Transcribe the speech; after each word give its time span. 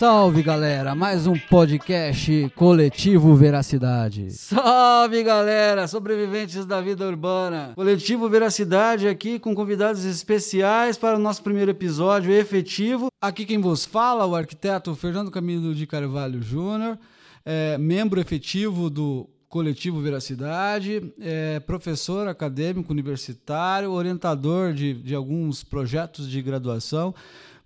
Salve 0.00 0.42
galera, 0.42 0.94
mais 0.94 1.26
um 1.26 1.34
podcast 1.38 2.50
Coletivo 2.56 3.36
Veracidade. 3.36 4.30
Salve 4.30 5.22
galera, 5.22 5.86
sobreviventes 5.86 6.64
da 6.64 6.80
vida 6.80 7.06
urbana. 7.06 7.72
Coletivo 7.74 8.26
Veracidade 8.26 9.06
aqui 9.06 9.38
com 9.38 9.54
convidados 9.54 10.06
especiais 10.06 10.96
para 10.96 11.18
o 11.18 11.20
nosso 11.20 11.42
primeiro 11.42 11.70
episódio 11.70 12.32
efetivo. 12.32 13.08
Aqui 13.20 13.44
quem 13.44 13.60
vos 13.60 13.84
fala, 13.84 14.24
o 14.24 14.34
arquiteto 14.34 14.94
Fernando 14.94 15.30
Camilo 15.30 15.74
de 15.74 15.86
Carvalho 15.86 16.40
Júnior, 16.40 16.98
é, 17.44 17.76
membro 17.76 18.18
efetivo 18.18 18.88
do 18.88 19.28
Coletivo 19.50 20.00
Veracidade, 20.00 21.12
é 21.20 21.60
professor 21.60 22.26
acadêmico 22.26 22.90
universitário, 22.90 23.90
orientador 23.90 24.72
de, 24.72 24.94
de 24.94 25.14
alguns 25.14 25.62
projetos 25.62 26.26
de 26.26 26.40
graduação 26.40 27.14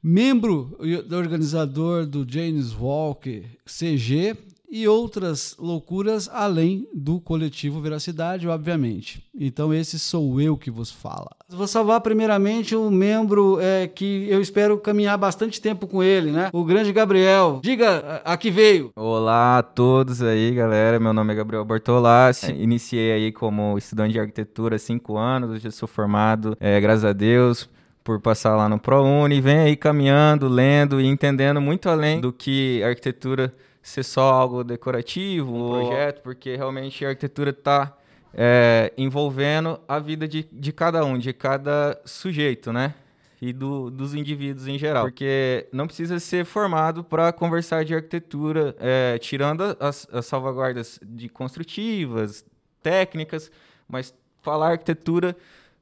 membro 0.04 0.76
do 1.08 1.16
organizador 1.16 2.04
do 2.04 2.26
James 2.28 2.76
Walk 2.78 3.42
CG 3.64 4.36
e 4.70 4.86
outras 4.86 5.56
loucuras 5.58 6.28
além 6.30 6.86
do 6.92 7.20
coletivo 7.20 7.80
Veracidade, 7.80 8.46
obviamente. 8.46 9.24
Então 9.34 9.72
esse 9.72 9.98
sou 9.98 10.40
eu 10.42 10.58
que 10.58 10.70
vos 10.70 10.90
fala. 10.90 11.30
Vou 11.48 11.66
salvar 11.66 12.02
primeiramente 12.02 12.76
um 12.76 12.90
membro 12.90 13.58
é, 13.60 13.86
que 13.86 14.26
eu 14.28 14.42
espero 14.42 14.76
caminhar 14.76 15.16
bastante 15.16 15.58
tempo 15.58 15.86
com 15.86 16.02
ele, 16.02 16.30
né? 16.30 16.50
O 16.52 16.64
grande 16.64 16.92
Gabriel. 16.92 17.60
Diga 17.62 18.20
a 18.24 18.36
que 18.36 18.50
veio. 18.50 18.92
Olá 18.96 19.58
a 19.58 19.62
todos 19.62 20.20
aí, 20.20 20.52
galera. 20.52 21.00
Meu 21.00 21.14
nome 21.14 21.32
é 21.32 21.36
Gabriel 21.36 21.64
Bortolassi. 21.64 22.52
É, 22.52 22.56
iniciei 22.56 23.12
aí 23.12 23.32
como 23.32 23.78
estudante 23.78 24.12
de 24.12 24.20
arquitetura 24.20 24.76
há 24.76 24.78
cinco 24.78 25.16
anos. 25.16 25.50
Hoje 25.50 25.66
eu 25.68 25.72
sou 25.72 25.88
formado, 25.88 26.56
é, 26.60 26.78
graças 26.78 27.04
a 27.06 27.12
Deus 27.14 27.72
por 28.04 28.20
passar 28.20 28.54
lá 28.54 28.68
no 28.68 28.78
ProUni, 28.78 29.40
vem 29.40 29.60
aí 29.60 29.76
caminhando, 29.76 30.46
lendo 30.46 31.00
e 31.00 31.06
entendendo 31.06 31.58
muito 31.58 31.88
além 31.88 32.20
do 32.20 32.30
que 32.30 32.82
a 32.84 32.88
arquitetura 32.88 33.50
ser 33.82 34.02
só 34.02 34.30
algo 34.30 34.62
decorativo, 34.62 35.54
um 35.54 35.70
projeto, 35.70 36.20
porque 36.22 36.54
realmente 36.54 37.04
a 37.04 37.08
arquitetura 37.08 37.50
está 37.50 37.96
é, 38.34 38.92
envolvendo 38.98 39.80
a 39.88 39.98
vida 39.98 40.28
de, 40.28 40.46
de 40.52 40.72
cada 40.72 41.02
um, 41.04 41.16
de 41.16 41.32
cada 41.32 41.98
sujeito, 42.04 42.72
né? 42.72 42.94
E 43.40 43.52
do, 43.52 43.90
dos 43.90 44.14
indivíduos 44.14 44.66
em 44.68 44.78
geral. 44.78 45.04
Porque 45.04 45.66
não 45.72 45.86
precisa 45.86 46.18
ser 46.18 46.44
formado 46.44 47.04
para 47.04 47.32
conversar 47.32 47.84
de 47.84 47.94
arquitetura, 47.94 48.74
é, 48.78 49.18
tirando 49.18 49.76
as, 49.80 50.06
as 50.12 50.26
salvaguardas 50.26 50.98
de 51.02 51.28
construtivas, 51.28 52.44
técnicas, 52.82 53.50
mas 53.88 54.14
falar 54.40 54.72
arquitetura 54.72 55.36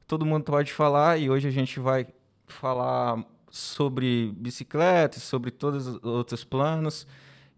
todo 0.07 0.25
mundo 0.25 0.43
pode 0.43 0.73
falar 0.73 1.17
e 1.17 1.29
hoje 1.29 1.47
a 1.47 1.51
gente 1.51 1.79
vai 1.79 2.07
falar 2.47 3.23
sobre 3.49 4.33
bicicletas, 4.35 5.23
sobre 5.23 5.51
todos 5.51 5.87
os 5.87 6.03
outros 6.03 6.43
planos 6.43 7.07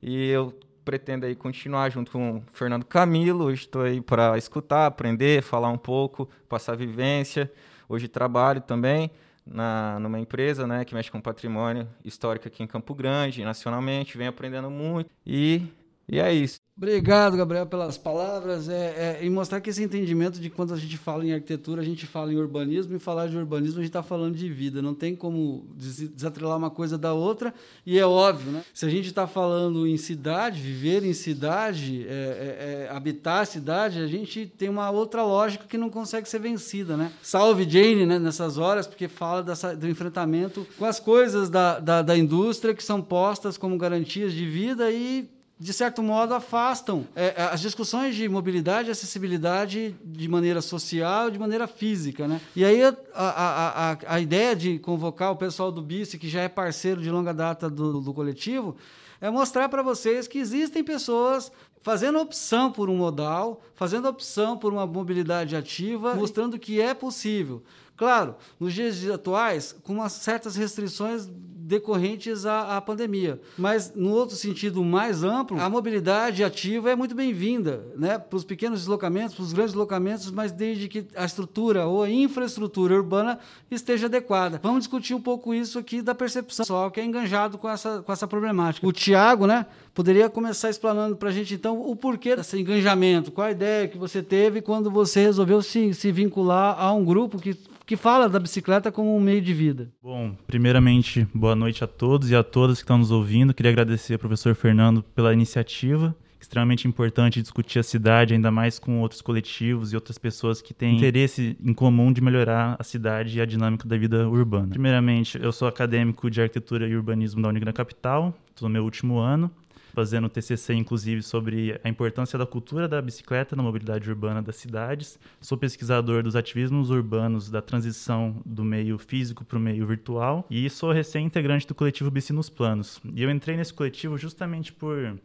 e 0.01 0.29
eu 0.29 0.53
pretendo 0.83 1.25
aí 1.25 1.35
continuar 1.35 1.89
junto 1.89 2.11
com 2.11 2.37
o 2.37 2.43
Fernando 2.53 2.85
Camilo. 2.85 3.45
Hoje 3.45 3.61
estou 3.61 3.81
aí 3.81 3.99
para 3.99 4.37
escutar, 4.37 4.85
aprender, 4.85 5.41
falar 5.41 5.69
um 5.69 5.77
pouco, 5.77 6.29
passar 6.47 6.75
vivência. 6.75 7.51
Hoje 7.89 8.07
trabalho 8.07 8.61
também 8.61 9.09
na, 9.45 9.99
numa 9.99 10.19
empresa 10.19 10.65
né, 10.65 10.83
que 10.85 10.93
mexe 10.93 11.11
com 11.11 11.21
patrimônio 11.21 11.87
histórico 12.03 12.47
aqui 12.47 12.63
em 12.63 12.67
Campo 12.67 12.93
Grande, 12.95 13.43
nacionalmente, 13.43 14.17
venho 14.17 14.29
aprendendo 14.29 14.69
muito 14.69 15.09
e, 15.25 15.61
e 16.07 16.19
é 16.19 16.33
isso. 16.33 16.59
Obrigado, 16.77 17.37
Gabriel, 17.37 17.65
pelas 17.65 17.97
palavras. 17.97 18.67
É, 18.67 19.19
é, 19.21 19.25
e 19.25 19.29
mostrar 19.29 19.61
que 19.61 19.69
esse 19.69 19.81
entendimento 19.81 20.41
de 20.41 20.49
quando 20.49 20.73
a 20.73 20.77
gente 20.77 20.97
fala 20.97 21.25
em 21.25 21.31
arquitetura, 21.31 21.81
a 21.81 21.85
gente 21.85 22.05
fala 22.05 22.33
em 22.33 22.35
urbanismo, 22.35 22.93
e 22.93 22.99
falar 22.99 23.27
de 23.27 23.37
urbanismo, 23.37 23.79
a 23.79 23.81
gente 23.81 23.91
está 23.91 24.03
falando 24.03 24.35
de 24.35 24.49
vida. 24.49 24.81
Não 24.81 24.93
tem 24.93 25.15
como 25.15 25.73
desatrelar 25.77 26.57
uma 26.57 26.69
coisa 26.69 26.97
da 26.97 27.13
outra, 27.13 27.53
e 27.85 27.97
é 27.97 28.05
óbvio, 28.05 28.51
né? 28.51 28.61
Se 28.73 28.85
a 28.85 28.89
gente 28.89 29.07
está 29.07 29.25
falando 29.25 29.87
em 29.87 29.95
cidade, 29.95 30.59
viver 30.61 31.05
em 31.05 31.13
cidade, 31.13 32.05
é, 32.09 32.11
é, 32.11 32.87
é, 32.89 32.89
habitar 32.93 33.43
a 33.43 33.45
cidade, 33.45 34.01
a 34.01 34.07
gente 34.07 34.45
tem 34.45 34.67
uma 34.67 34.91
outra 34.91 35.23
lógica 35.23 35.65
que 35.65 35.77
não 35.77 35.89
consegue 35.89 36.27
ser 36.27 36.39
vencida, 36.39 36.97
né? 36.97 37.13
Salve 37.21 37.63
Jane, 37.63 38.05
né, 38.05 38.19
nessas 38.19 38.57
horas, 38.57 38.85
porque 38.85 39.07
fala 39.07 39.41
dessa, 39.41 39.73
do 39.73 39.87
enfrentamento 39.87 40.67
com 40.77 40.83
as 40.83 40.99
coisas 40.99 41.49
da, 41.49 41.79
da, 41.79 42.01
da 42.01 42.17
indústria 42.17 42.75
que 42.75 42.83
são 42.83 43.01
postas 43.01 43.57
como 43.57 43.77
garantias 43.77 44.33
de 44.33 44.45
vida 44.45 44.91
e 44.91 45.33
de 45.57 45.71
certo 45.71 46.03
modo, 46.03 46.33
afastam 46.33 47.07
é, 47.15 47.27
é, 47.27 47.43
as 47.43 47.61
discussões 47.61 48.15
de 48.15 48.27
mobilidade 48.27 48.89
e 48.89 48.91
acessibilidade 48.91 49.95
de 50.03 50.27
maneira 50.27 50.61
social 50.61 51.31
de 51.31 51.39
maneira 51.39 51.65
física. 51.65 52.27
Né? 52.27 52.41
E 52.55 52.65
aí 52.65 52.83
a, 52.83 52.95
a, 53.13 53.91
a, 53.91 53.97
a 54.07 54.19
ideia 54.19 54.55
de 54.55 54.79
convocar 54.79 55.31
o 55.31 55.37
pessoal 55.37 55.71
do 55.71 55.81
BICE, 55.81 56.17
que 56.17 56.27
já 56.27 56.41
é 56.41 56.49
parceiro 56.49 57.01
de 57.01 57.09
longa 57.09 57.33
data 57.33 57.69
do, 57.69 58.01
do 58.01 58.13
coletivo, 58.13 58.75
é 59.21 59.29
mostrar 59.29 59.69
para 59.69 59.81
vocês 59.81 60.27
que 60.27 60.37
existem 60.37 60.83
pessoas 60.83 61.49
fazendo 61.81 62.19
opção 62.19 62.71
por 62.71 62.89
um 62.89 62.97
modal, 62.97 63.61
fazendo 63.75 64.09
opção 64.09 64.57
por 64.57 64.73
uma 64.73 64.85
mobilidade 64.85 65.55
ativa, 65.55 66.15
mostrando 66.15 66.59
que 66.59 66.81
é 66.81 66.93
possível. 66.93 67.63
Claro, 67.95 68.35
nos 68.59 68.73
dias 68.73 69.07
atuais, 69.09 69.73
com 69.83 69.93
umas 69.93 70.11
certas 70.13 70.55
restrições 70.55 71.29
decorrentes 71.65 72.45
à, 72.45 72.77
à, 72.77 72.81
pandemia. 72.81 73.39
Mas, 73.57 73.91
no 73.95 74.11
outro 74.11 74.35
sentido 74.35 74.83
mais 74.83 75.23
amplo, 75.23 75.59
a 75.59 75.67
mobilidade 75.67 76.43
ativa 76.43 76.91
é 76.91 76.95
muito 76.95 77.15
bem-vinda 77.15 77.83
né? 77.95 78.19
para 78.19 78.37
os 78.37 78.43
pequenos 78.43 78.81
deslocamentos, 78.81 79.35
para 79.35 79.43
os 79.43 79.51
grandes 79.51 79.73
deslocamentos, 79.73 80.29
mas 80.29 80.51
desde 80.51 80.87
que 80.87 81.07
a 81.15 81.25
estrutura 81.25 81.87
ou 81.87 82.03
a 82.03 82.09
infraestrutura 82.09 82.93
urbana 82.95 83.39
esteja 83.71 84.05
adequada. 84.05 84.59
Vamos 84.61 84.81
discutir 84.81 85.15
um 85.15 85.21
pouco 85.21 85.53
isso 85.53 85.79
aqui 85.79 86.03
da 86.03 86.13
percepção 86.13 86.63
pessoal 86.63 86.91
que 86.91 86.99
é 86.99 87.05
enganjado 87.05 87.57
com 87.57 87.67
essa, 87.67 88.03
com 88.03 88.11
essa 88.11 88.27
problemática. 88.27 88.85
O 88.85 88.91
Tiago 88.91 89.47
né, 89.47 89.65
poderia 89.93 90.29
começar 90.29 90.69
explanando 90.69 91.15
para 91.15 91.29
a 91.29 91.31
gente, 91.31 91.55
então, 91.55 91.81
o 91.81 91.95
porquê 91.95 92.35
desse 92.35 92.59
enganjamento, 92.59 93.31
qual 93.31 93.47
a 93.47 93.51
ideia 93.51 93.87
que 93.87 93.97
você 93.97 94.21
teve 94.21 94.61
quando 94.61 94.91
você 94.91 95.21
resolveu 95.21 95.63
se, 95.63 95.93
se 95.95 96.11
vincular 96.11 96.79
a 96.79 96.93
um 96.93 97.03
grupo 97.03 97.39
que 97.39 97.57
que 97.85 97.95
fala 97.95 98.27
da 98.27 98.39
bicicleta 98.39 98.91
como 98.91 99.15
um 99.15 99.19
meio 99.19 99.41
de 99.41 99.53
vida. 99.53 99.89
Bom, 100.01 100.35
primeiramente, 100.47 101.27
boa 101.33 101.55
noite 101.55 101.83
a 101.83 101.87
todos 101.87 102.31
e 102.31 102.35
a 102.35 102.43
todas 102.43 102.77
que 102.77 102.83
estão 102.83 102.97
nos 102.97 103.11
ouvindo. 103.11 103.53
Queria 103.53 103.71
agradecer 103.71 104.13
ao 104.13 104.19
professor 104.19 104.55
Fernando 104.55 105.03
pela 105.03 105.33
iniciativa. 105.33 106.15
Extremamente 106.39 106.87
importante 106.87 107.41
discutir 107.41 107.79
a 107.79 107.83
cidade, 107.83 108.33
ainda 108.33 108.51
mais 108.51 108.77
com 108.77 109.01
outros 109.01 109.21
coletivos 109.21 109.91
e 109.91 109.95
outras 109.95 110.17
pessoas 110.17 110.61
que 110.61 110.73
têm 110.75 110.97
interesse 110.97 111.57
em 111.63 111.73
comum 111.73 112.13
de 112.13 112.21
melhorar 112.21 112.75
a 112.77 112.83
cidade 112.83 113.37
e 113.37 113.41
a 113.41 113.45
dinâmica 113.45 113.87
da 113.87 113.97
vida 113.97 114.29
urbana. 114.29 114.67
Primeiramente, 114.67 115.39
eu 115.41 115.51
sou 115.51 115.67
acadêmico 115.67 116.29
de 116.29 116.41
arquitetura 116.41 116.87
e 116.87 116.95
urbanismo 116.95 117.41
da 117.41 117.49
Unigran 117.49 117.71
Capital, 117.71 118.31
estou 118.51 118.69
no 118.69 118.73
meu 118.73 118.83
último 118.83 119.17
ano 119.17 119.49
fazendo 119.95 120.27
TCC, 120.27 120.73
inclusive, 120.73 121.23
sobre 121.23 121.79
a 121.81 121.87
importância 121.87 122.37
da 122.37 122.45
cultura 122.45 122.87
da 122.87 123.01
bicicleta 123.01 123.55
na 123.55 123.63
mobilidade 123.63 124.09
urbana 124.09 124.41
das 124.41 124.57
cidades. 124.57 125.17
Sou 125.39 125.57
pesquisador 125.57 126.21
dos 126.21 126.35
ativismos 126.35 126.89
urbanos 126.89 127.49
da 127.49 127.61
transição 127.61 128.41
do 128.45 128.63
meio 128.63 128.97
físico 128.97 129.45
para 129.45 129.57
o 129.57 129.61
meio 129.61 129.87
virtual 129.87 130.45
e 130.51 130.69
sou 130.69 130.91
recém-integrante 130.91 131.65
do 131.65 131.73
coletivo 131.73 132.11
Bici 132.11 132.33
nos 132.33 132.49
Planos. 132.49 132.99
E 133.15 133.23
eu 133.23 133.31
entrei 133.31 133.55
nesse 133.55 133.73
coletivo 133.73 134.17
justamente 134.17 134.73
por 134.73 135.17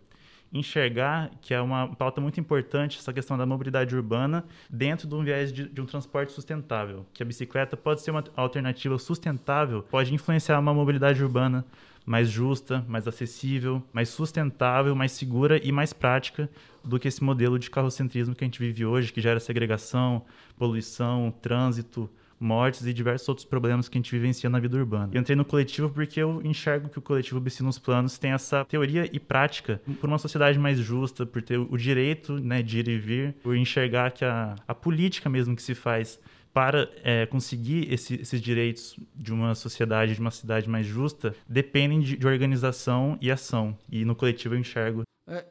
enxergar 0.52 1.30
que 1.40 1.54
é 1.54 1.60
uma 1.60 1.88
pauta 1.94 2.20
muito 2.20 2.40
importante 2.40 2.98
essa 2.98 3.12
questão 3.12 3.36
da 3.38 3.46
mobilidade 3.46 3.94
urbana 3.94 4.44
dentro 4.68 5.06
de 5.06 5.14
um 5.14 5.22
viés 5.22 5.52
de, 5.52 5.68
de, 5.68 5.80
um 5.80 5.86
transporte 5.86 6.32
sustentável, 6.32 7.06
que 7.12 7.22
a 7.22 7.26
bicicleta 7.26 7.76
pode 7.76 8.02
ser 8.02 8.10
uma 8.10 8.24
alternativa 8.36 8.98
sustentável, 8.98 9.82
pode 9.82 10.12
influenciar 10.12 10.58
uma 10.58 10.74
mobilidade 10.74 11.22
urbana 11.22 11.64
mais 12.04 12.28
justa, 12.28 12.84
mais 12.88 13.06
acessível, 13.06 13.82
mais 13.92 14.08
sustentável, 14.08 14.94
mais 14.94 15.12
segura 15.12 15.60
e 15.62 15.70
mais 15.70 15.92
prática 15.92 16.48
do 16.84 16.98
que 16.98 17.08
esse 17.08 17.22
modelo 17.22 17.58
de 17.58 17.70
carrocentrismo 17.70 18.34
que 18.34 18.44
a 18.44 18.46
gente 18.46 18.58
vive 18.58 18.84
hoje, 18.84 19.12
que 19.12 19.20
gera 19.20 19.38
segregação, 19.38 20.24
poluição, 20.56 21.32
trânsito, 21.42 22.10
mortes 22.40 22.86
e 22.86 22.92
diversos 22.94 23.28
outros 23.28 23.44
problemas 23.44 23.86
que 23.86 23.98
a 23.98 24.00
gente 24.00 24.10
vivencia 24.10 24.48
na 24.48 24.58
vida 24.58 24.78
urbana. 24.78 25.10
Eu 25.12 25.20
entrei 25.20 25.36
no 25.36 25.44
coletivo 25.44 25.90
porque 25.90 26.20
eu 26.20 26.40
enxergo 26.42 26.88
que 26.88 26.98
o 26.98 27.02
coletivo 27.02 27.38
BC 27.38 27.62
nos 27.62 27.78
Planos 27.78 28.18
tem 28.18 28.32
essa 28.32 28.64
teoria 28.64 29.08
e 29.12 29.20
prática 29.20 29.80
por 30.00 30.08
uma 30.08 30.18
sociedade 30.18 30.58
mais 30.58 30.78
justa, 30.78 31.26
por 31.26 31.42
ter 31.42 31.58
o 31.58 31.76
direito 31.76 32.40
né, 32.40 32.62
de 32.62 32.78
ir 32.78 32.88
e 32.88 32.98
vir, 32.98 33.34
por 33.42 33.54
enxergar 33.54 34.10
que 34.12 34.24
a, 34.24 34.56
a 34.66 34.74
política 34.74 35.28
mesmo 35.28 35.54
que 35.54 35.62
se 35.62 35.74
faz 35.74 36.18
para 36.52 36.88
é, 37.04 37.26
conseguir 37.26 37.92
esse, 37.92 38.14
esses 38.20 38.40
direitos 38.40 38.96
de 39.14 39.32
uma 39.32 39.54
sociedade, 39.54 40.14
de 40.14 40.20
uma 40.20 40.30
cidade 40.30 40.68
mais 40.68 40.86
justa, 40.86 41.34
dependem 41.48 42.00
de, 42.00 42.16
de 42.16 42.26
organização 42.26 43.16
e 43.20 43.30
ação. 43.30 43.76
E 43.90 44.04
no 44.04 44.14
coletivo 44.14 44.54
eu 44.54 44.58
enxergo. 44.58 45.02
É, 45.28 45.44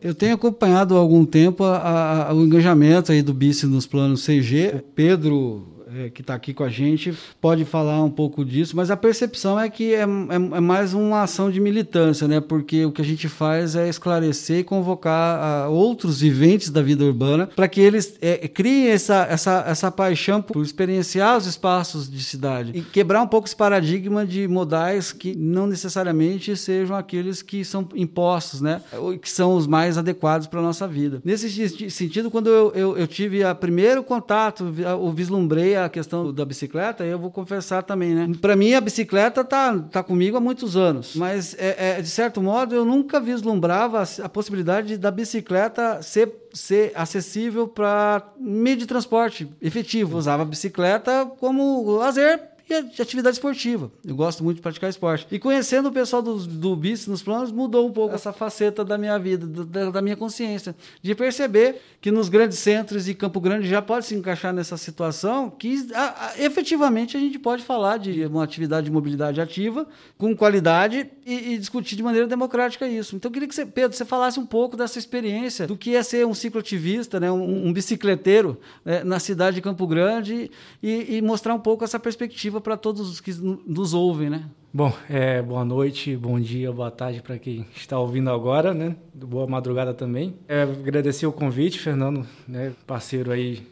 eu 0.00 0.14
tenho 0.14 0.34
acompanhado 0.34 0.94
há 0.94 0.98
algum 0.98 1.24
tempo 1.24 1.64
a, 1.64 2.28
a, 2.28 2.34
o 2.34 2.44
engajamento 2.44 3.12
aí 3.12 3.22
do 3.22 3.32
BICE 3.32 3.66
nos 3.66 3.86
planos 3.86 4.24
CG. 4.24 4.84
Pedro 4.94 5.75
é, 5.96 6.10
que 6.10 6.20
está 6.20 6.34
aqui 6.34 6.52
com 6.52 6.62
a 6.62 6.68
gente 6.68 7.16
pode 7.40 7.64
falar 7.64 8.02
um 8.02 8.10
pouco 8.10 8.44
disso, 8.44 8.76
mas 8.76 8.90
a 8.90 8.96
percepção 8.96 9.58
é 9.58 9.68
que 9.70 9.94
é, 9.94 10.00
é, 10.00 10.02
é, 10.02 10.60
mais 10.60 10.92
uma 10.92 11.22
ação 11.22 11.50
de 11.50 11.58
militância, 11.60 12.28
né? 12.28 12.40
Porque 12.40 12.84
o 12.84 12.92
que 12.92 13.00
a 13.00 13.04
gente 13.04 13.28
faz 13.28 13.74
é 13.74 13.88
esclarecer 13.88 14.58
e 14.58 14.64
convocar 14.64 15.38
a, 15.38 15.68
outros 15.68 16.20
viventes 16.20 16.70
da 16.70 16.82
vida 16.82 17.04
urbana 17.04 17.46
para 17.46 17.68
que 17.68 17.80
eles 17.80 18.16
é, 18.20 18.46
criem 18.48 18.88
essa, 18.88 19.26
essa, 19.30 19.64
essa 19.66 19.90
paixão 19.90 20.42
por 20.42 20.62
experienciar 20.62 21.36
os 21.36 21.46
espaços 21.46 22.10
de 22.10 22.22
cidade 22.22 22.72
e 22.74 22.82
quebrar 22.82 23.22
um 23.22 23.26
pouco 23.26 23.46
esse 23.46 23.56
paradigma 23.56 24.26
de 24.26 24.46
modais 24.46 25.12
que 25.12 25.34
não 25.34 25.66
necessariamente 25.66 26.56
sejam 26.56 26.96
aqueles 26.96 27.42
que 27.42 27.64
são 27.64 27.88
impostos, 27.94 28.60
né? 28.60 28.82
Que 29.22 29.30
são 29.30 29.56
os 29.56 29.66
mais 29.66 29.96
adequados 29.96 30.46
para 30.46 30.60
a 30.60 30.62
nossa 30.62 30.86
vida. 30.86 31.20
Nesse 31.24 31.90
sentido, 31.90 32.30
quando 32.30 32.48
eu, 32.48 32.72
eu, 32.74 32.98
eu 32.98 33.06
tive 33.06 33.44
o 33.44 33.54
primeiro 33.54 34.02
contato, 34.02 34.74
eu 34.78 35.10
vislumbrei 35.12 35.76
a 35.76 35.85
questão 35.88 36.32
da 36.32 36.44
bicicleta, 36.44 37.04
eu 37.04 37.18
vou 37.18 37.30
confessar 37.30 37.82
também, 37.82 38.14
né? 38.14 38.28
Para 38.40 38.56
mim, 38.56 38.74
a 38.74 38.80
bicicleta 38.80 39.44
tá, 39.44 39.78
tá 39.90 40.02
comigo 40.02 40.36
há 40.36 40.40
muitos 40.40 40.76
anos, 40.76 41.14
mas 41.16 41.54
é, 41.58 41.98
é 41.98 42.02
de 42.02 42.08
certo 42.08 42.40
modo 42.42 42.74
eu 42.74 42.84
nunca 42.84 43.20
vislumbrava 43.20 44.02
a, 44.22 44.28
possibilidade 44.28 44.96
da 44.96 45.10
bicicleta 45.10 46.02
ser 46.02 46.46
ser 46.52 46.92
acessível 46.94 47.68
para 47.68 48.32
meio 48.38 48.78
de 48.78 48.86
transporte 48.86 49.46
efetivo. 49.60 50.16
usava 50.16 50.42
a 50.42 50.46
bicicleta 50.46 51.26
como 51.38 51.96
lazer 51.96 52.55
e 52.68 52.82
de 52.82 53.00
atividade 53.00 53.36
esportiva. 53.36 53.90
Eu 54.04 54.16
gosto 54.16 54.42
muito 54.42 54.56
de 54.56 54.62
praticar 54.62 54.90
esporte. 54.90 55.26
E 55.30 55.38
conhecendo 55.38 55.88
o 55.88 55.92
pessoal 55.92 56.20
do, 56.20 56.36
do 56.36 56.74
BIS 56.74 57.06
nos 57.06 57.22
planos, 57.22 57.52
mudou 57.52 57.86
um 57.86 57.92
pouco 57.92 58.14
essa 58.16 58.32
faceta 58.32 58.84
da 58.84 58.98
minha 58.98 59.16
vida, 59.18 59.46
da, 59.64 59.90
da, 59.90 60.02
minha 60.02 60.16
consciência, 60.16 60.74
de 61.00 61.14
perceber 61.14 61.80
que 62.00 62.10
nos 62.10 62.28
grandes 62.28 62.58
centros 62.58 63.08
e 63.08 63.14
Campo 63.14 63.40
Grande 63.40 63.68
já 63.68 63.80
pode 63.80 64.06
se 64.06 64.16
encaixar 64.16 64.52
nessa 64.52 64.76
situação, 64.76 65.48
que 65.48 65.86
a, 65.94 66.26
a, 66.26 66.42
efetivamente 66.42 67.16
a 67.16 67.20
gente 67.20 67.38
pode 67.38 67.62
falar 67.62 67.98
de 67.98 68.26
uma 68.26 68.42
atividade 68.42 68.86
de 68.86 68.90
mobilidade 68.90 69.40
ativa, 69.40 69.86
com 70.18 70.34
qualidade, 70.36 71.08
e, 71.24 71.54
e, 71.54 71.58
discutir 71.58 71.94
de 71.94 72.02
maneira 72.02 72.26
democrática 72.26 72.86
isso. 72.86 73.14
Então 73.14 73.28
eu 73.28 73.32
queria 73.32 73.48
que 73.48 73.54
você, 73.54 73.64
Pedro, 73.64 73.96
você 73.96 74.04
falasse 74.04 74.40
um 74.40 74.46
pouco 74.46 74.76
dessa 74.76 74.98
experiência, 74.98 75.66
do 75.66 75.76
que 75.76 75.94
é 75.94 76.02
ser 76.02 76.26
um 76.26 76.34
cicloativista, 76.34 77.20
né, 77.20 77.30
um, 77.30 77.68
um 77.68 77.72
bicicleteiro 77.72 78.58
né, 78.84 79.04
na 79.04 79.20
cidade 79.20 79.56
de 79.56 79.62
Campo 79.62 79.86
Grande, 79.86 80.50
e, 80.82 81.16
e 81.16 81.22
mostrar 81.22 81.54
um 81.54 81.60
pouco 81.60 81.84
essa 81.84 81.98
perspectiva 81.98 82.55
perspectiva 82.56 82.60
para 82.60 82.76
todos 82.76 83.08
os 83.08 83.20
que 83.20 83.32
nos 83.66 83.94
ouvem, 83.94 84.30
né? 84.30 84.44
Bom, 84.72 84.92
é, 85.08 85.40
boa 85.40 85.64
noite, 85.64 86.16
bom 86.16 86.38
dia, 86.38 86.70
boa 86.72 86.90
tarde 86.90 87.22
para 87.22 87.38
quem 87.38 87.66
está 87.74 87.98
ouvindo 87.98 88.30
agora, 88.30 88.74
né? 88.74 88.94
Boa 89.14 89.46
madrugada 89.46 89.94
também. 89.94 90.34
É, 90.48 90.62
agradecer 90.62 91.26
o 91.26 91.32
convite, 91.32 91.78
Fernando, 91.78 92.26
né? 92.46 92.72
Parceiro 92.86 93.32
aí 93.32 93.66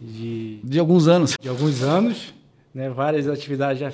de... 0.00 0.60
De 0.64 0.78
alguns 0.78 1.06
anos. 1.06 1.36
De 1.40 1.48
alguns 1.48 1.82
anos, 1.82 2.34
né? 2.74 2.90
Várias 2.90 3.28
atividades 3.28 3.80
já, 3.80 3.92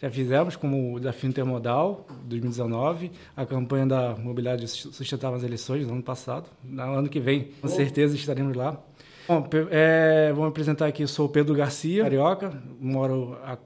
já 0.00 0.10
fizemos, 0.10 0.54
como 0.54 0.94
o 0.94 0.98
Desafio 0.98 1.28
Intermodal, 1.28 2.06
2019, 2.24 3.10
a 3.36 3.44
campanha 3.44 3.86
da 3.86 4.16
Mobilidade 4.16 4.68
Sustentável 4.68 5.36
nas 5.36 5.44
eleições, 5.44 5.86
no 5.86 5.94
ano 5.94 6.02
passado. 6.02 6.48
No 6.62 6.82
ano 6.82 7.08
que 7.08 7.18
vem, 7.18 7.48
com 7.60 7.68
certeza, 7.68 8.14
estaremos 8.14 8.56
lá. 8.56 8.80
Bom, 9.26 9.48
é, 9.70 10.32
vou 10.34 10.44
me 10.44 10.50
apresentar 10.50 10.86
aqui, 10.86 11.02
eu 11.02 11.08
sou 11.08 11.28
Pedro 11.28 11.54
Garcia, 11.54 12.02
carioca, 12.02 12.52
moro 12.78 13.38
há 13.42 13.56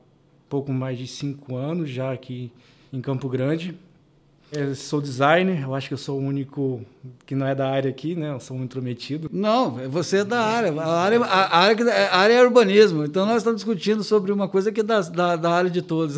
pouco 0.49 0.73
mais 0.73 0.97
de 0.97 1.07
cinco 1.07 1.57
anos 1.57 1.91
já 1.91 2.13
aqui 2.13 2.53
em 2.93 3.01
Campo 3.01 3.29
Grande. 3.29 3.77
Eu 4.51 4.75
sou 4.75 5.01
designer, 5.01 5.63
eu 5.63 5.75
acho 5.75 5.89
que 5.89 5.95
eu 5.95 5.99
sou 5.99 6.19
o 6.19 6.23
único 6.23 6.81
que 7.27 7.35
não 7.35 7.47
é 7.47 7.55
da 7.55 7.69
área 7.69 7.91
aqui, 7.91 8.15
né? 8.15 8.31
Eu 8.31 8.41
sou 8.41 8.57
um 8.57 8.63
intrometido. 8.63 9.29
Não, 9.31 9.73
você 9.91 10.19
é 10.19 10.25
da 10.25 10.41
área. 10.41 10.73
A 10.81 11.03
área, 11.03 11.21
a 11.23 11.59
área, 11.59 11.93
a 11.93 12.19
área 12.19 12.33
é 12.35 12.43
urbanismo. 12.43 13.05
Então 13.05 13.27
nós 13.27 13.39
estamos 13.39 13.59
discutindo 13.59 14.03
sobre 14.03 14.33
uma 14.33 14.49
coisa 14.49 14.73
que 14.73 14.81
é 14.81 14.83
da, 14.83 15.03
da, 15.03 15.37
da 15.37 15.51
área 15.51 15.69
de 15.69 15.83
todos. 15.83 16.17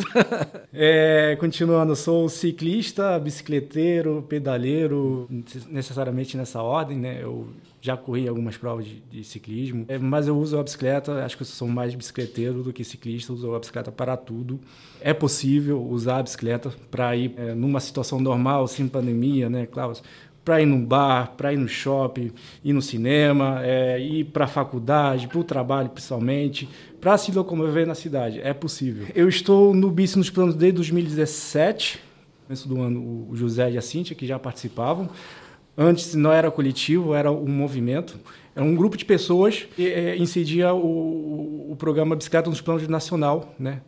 é, 0.72 1.36
continuando, 1.40 1.90
eu 1.90 1.96
sou 1.96 2.28
ciclista, 2.28 3.18
bicicleteiro, 3.18 4.24
pedaleiro, 4.28 5.28
necessariamente 5.68 6.36
nessa 6.36 6.62
ordem, 6.62 6.98
né? 6.98 7.18
Eu 7.20 7.48
já 7.80 7.96
corri 7.96 8.28
algumas 8.28 8.56
provas 8.56 8.84
de, 8.84 9.00
de 9.10 9.24
ciclismo, 9.24 9.86
é, 9.88 9.98
mas 9.98 10.28
eu 10.28 10.36
uso 10.36 10.58
a 10.58 10.62
bicicleta, 10.62 11.24
acho 11.24 11.36
que 11.36 11.42
eu 11.42 11.46
sou 11.46 11.66
mais 11.66 11.94
bicicleteiro 11.94 12.62
do 12.62 12.72
que 12.72 12.84
ciclista, 12.84 13.32
uso 13.32 13.54
a 13.54 13.58
bicicleta 13.58 13.90
para 13.90 14.16
tudo. 14.16 14.60
É 15.00 15.14
possível 15.14 15.82
usar 15.82 16.18
a 16.18 16.22
bicicleta 16.22 16.72
para 16.90 17.16
ir 17.16 17.32
é, 17.36 17.54
numa 17.54 17.80
situação 17.80 18.20
normal, 18.20 18.68
sem 18.68 18.86
pandemia, 18.86 19.48
né, 19.48 19.66
Klaus? 19.66 20.02
Para 20.44 20.60
ir 20.60 20.66
num 20.66 20.84
bar, 20.84 21.34
para 21.36 21.52
ir 21.52 21.56
no 21.56 21.68
shopping, 21.68 22.32
ir 22.64 22.72
no 22.72 22.82
cinema, 22.82 23.60
é, 23.62 23.98
ir 24.00 24.24
para 24.24 24.44
a 24.44 24.48
faculdade, 24.48 25.28
para 25.28 25.38
o 25.38 25.44
trabalho 25.44 25.88
principalmente, 25.90 26.68
para 27.00 27.16
se 27.16 27.30
locomover 27.32 27.86
na 27.86 27.94
cidade. 27.94 28.40
É 28.42 28.52
possível. 28.52 29.06
Eu 29.14 29.28
estou 29.28 29.74
no 29.74 29.90
Bici 29.90 30.18
nos 30.18 30.30
Planos 30.30 30.54
desde 30.54 30.76
2017, 30.76 32.00
começo 32.46 32.68
do 32.68 32.80
ano, 32.80 33.28
o 33.30 33.36
José 33.36 33.70
e 33.70 33.78
a 33.78 33.82
Cíntia, 33.82 34.16
que 34.16 34.26
já 34.26 34.38
participavam. 34.38 35.08
Antes 35.82 36.14
não 36.14 36.30
era 36.30 36.50
coletivo, 36.50 37.14
era 37.14 37.32
um 37.32 37.48
movimento. 37.48 38.20
Era 38.54 38.62
um 38.62 38.74
grupo 38.74 38.98
de 38.98 39.04
pessoas 39.06 39.66
que 39.74 39.88
é, 39.88 40.14
incidia 40.14 40.74
o, 40.74 41.72
o 41.72 41.76
programa 41.78 42.14
Bicicleta 42.14 42.50
nos 42.50 42.60
Planos 42.60 42.86
Nacional, 42.86 43.54
né? 43.58 43.80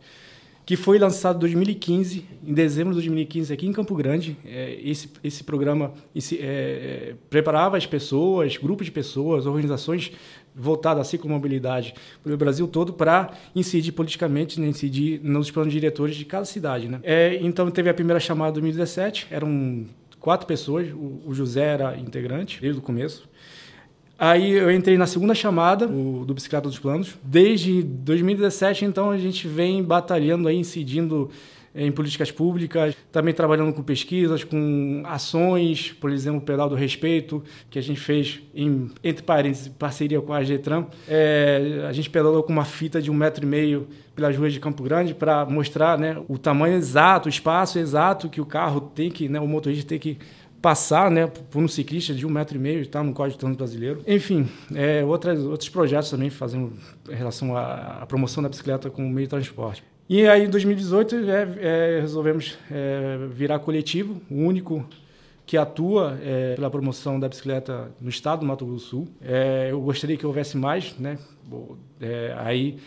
que 0.65 0.75
foi 0.75 0.97
lançado 0.97 1.35
em 1.35 1.39
2015, 1.41 2.25
em 2.47 2.53
dezembro 2.53 2.93
de 2.93 2.95
2015, 2.95 3.53
aqui 3.53 3.67
em 3.67 3.71
Campo 3.71 3.93
Grande. 3.93 4.35
É, 4.43 4.79
esse, 4.83 5.07
esse 5.23 5.43
programa 5.43 5.93
esse, 6.15 6.39
é, 6.41 7.13
preparava 7.29 7.77
as 7.77 7.85
pessoas, 7.85 8.57
grupos 8.57 8.87
de 8.87 8.91
pessoas, 8.91 9.45
organizações 9.45 10.13
voltadas 10.55 11.01
à 11.01 11.09
ciclomobilidade 11.09 11.93
pelo 12.23 12.35
Brasil 12.37 12.67
todo 12.67 12.93
para 12.93 13.33
incidir 13.55 13.91
politicamente, 13.91 14.59
né, 14.59 14.67
incidir 14.67 15.19
nos 15.23 15.51
planos 15.51 15.71
diretores 15.71 16.15
de 16.15 16.25
cada 16.25 16.45
cidade. 16.45 16.87
Né? 16.87 16.99
É, 17.03 17.37
então, 17.41 17.69
teve 17.69 17.89
a 17.89 17.93
primeira 17.93 18.19
chamada 18.19 18.51
em 18.51 18.61
2017, 18.61 19.27
eram 19.29 19.85
quatro 20.23 20.47
pessoas, 20.47 20.89
o, 20.89 21.21
o 21.25 21.33
José 21.33 21.65
era 21.65 21.97
integrante 21.97 22.61
desde 22.61 22.79
o 22.79 22.81
começo. 22.81 23.27
Aí 24.17 24.51
eu 24.51 24.71
entrei 24.71 24.97
na 24.97 25.05
segunda 25.05 25.35
chamada 25.35 25.85
o, 25.85 26.23
do 26.25 26.33
Bicicleta 26.33 26.69
dos 26.69 26.79
Planos. 26.79 27.17
Desde 27.21 27.83
2017, 27.83 28.85
então, 28.85 29.11
a 29.11 29.17
gente 29.17 29.49
vem 29.49 29.83
batalhando 29.83 30.47
aí, 30.47 30.55
incidindo 30.55 31.29
em 31.75 31.91
políticas 31.91 32.31
públicas, 32.31 32.95
também 33.11 33.33
trabalhando 33.33 33.73
com 33.73 33.81
pesquisas, 33.81 34.43
com 34.43 35.03
ações, 35.05 35.91
por 35.91 36.11
exemplo, 36.11 36.39
o 36.39 36.41
Pedal 36.41 36.69
do 36.69 36.75
Respeito, 36.75 37.43
que 37.69 37.79
a 37.79 37.81
gente 37.81 37.99
fez, 37.99 38.41
em, 38.53 38.91
entre 39.03 39.23
parênteses, 39.23 39.67
parceria 39.67 40.21
com 40.21 40.33
a 40.33 40.43
Getran. 40.43 40.85
É, 41.07 41.85
a 41.87 41.93
gente 41.93 42.09
pedalou 42.09 42.43
com 42.43 42.53
uma 42.53 42.65
fita 42.65 43.01
de 43.01 43.09
um 43.09 43.13
metro 43.13 43.43
e 43.43 43.47
meio 43.47 43.87
pelas 44.15 44.37
ruas 44.37 44.53
de 44.53 44.59
Campo 44.59 44.83
Grande 44.83 45.13
para 45.15 45.45
mostrar 45.45 45.97
né, 45.97 46.21
o 46.27 46.37
tamanho 46.37 46.75
exato, 46.75 47.27
o 47.27 47.29
espaço 47.29 47.79
exato 47.79 48.29
que 48.29 48.39
o 48.39 48.45
carro 48.45 48.79
tem 48.81 49.09
que, 49.09 49.27
né, 49.27 49.39
o 49.39 49.47
motorista 49.47 49.89
tem 49.89 49.99
que 49.99 50.19
passar 50.61 51.11
né, 51.11 51.27
por 51.27 51.61
um 51.61 51.67
ciclista 51.67 52.13
de 52.13 52.25
um 52.25 52.29
metro 52.29 52.55
e 52.55 52.59
meio, 52.59 52.81
está 52.81 53.03
no 53.03 53.11
Código 53.13 53.33
de 53.33 53.39
Trânsito 53.39 53.57
Brasileiro. 53.57 54.01
Enfim, 54.07 54.47
é, 54.73 55.03
outras, 55.03 55.39
outros 55.39 55.67
projetos 55.67 56.09
também 56.09 56.29
fazendo 56.29 56.71
em 57.09 57.15
relação 57.15 57.57
à, 57.57 57.99
à 58.01 58.05
promoção 58.05 58.41
da 58.41 58.47
bicicleta 58.47 58.89
como 58.89 59.09
meio 59.09 59.27
de 59.27 59.31
transporte. 59.31 59.83
E 60.09 60.27
aí, 60.27 60.45
em 60.45 60.49
2018, 60.49 61.15
é, 61.15 61.57
é, 61.59 61.99
resolvemos 62.01 62.57
é, 62.69 63.17
virar 63.31 63.59
coletivo, 63.59 64.21
o 64.29 64.35
único 64.35 64.85
que 65.45 65.57
atua 65.57 66.17
é, 66.21 66.55
pela 66.55 66.69
promoção 66.69 67.19
da 67.19 67.27
bicicleta 67.27 67.91
no 67.99 68.09
estado 68.09 68.41
do 68.41 68.45
Mato 68.45 68.65
Grosso 68.65 68.83
do 68.83 68.89
Sul. 68.89 69.07
É, 69.21 69.69
eu 69.71 69.81
gostaria 69.81 70.17
que 70.17 70.25
houvesse 70.25 70.57
mais, 70.57 70.95
né? 70.97 71.17
É, 71.99 72.33
aí 72.37 72.77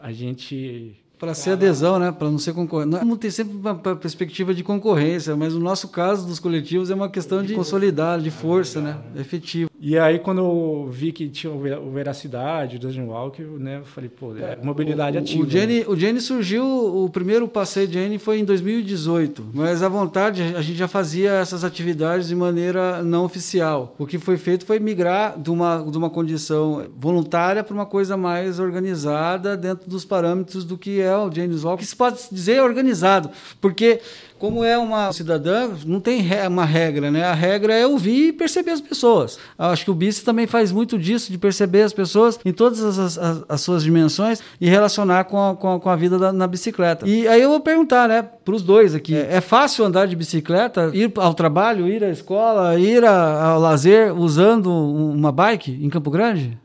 a 0.00 0.12
gente 0.12 0.96
para 1.18 1.32
ser 1.32 1.52
adesão, 1.52 1.98
né? 1.98 2.12
Para 2.12 2.30
não 2.30 2.38
ser 2.38 2.52
concorrente. 2.52 3.04
Não 3.04 3.16
ter 3.16 3.30
sempre 3.30 3.56
uma 3.56 3.74
perspectiva 3.74 4.52
de 4.52 4.62
concorrência, 4.62 5.34
mas 5.34 5.54
no 5.54 5.60
nosso 5.60 5.88
caso 5.88 6.26
dos 6.26 6.38
coletivos 6.38 6.90
é 6.90 6.94
uma 6.94 7.08
questão 7.08 7.42
de 7.42 7.54
consolidar, 7.54 8.20
de 8.20 8.30
força, 8.30 8.80
né? 8.82 8.98
Efetivo. 9.16 9.70
E 9.78 9.98
aí, 9.98 10.18
quando 10.18 10.38
eu 10.38 10.88
vi 10.90 11.12
que 11.12 11.28
tinha 11.28 11.52
o 11.52 11.90
Veracidade, 11.92 12.76
o 12.76 12.78
Dungeon 12.78 13.08
Walk, 13.08 13.42
né, 13.42 13.78
eu 13.78 13.84
falei, 13.84 14.08
pô, 14.08 14.34
é 14.36 14.56
mobilidade 14.62 15.18
ativa. 15.18 15.44
O 15.44 15.48
Jenny, 15.48 15.80
né? 15.80 15.84
o 15.86 15.96
Jenny 15.96 16.20
surgiu, 16.20 16.64
o 16.64 17.08
primeiro 17.10 17.46
passeio 17.46 17.86
de 17.86 17.94
Jenny 17.94 18.18
foi 18.18 18.38
em 18.38 18.44
2018, 18.44 19.50
mas 19.52 19.82
à 19.82 19.88
vontade 19.88 20.42
a 20.42 20.62
gente 20.62 20.78
já 20.78 20.88
fazia 20.88 21.32
essas 21.32 21.62
atividades 21.62 22.28
de 22.28 22.34
maneira 22.34 23.02
não 23.02 23.24
oficial. 23.24 23.94
O 23.98 24.06
que 24.06 24.18
foi 24.18 24.38
feito 24.38 24.64
foi 24.64 24.78
migrar 24.78 25.38
de 25.38 25.50
uma, 25.50 25.78
de 25.78 25.98
uma 25.98 26.08
condição 26.08 26.86
voluntária 26.96 27.62
para 27.62 27.74
uma 27.74 27.86
coisa 27.86 28.16
mais 28.16 28.58
organizada 28.58 29.56
dentro 29.56 29.88
dos 29.90 30.04
parâmetros 30.04 30.64
do 30.64 30.78
que 30.78 31.00
é 31.00 31.16
o 31.16 31.30
Jenny 31.30 31.54
Walk, 31.56 31.82
que 31.82 31.88
se 31.88 31.96
pode 31.96 32.18
dizer 32.32 32.62
organizado, 32.62 33.30
porque 33.60 34.00
como 34.38 34.62
é 34.64 34.76
uma 34.76 35.12
cidadã, 35.12 35.70
não 35.84 36.00
tem 36.00 36.22
uma 36.46 36.64
regra, 36.64 37.10
né? 37.10 37.24
A 37.24 37.32
regra 37.32 37.74
é 37.74 37.86
ouvir 37.86 38.28
e 38.28 38.32
perceber 38.32 38.72
as 38.72 38.80
pessoas. 38.80 39.38
Acho 39.58 39.84
que 39.84 39.90
o 39.90 39.94
BIC 39.94 40.22
também 40.24 40.46
faz 40.46 40.72
muito 40.72 40.98
disso, 40.98 41.32
de 41.32 41.38
perceber 41.38 41.82
as 41.82 41.92
pessoas 41.92 42.38
em 42.44 42.52
todas 42.52 42.82
as, 42.82 43.18
as, 43.18 43.44
as 43.48 43.60
suas 43.60 43.82
dimensões 43.82 44.42
e 44.60 44.68
relacionar 44.68 45.24
com 45.24 45.50
a, 45.50 45.56
com 45.56 45.74
a, 45.74 45.80
com 45.80 45.88
a 45.88 45.96
vida 45.96 46.18
da, 46.18 46.32
na 46.32 46.46
bicicleta. 46.46 47.08
E 47.08 47.26
aí 47.26 47.40
eu 47.40 47.48
vou 47.48 47.60
perguntar, 47.60 48.08
né, 48.08 48.22
para 48.22 48.54
os 48.54 48.62
dois 48.62 48.94
aqui: 48.94 49.14
é, 49.14 49.36
é, 49.36 49.40
fácil 49.40 49.84
andar 49.84 50.06
de 50.06 50.16
bicicleta, 50.16 50.90
ir 50.92 51.12
ao 51.16 51.34
trabalho, 51.34 51.88
ir 51.88 52.04
à 52.04 52.10
escola, 52.10 52.78
ir 52.78 53.04
a, 53.04 53.52
ao 53.52 53.60
lazer 53.60 54.16
usando 54.16 54.70
uma 54.70 55.32
bike 55.32 55.70
em 55.82 55.88
Campo 55.88 56.10
Grande? 56.10 56.58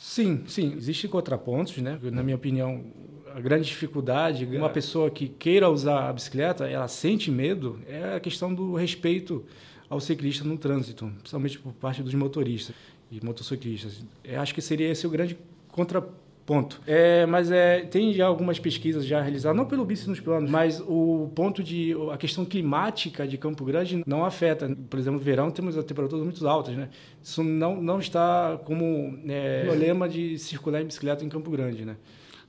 Sim, 0.00 0.42
sim. 0.48 0.74
Existem 0.76 1.08
contrapontos, 1.08 1.76
né? 1.76 1.98
Na 2.10 2.22
minha 2.22 2.34
opinião, 2.34 2.82
a 3.38 3.40
grande 3.40 3.68
dificuldade, 3.68 4.44
uma 4.44 4.68
pessoa 4.68 5.08
que 5.10 5.28
queira 5.28 5.70
usar 5.70 6.08
a 6.08 6.12
bicicleta, 6.12 6.66
ela 6.66 6.88
sente 6.88 7.30
medo, 7.30 7.78
é 7.86 8.16
a 8.16 8.20
questão 8.20 8.52
do 8.52 8.74
respeito 8.74 9.44
ao 9.88 10.00
ciclista 10.00 10.44
no 10.44 10.58
trânsito, 10.58 11.06
principalmente 11.18 11.58
por 11.60 11.72
parte 11.72 12.02
dos 12.02 12.12
motoristas 12.14 12.74
e 13.12 13.24
motociclistas. 13.24 14.02
Eu 14.24 14.40
acho 14.40 14.52
que 14.52 14.60
seria 14.60 14.90
esse 14.90 15.06
o 15.06 15.10
grande 15.10 15.38
contraponto. 15.70 16.80
É, 16.84 17.26
mas 17.26 17.52
é, 17.52 17.82
tem 17.82 18.12
já 18.12 18.26
algumas 18.26 18.58
pesquisas 18.58 19.06
já 19.06 19.22
realizadas, 19.22 19.56
não 19.56 19.66
pelo 19.66 19.84
Bici 19.84 20.08
nos 20.08 20.18
planos, 20.18 20.50
mas 20.50 20.80
o 20.80 21.30
ponto 21.32 21.62
de 21.62 21.94
a 22.12 22.16
questão 22.16 22.44
climática 22.44 23.24
de 23.24 23.38
Campo 23.38 23.64
Grande 23.64 24.02
não 24.04 24.24
afeta. 24.24 24.68
Por 24.90 24.98
exemplo, 24.98 25.20
no 25.20 25.24
verão 25.24 25.48
temos 25.52 25.76
temperaturas 25.84 26.24
muito 26.24 26.46
altas, 26.48 26.74
né? 26.74 26.88
Isso 27.22 27.44
não 27.44 27.80
não 27.80 28.00
está 28.00 28.58
como 28.64 29.16
é, 29.28 29.62
problema 29.64 30.08
de 30.08 30.38
circular 30.38 30.82
em 30.82 30.86
bicicleta 30.86 31.24
em 31.24 31.28
Campo 31.28 31.50
Grande, 31.50 31.84
né? 31.84 31.96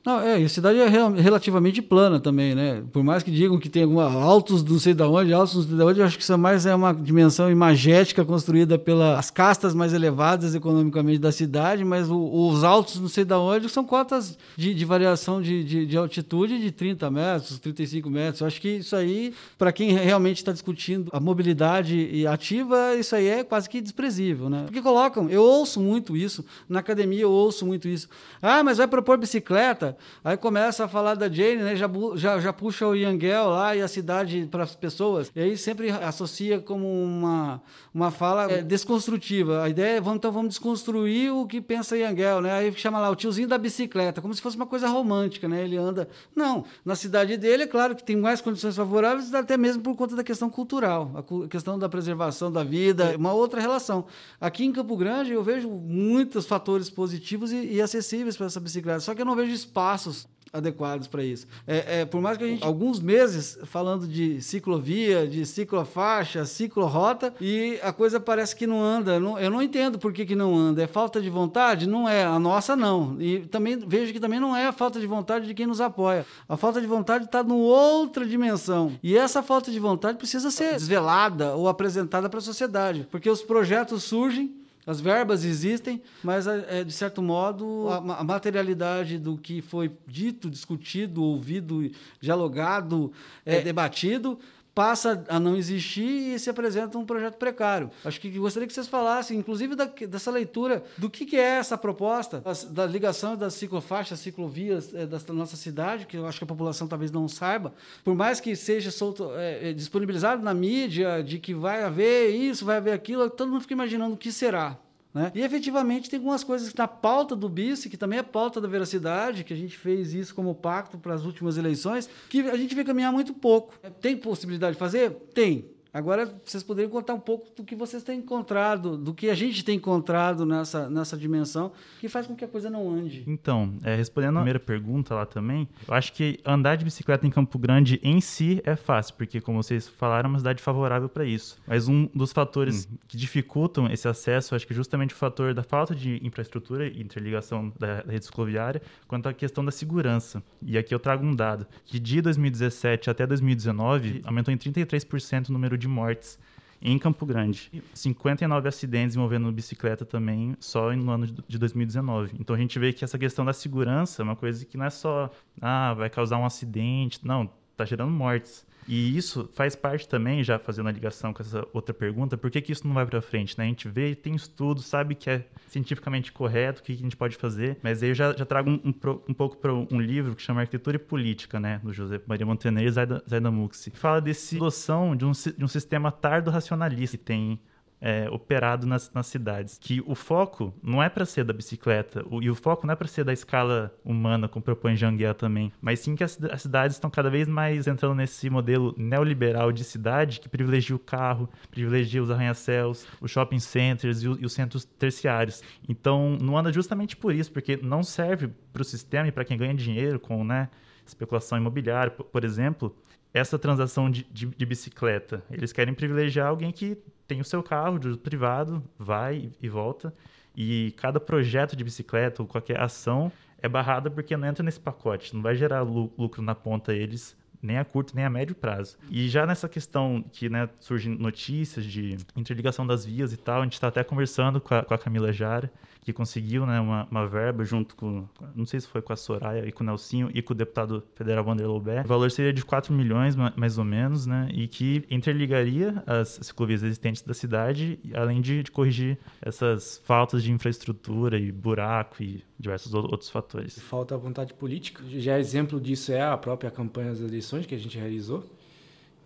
Não, 0.06 0.22
é, 0.22 0.36
a 0.36 0.50
cidade 0.50 0.80
é 0.80 0.88
relativamente 0.88 1.82
plana 1.82 2.22
também, 2.22 2.56
né? 2.56 2.82
Por 2.92 3.04
mais 3.04 3.22
que 3.22 3.30
digam 3.30 3.60
que 3.60 3.68
tem 3.68 3.84
alguma, 3.84 4.06
altos 4.06 4.64
não 4.64 4.80
sei 4.80 4.94
de 4.94 5.04
onde, 5.04 5.34
altos 5.34 5.56
não 5.56 5.64
sei 5.64 5.76
de 5.76 5.84
onde, 5.84 6.00
eu 6.00 6.06
acho 6.06 6.18
que 6.18 6.24
isso 6.24 6.32
é 6.32 6.38
mais 6.38 6.66
é 6.66 6.74
uma 6.74 6.94
dimensão 6.94 7.52
imagética 7.52 8.24
construída 8.24 8.80
pelas 8.80 9.30
castas 9.30 9.74
mais 9.74 9.94
elevadas 9.94 10.56
economicamente 10.56 11.20
da 11.20 11.34
cidade, 11.34 11.84
mas 11.84 12.10
o, 12.10 12.18
os 12.18 12.64
altos 12.64 13.00
não 13.00 13.10
sei 13.10 13.26
de 13.26 13.34
onde 13.34 13.68
são 13.68 13.84
cotas 13.84 14.38
de, 14.56 14.74
de 14.74 14.86
variação 14.86 15.42
de, 15.42 15.64
de, 15.66 15.86
de, 15.86 15.98
altitude 15.98 16.60
de 16.60 16.72
30 16.72 17.12
metros, 17.12 17.60
35 17.60 18.10
metros. 18.10 18.40
Eu 18.40 18.48
acho 18.48 18.62
que 18.62 18.70
isso 18.70 18.96
aí, 18.96 19.34
para 19.58 19.74
quem 19.74 19.92
realmente 19.92 20.38
está 20.38 20.54
discutindo 20.54 21.10
a 21.12 21.20
mobilidade 21.20 22.26
ativa, 22.26 22.96
isso 22.96 23.16
aí 23.16 23.28
é 23.28 23.44
quase 23.44 23.70
que 23.70 23.82
desprezível, 23.82 24.50
né? 24.50 24.64
Porque 24.66 24.82
colocam, 24.82 25.30
eu 25.30 25.44
ouço 25.44 25.82
muito 25.82 26.16
isso, 26.16 26.46
na 26.70 26.80
academia 26.80 27.24
eu 27.24 27.32
ouço 27.32 27.66
muito 27.66 27.88
isso. 27.88 28.08
Ah, 28.42 28.64
mas 28.64 28.78
vai 28.78 28.88
propor 28.88 29.18
bicicleta? 29.18 29.89
Aí 30.24 30.38
começa 30.38 30.86
a 30.86 30.88
falar 30.88 31.16
da 31.16 31.30
Jane, 31.30 31.64
né? 31.64 31.76
Já, 31.76 31.90
já, 32.16 32.40
já 32.40 32.54
puxa 32.54 32.88
o 32.88 32.96
Yangel 32.96 33.50
lá 33.50 33.76
e 33.76 33.82
a 33.82 33.88
cidade 33.88 34.48
para 34.50 34.64
as 34.64 34.76
pessoas. 34.76 35.32
E 35.36 35.42
aí 35.42 35.58
sempre 35.58 35.90
associa 35.90 36.60
como 36.60 36.88
uma, 36.88 37.62
uma 37.94 38.12
fala 38.12 38.52
é, 38.52 38.62
desconstrutiva. 38.62 39.64
A 39.64 39.70
ideia 39.70 39.98
é, 39.98 40.02
vamos, 40.02 40.18
então 40.18 40.32
vamos 40.32 40.50
desconstruir 40.50 41.34
o 41.34 41.46
que 41.46 41.62
pensa 41.62 41.98
Yangel, 41.98 42.42
né? 42.42 42.52
Aí 42.52 42.74
chama 42.76 43.00
lá 43.00 43.10
o 43.10 43.16
tiozinho 43.16 43.48
da 43.48 43.58
bicicleta, 43.58 44.22
como 44.22 44.34
se 44.34 44.42
fosse 44.42 44.56
uma 44.56 44.66
coisa 44.66 44.88
romântica, 44.88 45.48
né? 45.48 45.64
Ele 45.64 45.78
anda... 45.78 46.08
Não, 46.36 46.64
na 46.86 46.96
cidade 46.96 47.38
dele, 47.38 47.64
é 47.64 47.68
claro 47.68 47.96
que 47.96 48.04
tem 48.04 48.16
mais 48.16 48.42
condições 48.42 48.76
favoráveis, 48.76 49.34
até 49.34 49.58
mesmo 49.58 49.82
por 49.82 49.96
conta 49.96 50.16
da 50.16 50.24
questão 50.24 50.50
cultural, 50.50 51.12
a 51.16 51.48
questão 51.48 51.78
da 51.78 51.90
preservação 51.90 52.52
da 52.52 52.64
vida, 52.64 53.16
uma 53.18 53.34
outra 53.34 53.60
relação. 53.60 54.06
Aqui 54.40 54.66
em 54.66 54.72
Campo 54.72 54.96
Grande 54.96 55.32
eu 55.32 55.44
vejo 55.44 55.70
muitos 55.70 56.46
fatores 56.46 56.90
positivos 56.90 57.52
e, 57.52 57.74
e 57.74 57.82
acessíveis 57.82 58.38
para 58.38 58.46
essa 58.46 58.60
bicicleta, 58.60 59.00
só 59.00 59.14
que 59.14 59.22
eu 59.22 59.26
não 59.26 59.36
vejo 59.36 59.52
espaço 59.52 59.79
espaços 59.80 60.28
adequados 60.52 61.08
para 61.08 61.24
isso. 61.24 61.46
É, 61.68 62.02
é, 62.02 62.06
por 62.06 62.20
mais 62.20 62.36
que 62.36 62.44
a 62.44 62.48
gente 62.48 62.64
alguns 62.64 63.00
meses 63.00 63.60
falando 63.66 64.08
de 64.08 64.42
ciclovia, 64.42 65.28
de 65.28 65.46
ciclofaixa, 65.46 66.44
ciclorota 66.44 67.32
e 67.40 67.80
a 67.84 67.94
coisa 67.94 68.20
parece 68.20 68.56
que 68.56 68.66
não 68.66 68.82
anda. 68.82 69.12
eu 69.12 69.50
não 69.52 69.62
entendo 69.62 70.00
por 70.00 70.12
que, 70.12 70.26
que 70.26 70.36
não 70.36 70.56
anda. 70.56 70.82
É 70.82 70.88
falta 70.88 71.22
de 71.22 71.30
vontade? 71.30 71.88
Não 71.88 72.10
é. 72.10 72.24
A 72.24 72.40
nossa 72.40 72.76
não. 72.76 73.16
E 73.22 73.42
também 73.42 73.78
vejo 73.78 74.12
que 74.12 74.20
também 74.20 74.40
não 74.40 74.56
é 74.56 74.66
a 74.66 74.72
falta 74.72 75.00
de 75.00 75.06
vontade 75.06 75.46
de 75.46 75.54
quem 75.54 75.68
nos 75.68 75.80
apoia. 75.80 76.26
A 76.48 76.58
falta 76.58 76.82
de 76.82 76.88
vontade 76.88 77.26
está 77.26 77.44
numa 77.44 77.64
outra 77.64 78.26
dimensão. 78.26 78.92
E 79.04 79.16
essa 79.16 79.44
falta 79.44 79.72
de 79.72 79.80
vontade 79.80 80.18
precisa 80.18 80.50
ser 80.50 80.74
desvelada 80.74 81.56
ou 81.56 81.70
apresentada 81.70 82.28
para 82.28 82.40
a 82.40 82.42
sociedade, 82.42 83.08
porque 83.12 83.30
os 83.30 83.44
projetos 83.44 84.04
surgem 84.04 84.52
as 84.86 85.00
verbas 85.00 85.44
existem, 85.44 86.02
mas, 86.24 86.48
é, 86.48 86.84
de 86.84 86.92
certo 86.92 87.22
modo, 87.22 87.88
a, 87.90 88.20
a, 88.20 88.24
materialidade 88.24 89.20
do 89.20 89.38
que 89.38 89.62
foi 89.62 89.92
dito, 90.08 90.50
discutido, 90.50 91.24
ouvido, 91.24 91.92
dialogado, 92.20 93.12
é, 93.46 93.58
é. 93.58 93.62
debatido, 93.62 94.40
passa 94.80 95.26
a 95.28 95.38
não 95.42 95.58
existir 95.58 96.36
e 96.36 96.40
se 96.40 96.50
apresenta 96.50 96.98
um 96.98 97.06
projeto 97.06 97.36
precário. 97.36 97.92
Acho 98.06 98.18
que 98.18 98.30
gostaria 98.40 98.66
que 98.66 98.74
vocês 98.74 98.88
falassem, 98.88 99.38
inclusive, 99.38 99.76
da, 99.76 99.84
dessa 99.84 100.32
leitura 100.32 100.82
do 100.98 101.10
que, 101.10 101.26
que 101.26 101.36
é 101.36 101.58
essa 101.58 101.78
proposta, 101.78 102.42
da 102.70 102.86
ligação 102.86 103.36
das 103.36 103.56
ciclofaixas, 103.56 104.22
ciclovias 104.22 104.94
é, 104.94 105.06
da 105.06 105.20
nossa 105.34 105.58
cidade, 105.58 106.06
que 106.06 106.16
eu 106.16 106.26
acho 106.26 106.38
que 106.38 106.46
a 106.46 106.48
população 106.48 106.88
talvez 106.88 107.12
não 107.12 107.28
saiba, 107.28 107.74
por 108.06 108.16
mais 108.16 108.40
que 108.40 108.56
seja 108.56 108.90
solto, 108.90 109.32
é, 109.36 109.74
disponibilizado 109.74 110.42
na 110.42 110.54
mídia 110.54 111.22
de 111.22 111.40
que 111.40 111.54
vai 111.54 111.84
haver 111.84 112.30
isso, 112.30 112.64
vai 112.64 112.78
haver 112.78 112.94
aquilo, 112.94 113.30
todo 113.30 113.52
mundo 113.52 113.64
fica 113.64 113.74
imaginando 113.74 114.14
o 114.14 114.18
que 114.18 114.32
será. 114.32 114.78
Né? 115.14 115.32
E 115.34 115.42
efetivamente 115.42 116.10
tem 116.10 116.18
algumas 116.18 116.44
coisas 116.44 116.74
na 116.74 116.88
pauta 116.88 117.36
do 117.36 117.50
BICE, 117.50 117.90
que 117.90 117.98
também 117.98 118.20
é 118.20 118.24
pauta 118.24 118.62
da 118.62 118.68
veracidade, 118.68 119.44
que 119.44 119.54
a 119.54 119.58
gente 119.58 119.78
fez 119.78 120.14
isso 120.14 120.36
como 120.36 120.54
pacto 120.54 120.98
para 120.98 121.14
as 121.14 121.26
últimas 121.26 121.58
eleições, 121.58 122.08
que 122.30 122.42
a 122.42 122.56
gente 122.56 122.76
vê 122.76 122.84
caminhar 122.84 123.12
muito 123.12 123.34
pouco. 123.34 123.74
Tem 124.00 124.16
possibilidade 124.16 124.74
de 124.74 124.80
fazer? 124.80 125.12
Tem. 125.34 125.66
Agora, 125.92 126.32
vocês 126.46 126.62
poderiam 126.62 126.92
contar 126.92 127.16
um 127.16 127.20
pouco 127.20 127.48
do 127.56 127.64
que 127.64 127.76
vocês 127.76 128.04
têm 128.04 128.20
encontrado, 128.20 128.96
do 128.96 129.12
que 129.12 129.30
a 129.30 129.34
gente 129.34 129.64
tem 129.66 129.78
encontrado 129.78 130.46
nessa, 130.46 130.88
nessa 130.88 131.18
dimensão, 131.18 131.72
que 132.00 132.08
faz 132.08 132.28
com 132.28 132.36
que 132.36 132.46
a 132.46 132.48
coisa 132.48 132.70
não 132.70 132.92
ande. 132.92 133.24
Então, 133.26 133.74
é, 133.84 133.96
respondendo 133.96 134.36
a 134.36 134.40
primeira 134.40 134.60
pergunta 134.60 135.16
lá 135.16 135.26
também, 135.26 135.68
eu 135.88 135.94
acho 135.94 136.14
que 136.14 136.40
andar 136.46 136.76
de 136.76 136.86
bicicleta 136.86 137.26
em 137.26 137.32
Campo 137.32 137.58
Grande 137.58 138.00
em 138.04 138.22
si 138.22 138.62
é 138.64 138.76
fácil, 138.76 139.16
porque, 139.16 139.42
como 139.42 139.62
vocês 139.64 139.88
falaram, 139.88 140.30
é 140.30 140.34
uma 140.34 140.38
cidade 140.38 140.62
favorável 140.62 141.10
para 141.10 141.26
isso. 141.26 141.58
Mas 141.66 141.88
um 141.88 142.08
dos 142.14 142.32
fatores 142.32 142.86
hum. 142.86 142.96
que 143.08 143.18
dificultam 143.18 143.92
esse 143.92 144.08
acesso, 144.08 144.54
acho 144.54 144.68
que 144.68 144.74
é 144.74 144.76
justamente 144.76 145.16
o 145.16 145.18
fator 145.18 145.56
da 145.56 145.64
falta 145.64 145.96
de 145.96 146.20
infraestrutura 146.24 146.88
e 146.88 147.02
interligação 147.02 147.74
da, 147.80 148.04
da 148.04 148.12
rede 148.12 148.26
cicloviária, 148.26 148.80
quanto 149.08 149.28
à 149.28 149.34
questão 149.34 149.66
da 149.66 149.72
segurança. 149.72 150.44
E 150.62 150.78
aqui 150.78 150.94
eu 150.94 151.00
trago 151.00 151.26
um 151.26 151.36
dado, 151.36 151.66
que 151.84 152.00
de 152.00 152.22
2017 152.22 153.10
até 153.10 153.26
2019, 153.26 154.22
aumentou 154.24 154.54
em 154.54 154.58
33% 154.58 155.50
o 155.50 155.52
número 155.52 155.79
de 155.80 155.88
mortes 155.88 156.38
em 156.82 156.98
Campo 156.98 157.26
Grande. 157.26 157.72
59 157.94 158.68
acidentes 158.68 159.16
envolvendo 159.16 159.52
bicicleta 159.52 160.06
também, 160.06 160.56
só 160.60 160.94
no 160.96 161.12
ano 161.12 161.28
de 161.28 161.58
2019. 161.58 162.36
Então 162.40 162.56
a 162.56 162.60
gente 162.60 162.78
vê 162.80 162.94
que 162.94 163.04
essa 163.04 163.18
questão 163.18 163.44
da 163.44 163.54
segurança 163.54 164.22
é 164.22 164.24
uma 164.24 164.36
coisa 164.36 164.66
que 164.66 164.78
não 164.78 164.86
é 164.86 164.90
só, 164.90 165.30
ah, 165.62 165.94
vai 165.94 166.10
causar 166.10 166.38
um 166.38 166.46
acidente. 166.46 167.20
Não, 167.26 167.50
tá 167.80 167.86
gerando 167.86 168.12
mortes. 168.12 168.68
E 168.88 169.16
isso 169.16 169.48
faz 169.54 169.76
parte 169.76 170.08
também, 170.08 170.44
já 170.44 170.58
fazendo 170.58 170.90
a 170.90 170.92
ligação 170.92 171.32
com 171.32 171.44
essa 171.44 171.64
outra 171.72 171.94
pergunta, 171.94 172.36
por 172.36 172.50
que, 172.50 172.60
que 172.60 172.72
isso 172.72 172.88
não 172.88 172.96
vai 172.96 173.06
para 173.06 173.22
frente? 173.22 173.56
Né? 173.56 173.66
A 173.66 173.68
gente 173.68 173.88
vê, 173.88 174.16
tem 174.16 174.34
estudo, 174.34 174.82
sabe 174.82 175.14
que 175.14 175.30
é 175.30 175.46
cientificamente 175.68 176.32
correto, 176.32 176.82
o 176.82 176.84
que, 176.84 176.94
que 176.94 177.00
a 177.00 177.04
gente 177.04 177.16
pode 177.16 177.36
fazer, 177.36 177.78
mas 177.84 178.02
aí 178.02 178.10
eu 178.10 178.16
já, 178.16 178.36
já 178.36 178.46
trago 178.46 178.72
um, 178.72 178.82
um, 178.84 178.94
um 179.30 179.34
pouco 179.34 179.58
para 179.58 179.72
um 179.72 180.02
livro 180.02 180.36
que 180.36 180.42
chama 180.42 180.62
Arquitetura 180.62 180.96
e 180.96 181.00
Política, 181.00 181.60
né, 181.60 181.80
do 181.84 181.94
José 181.94 182.20
Maria 182.26 182.48
Montenegro 182.48 182.90
e 182.90 182.92
Zaida, 182.92 183.24
Zaida 183.30 183.52
Muxi. 183.52 183.92
Fala 183.92 184.20
desse 184.20 184.58
noção 184.58 185.16
de 185.16 185.24
um, 185.24 185.32
de 185.32 185.64
um 185.64 185.68
sistema 185.68 186.12
tardo-racionalista 186.12 187.16
que 187.16 187.24
tem 187.24 187.60
é, 188.02 188.30
operado 188.30 188.88
nas, 188.88 189.12
nas, 189.14 189.28
cidades. 189.28 189.78
Que 189.80 190.02
o 190.06 190.16
foco 190.16 190.74
não 190.82 191.04
é 191.04 191.10
para 191.10 191.26
ser 191.26 191.44
da 191.44 191.54
bicicleta, 191.54 192.24
o, 192.30 192.42
e 192.42 192.50
o 192.50 192.56
foco 192.56 192.88
não 192.88 192.94
é 192.94 192.96
para 192.96 193.08
ser 193.08 193.24
da 193.24 193.34
escala 193.34 193.94
humana, 194.04 194.48
como 194.48 194.64
propõe 194.64 194.96
Janguier 194.96 195.34
também, 195.34 195.72
mas 195.82 196.00
sim 196.00 196.16
que 196.16 196.24
as, 196.24 196.42
as, 196.44 196.62
cidades 196.62 196.96
estão 196.96 197.10
cada 197.10 197.30
vez 197.30 197.48
mais 197.48 197.88
entrando 197.88 198.16
nesse 198.16 198.50
modelo 198.50 198.94
neoliberal 198.98 199.72
de 199.72 199.84
cidade 199.84 200.40
que 200.40 200.48
privilegia 200.48 200.96
o 200.96 201.00
carro, 201.00 201.50
privilegia 201.70 202.24
os 202.24 202.32
arranha-céus, 202.32 203.06
os 203.20 203.32
shopping 203.32 203.60
centers 203.60 204.24
e, 204.24 204.28
o, 204.28 204.40
e 204.40 204.46
os 204.46 204.54
centros 204.54 204.86
terciários. 204.86 205.62
Então, 205.88 206.38
não 206.42 206.58
anda 206.58 206.72
justamente 206.72 207.18
por 207.18 207.34
isso, 207.34 207.52
porque 207.52 207.78
não 207.78 208.04
serve 208.04 208.50
para 208.72 208.82
o 208.82 208.86
sistema 208.86 209.28
e 209.28 209.32
para 209.32 209.44
quem 209.44 209.58
ganha 209.58 209.74
dinheiro 209.74 210.20
com 210.20 210.44
né, 210.44 210.70
especulação 211.06 211.58
imobiliária, 211.58 212.12
por, 212.12 212.26
por 212.26 212.44
exemplo, 212.44 212.96
essa 213.34 213.60
transação 213.60 214.10
de, 214.10 214.26
de, 214.32 214.48
de, 214.48 214.66
bicicleta. 214.66 215.44
Eles 215.52 215.72
querem 215.72 215.94
privilegiar 215.94 216.48
alguém 216.48 216.72
que 216.72 216.98
tem 217.30 217.40
o 217.40 217.46
seu 217.46 217.62
carro 217.62 218.00
de 218.00 218.08
uso 218.08 218.18
privado, 218.18 218.84
vai 218.98 219.52
e 219.62 219.70
volta, 219.70 220.12
e 220.56 220.94
cada 220.98 221.20
projeto 221.20 221.76
de 221.76 221.84
bicicleta 221.84 222.42
ou 222.42 222.48
qualquer 222.48 222.80
ação 222.82 223.32
é 223.62 223.70
barrada 223.70 224.10
porque 224.10 224.36
não 224.36 224.48
entra 224.48 224.64
nesse 224.64 224.80
pacote, 224.80 225.36
não 225.36 225.42
vai 225.44 225.56
gerar 225.56 225.82
lucro 225.84 226.42
na 226.42 226.56
ponta 226.56 226.92
eles 226.92 227.38
nem 227.62 227.78
a 227.78 227.86
curto 227.86 228.16
nem 228.16 228.26
a 228.26 228.30
médio 228.30 228.56
prazo. 228.56 228.98
E 229.12 229.28
já 229.30 229.46
nessa 229.46 229.70
questão 229.70 230.24
que 230.32 230.50
né, 230.50 230.70
surgem 230.80 231.16
notícias 231.18 231.86
de 231.86 232.18
interligação 232.36 232.88
das 232.88 233.06
vias 233.06 233.32
e 233.32 233.38
tal, 233.38 233.62
a 233.62 233.64
gente 233.64 233.74
está 233.74 233.90
até 233.90 234.04
conversando 234.04 234.60
com 234.60 234.74
a, 234.74 234.84
com 234.84 234.94
a 234.94 234.98
Camila 234.98 235.32
Jara, 235.32 235.72
que 236.02 236.14
conseguiu 236.14 236.66
né, 236.66 236.80
uma, 236.80 237.08
uma, 237.12 237.28
verba 237.28 237.64
junto 237.66 237.96
com, 237.96 238.28
não 238.56 238.66
sei 238.66 238.80
se 238.80 238.88
foi 238.88 239.02
com 239.02 239.12
a 239.12 239.16
Soraya 239.16 239.68
e 239.68 239.72
com 239.72 239.84
o 239.84 239.86
Nelsinho 239.86 240.32
e 240.34 240.42
com 240.42 240.54
o 240.54 240.56
deputado 240.56 241.04
federal 241.14 241.46
Wander 241.46 241.68
Loubert. 241.68 242.06
O 242.06 242.08
valor 242.08 242.32
seria 242.32 242.54
de 242.54 242.64
4 242.64 242.94
milhões, 242.94 243.36
mais 243.36 243.78
ou 243.78 243.84
menos, 243.84 244.26
né, 244.26 244.50
e 244.54 244.68
que 244.68 245.04
interligaria 245.10 246.02
as 246.08 246.40
ciclovias 246.42 246.84
existentes 246.84 247.22
da 247.22 247.34
cidade, 247.34 248.00
além 248.14 248.42
de, 248.42 248.64
de 248.64 248.72
corrigir 248.72 249.18
essas 249.42 250.02
faltas 250.06 250.42
de 250.42 250.52
infraestrutura 250.52 251.38
e 251.38 251.52
buraco 251.52 252.24
e 252.24 252.44
diversos 252.58 252.94
outros 252.94 253.30
fatores. 253.30 253.78
Falta 253.80 254.18
vontade 254.18 254.54
política. 254.54 255.04
Já 255.08 255.40
exemplo 255.40 255.80
disso 255.80 256.12
é 256.12 256.22
a 256.22 256.38
própria 256.38 256.72
campanha 256.72 257.12
das 257.12 257.22
eleições 257.22 257.66
que 257.66 257.76
a 257.76 257.78
gente 257.78 257.98
realizou, 257.98 258.46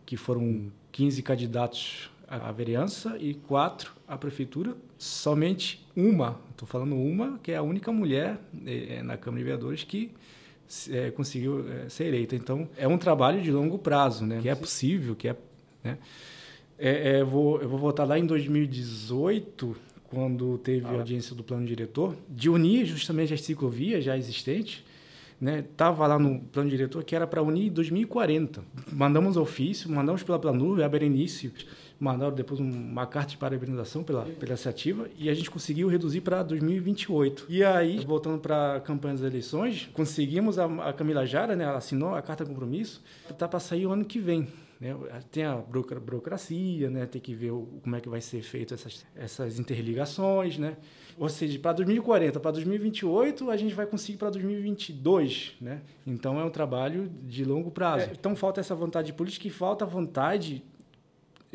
que 0.06 0.18
foram 0.18 0.72
15 0.92 1.22
candidatos 1.24 2.13
a 2.28 2.52
vereança 2.52 3.18
e 3.20 3.34
quatro 3.34 3.94
a 4.08 4.18
prefeitura. 4.18 4.76
Somente 4.98 5.86
uma, 5.96 6.40
estou 6.52 6.68
falando 6.68 6.96
uma, 6.96 7.40
que 7.44 7.52
é 7.52 7.58
a 7.58 7.62
única 7.62 7.92
mulher 7.92 8.40
é, 8.66 9.02
na 9.04 9.18
Câmara 9.18 9.40
de 9.40 9.44
Vereadores 9.44 9.84
que 9.84 10.12
é, 10.90 11.12
conseguiu 11.12 11.66
é, 11.70 11.90
ser 11.90 12.06
eleita. 12.06 12.36
Então, 12.36 12.68
é 12.78 12.88
um 12.88 12.98
trabalho 12.98 13.42
de 13.42 13.52
longo 13.52 13.78
prazo, 13.78 14.26
né? 14.26 14.40
Que 14.42 14.50
é 14.50 14.56
possível, 14.56 15.16
que 15.16 15.28
é... 15.28 15.36
Né? 15.84 15.98
É, 16.78 17.20
é, 17.20 17.24
vou, 17.24 17.62
eu 17.62 17.70
vou 17.70 17.78
voltar 17.78 18.04
lá 18.04 18.18
em 18.18 18.26
2018, 18.26 19.76
quando 20.06 20.58
teve 20.58 20.86
ah. 20.88 20.90
a 20.90 20.94
audiência 20.94 21.36
do 21.36 21.44
plano 21.44 21.66
diretor, 21.66 22.16
de 22.28 22.50
unir 22.50 22.86
justamente 22.86 23.34
as 23.34 23.42
ciclovias 23.42 24.04
já 24.04 24.18
existentes, 24.18 24.84
né? 25.40 25.66
Tava 25.76 26.08
lá 26.08 26.18
no 26.18 26.40
plano 26.40 26.70
diretor 26.70 27.04
que 27.04 27.16
era 27.16 27.28
para 27.28 27.42
unir 27.42 27.68
em 27.68 27.72
2040. 27.72 28.64
Mandamos 28.92 29.36
ofício, 29.36 29.90
mandamos 29.92 30.24
pela 30.24 30.40
Planur, 30.40 30.82
a 30.82 30.88
Berenice 30.88 31.52
mandaram 32.00 32.34
depois 32.34 32.60
uma 32.60 33.06
carta 33.06 33.32
de 33.32 33.38
parabenização 33.38 34.04
pela, 34.04 34.24
pela 34.26 34.52
iniciativa 34.52 35.08
e 35.18 35.30
a 35.30 35.34
gente 35.34 35.50
conseguiu 35.50 35.88
reduzir 35.88 36.22
para 36.22 36.44
2028. 36.44 37.46
E 37.50 37.64
aí, 37.64 38.04
voltando 38.06 38.40
para 38.40 38.76
a 38.76 38.80
campanha 38.80 39.16
das 39.16 39.24
eleições, 39.24 39.90
conseguimos, 39.94 40.60
a, 40.60 40.66
a 40.90 40.94
Camila 40.94 41.26
Jara, 41.26 41.56
né, 41.56 41.64
ela 41.64 41.78
assinou 41.78 42.16
a 42.16 42.22
carta 42.22 42.44
de 42.44 42.52
compromisso, 42.52 43.02
está 43.30 43.48
para 43.48 43.60
sair 43.60 43.86
o 43.86 43.92
ano 43.92 44.06
que 44.06 44.20
vem. 44.20 44.48
Né? 44.84 44.98
Tem 45.32 45.46
a 45.46 45.56
burocracia, 45.56 46.90
né? 46.90 47.06
tem 47.06 47.22
que 47.22 47.34
ver 47.34 47.52
o, 47.52 47.68
como 47.82 47.96
é 47.96 48.02
que 48.02 48.10
vai 48.10 48.20
ser 48.20 48.42
feito 48.42 48.74
essas, 48.74 49.06
essas 49.16 49.58
interligações. 49.58 50.58
Né? 50.58 50.76
Ou 51.18 51.30
seja, 51.30 51.58
para 51.58 51.72
2040, 51.74 52.38
para 52.40 52.52
2028, 52.52 53.50
a 53.50 53.56
gente 53.56 53.74
vai 53.74 53.86
conseguir 53.86 54.18
para 54.18 54.30
2022. 54.32 55.54
Né? 55.62 55.82
Então, 56.06 56.38
é 56.38 56.44
um 56.44 56.50
trabalho 56.50 57.10
de 57.24 57.46
longo 57.46 57.72
prazo. 57.72 58.10
É, 58.10 58.12
então, 58.12 58.36
falta 58.36 58.60
essa 58.60 58.76
vontade 58.76 59.14
política 59.14 59.48
e 59.48 59.52
falta 59.52 59.86
a 59.86 59.88
vontade 59.88 60.62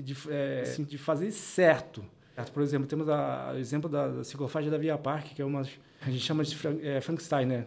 de, 0.02 0.16
é, 0.30 0.62
de 0.62 0.98
fazer 0.98 1.30
certo. 1.30 2.04
Por 2.52 2.62
exemplo, 2.62 2.86
temos 2.86 3.06
o 3.08 3.58
exemplo 3.58 3.90
da, 3.90 4.22
ciclofaixa 4.22 4.70
da 4.70 4.78
Via 4.78 4.96
Parque, 4.96 5.34
que 5.34 5.42
é 5.42 5.44
uma 5.44 5.64
a 6.00 6.10
gente 6.10 6.20
chama 6.20 6.44
de 6.44 6.56
é, 6.82 7.00
Frankenstein, 7.00 7.46
né? 7.46 7.64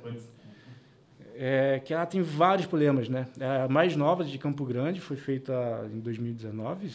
É, 1.36 1.82
que 1.84 1.94
ela 1.94 2.06
tem 2.06 2.22
vários 2.22 2.68
problemas, 2.68 3.10
né? 3.10 3.28
É 3.40 3.64
a 3.64 3.68
mais 3.68 3.96
nova 3.96 4.24
de 4.24 4.38
Campo 4.38 4.64
Grande, 4.66 5.02
foi 5.02 5.18
feita 5.18 5.90
em 5.92 6.00
2019, 6.00 6.92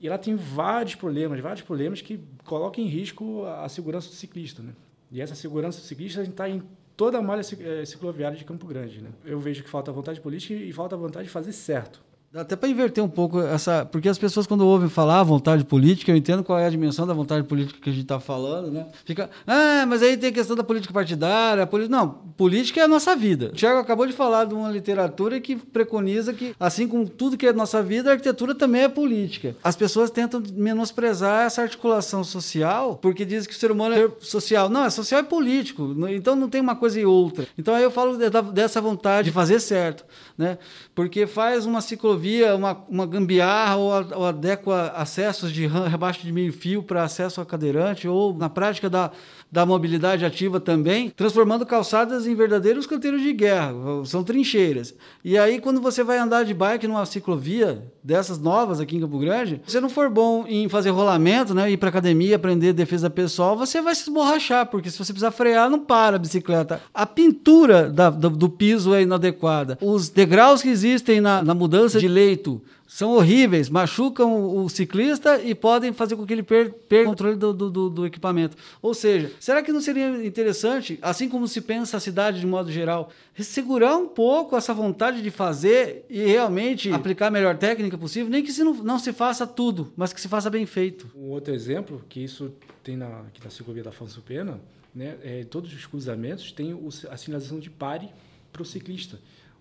e 0.00 0.06
ela 0.06 0.18
tem 0.18 0.34
vários 0.34 0.94
problemas, 0.94 1.40
vários 1.40 1.62
problemas 1.62 2.02
que 2.02 2.20
colocam 2.44 2.84
em 2.84 2.88
risco 2.88 3.44
a, 3.44 3.68
segurança 3.68 4.08
do 4.08 4.14
ciclista, 4.14 4.62
né? 4.62 4.72
E 5.10 5.20
essa 5.20 5.34
segurança 5.34 5.78
do 5.80 5.84
ciclista 5.84 6.22
está 6.22 6.48
em 6.48 6.62
toda 6.96 7.18
a 7.18 7.22
malha 7.22 7.40
é, 7.40 7.84
cicloviária 7.84 8.36
de 8.36 8.44
Campo 8.44 8.66
Grande, 8.66 9.00
né? 9.00 9.10
Eu 9.24 9.40
vejo 9.40 9.62
que 9.62 9.70
falta 9.70 9.92
vontade 9.92 10.20
política 10.20 10.54
e 10.54 10.72
falta 10.72 10.96
vontade 10.96 11.26
de 11.26 11.30
fazer 11.30 11.52
certo. 11.52 12.03
Dá 12.34 12.40
até 12.40 12.56
para 12.56 12.68
inverter 12.68 13.02
um 13.04 13.08
pouco 13.08 13.40
essa. 13.40 13.84
Porque 13.84 14.08
as 14.08 14.18
pessoas, 14.18 14.44
quando 14.44 14.66
ouvem 14.66 14.88
falar 14.88 15.22
vontade 15.22 15.62
política, 15.62 16.10
eu 16.10 16.16
entendo 16.16 16.42
qual 16.42 16.58
é 16.58 16.66
a 16.66 16.68
dimensão 16.68 17.06
da 17.06 17.14
vontade 17.14 17.46
política 17.46 17.78
que 17.80 17.88
a 17.88 17.92
gente 17.92 18.02
está 18.02 18.18
falando, 18.18 18.72
né? 18.72 18.86
Fica, 19.04 19.30
ah, 19.46 19.86
mas 19.86 20.02
aí 20.02 20.16
tem 20.16 20.30
a 20.30 20.32
questão 20.32 20.56
da 20.56 20.64
política 20.64 20.92
partidária. 20.92 21.62
A 21.62 21.88
Não, 21.88 22.08
política 22.36 22.80
é 22.80 22.82
a 22.82 22.88
nossa 22.88 23.14
vida. 23.14 23.50
O 23.52 23.52
Tiago 23.52 23.78
acabou 23.78 24.04
de 24.04 24.12
falar 24.12 24.46
de 24.46 24.54
uma 24.54 24.68
literatura 24.68 25.40
que 25.40 25.54
preconiza 25.54 26.34
que, 26.34 26.56
assim 26.58 26.88
como 26.88 27.08
tudo 27.08 27.36
que 27.36 27.46
é 27.46 27.52
nossa 27.52 27.80
vida, 27.80 28.10
a 28.10 28.14
arquitetura 28.14 28.52
também 28.52 28.82
é 28.82 28.88
política. 28.88 29.54
As 29.62 29.76
pessoas 29.76 30.10
tentam 30.10 30.42
menosprezar 30.54 31.46
essa 31.46 31.62
articulação 31.62 32.24
social, 32.24 32.96
porque 32.96 33.24
dizem 33.24 33.48
que 33.48 33.54
o 33.54 33.58
ser 33.60 33.70
humano 33.70 33.94
é 33.94 34.10
social. 34.18 34.68
Não, 34.68 34.84
é 34.84 34.90
social 34.90 35.20
e 35.20 35.24
político. 35.24 35.94
Então 36.10 36.34
não 36.34 36.48
tem 36.48 36.60
uma 36.60 36.74
coisa 36.74 36.98
e 36.98 37.06
outra. 37.06 37.46
Então 37.56 37.72
aí 37.72 37.84
eu 37.84 37.92
falo 37.92 38.18
dessa 38.52 38.80
vontade 38.80 39.26
de 39.26 39.32
fazer 39.32 39.60
certo, 39.60 40.04
né? 40.36 40.58
Porque 40.96 41.28
faz 41.28 41.64
uma 41.64 41.80
ciclovia 41.80 42.23
via 42.24 42.56
uma, 42.56 42.72
uma 42.88 43.04
gambiarra 43.04 43.76
ou, 43.76 43.90
ou 44.16 44.24
adequa 44.24 44.94
acessos 44.96 45.52
de 45.52 45.66
rebaixo 45.66 46.22
de 46.22 46.32
meio 46.32 46.54
fio 46.54 46.82
para 46.82 47.02
acesso 47.02 47.38
a 47.38 47.44
cadeirante, 47.44 48.08
ou 48.08 48.34
na 48.34 48.48
prática 48.48 48.88
da, 48.88 49.10
da 49.54 49.64
mobilidade 49.64 50.24
ativa 50.24 50.58
também, 50.58 51.10
transformando 51.10 51.64
calçadas 51.64 52.26
em 52.26 52.34
verdadeiros 52.34 52.88
canteiros 52.88 53.22
de 53.22 53.32
guerra, 53.32 53.72
são 54.04 54.24
trincheiras. 54.24 54.92
E 55.24 55.38
aí, 55.38 55.60
quando 55.60 55.80
você 55.80 56.02
vai 56.02 56.18
andar 56.18 56.44
de 56.44 56.52
bike 56.52 56.88
numa 56.88 57.06
ciclovia 57.06 57.80
dessas 58.02 58.40
novas 58.40 58.80
aqui 58.80 58.96
em 58.96 59.00
Campo 59.00 59.16
Grande, 59.16 59.60
se 59.64 59.70
você 59.70 59.80
não 59.80 59.88
for 59.88 60.10
bom 60.10 60.44
em 60.48 60.68
fazer 60.68 60.90
rolamento, 60.90 61.54
né, 61.54 61.70
ir 61.70 61.76
para 61.76 61.88
academia, 61.88 62.34
aprender 62.34 62.72
defesa 62.72 63.08
pessoal, 63.08 63.56
você 63.56 63.80
vai 63.80 63.94
se 63.94 64.02
esborrachar, 64.02 64.66
porque 64.66 64.90
se 64.90 64.98
você 64.98 65.12
precisar 65.12 65.30
frear, 65.30 65.70
não 65.70 65.78
para 65.78 66.16
a 66.16 66.18
bicicleta. 66.18 66.82
A 66.92 67.06
pintura 67.06 67.88
da, 67.88 68.10
do, 68.10 68.30
do, 68.30 68.48
piso 68.48 68.92
é 68.92 69.02
inadequada. 69.02 69.78
Os 69.80 70.08
degraus 70.08 70.62
que 70.62 70.68
existem 70.68 71.20
na, 71.20 71.44
na 71.44 71.54
mudança 71.54 72.00
de 72.00 72.08
leito 72.08 72.60
são 72.94 73.10
horríveis, 73.10 73.68
machucam 73.68 74.56
o 74.56 74.68
ciclista 74.68 75.42
e 75.42 75.52
podem 75.52 75.92
fazer 75.92 76.14
com 76.14 76.24
que 76.24 76.32
ele 76.32 76.44
perca 76.44 76.76
o 77.02 77.04
controle 77.06 77.34
do, 77.34 77.52
do, 77.52 77.90
do, 77.90 78.06
equipamento. 78.06 78.56
Ou 78.80 78.94
seja, 78.94 79.32
será 79.40 79.64
que 79.64 79.72
não 79.72 79.80
seria 79.80 80.24
interessante, 80.24 80.96
assim 81.02 81.28
como 81.28 81.48
se 81.48 81.60
pensa 81.60 81.96
a 81.96 82.00
cidade 82.00 82.38
de 82.38 82.46
modo 82.46 82.70
geral, 82.70 83.10
segurar 83.36 83.96
um 83.96 84.06
pouco 84.06 84.56
essa 84.56 84.72
vontade 84.72 85.22
de 85.22 85.30
fazer 85.32 86.06
e 86.08 86.24
realmente 86.24 86.88
aplicar 86.92 87.26
a 87.26 87.30
melhor 87.32 87.58
técnica 87.58 87.98
possível, 87.98 88.30
nem 88.30 88.44
que 88.44 88.52
se 88.52 88.62
não, 88.62 88.74
não 88.74 89.00
se 89.00 89.12
faça 89.12 89.44
tudo, 89.44 89.92
mas 89.96 90.12
que 90.12 90.20
se 90.20 90.28
faça 90.28 90.48
bem 90.48 90.64
feito? 90.64 91.10
Um 91.16 91.30
outro 91.30 91.52
exemplo, 91.52 92.00
que 92.08 92.22
isso 92.22 92.52
tem 92.84 92.96
na, 92.96 93.08
aqui 93.22 93.42
na 93.42 93.50
ciclovia 93.50 93.82
da 93.82 93.90
Afonso 93.90 94.22
Pena, 94.22 94.60
né, 94.94 95.16
é, 95.24 95.42
todos 95.42 95.74
os 95.74 95.84
cruzamentos 95.84 96.52
têm 96.52 96.78
a 97.10 97.16
sinalização 97.16 97.58
de 97.58 97.70
pare 97.70 98.08
para 98.52 98.62
o 98.62 98.64
ciclista. 98.64 99.18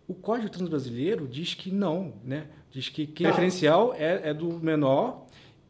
O 0.08 0.13
Código 0.13 0.50
Transbrasileiro 0.50 1.28
diz 1.28 1.54
que 1.54 1.72
não, 1.72 2.13
né? 2.24 2.48
Diz 2.72 2.89
que, 2.89 3.08
que 3.08 3.24
referencial 3.24 3.94
é, 3.98 4.30
é, 4.30 4.34
do 4.34 4.60
menor 4.60 5.26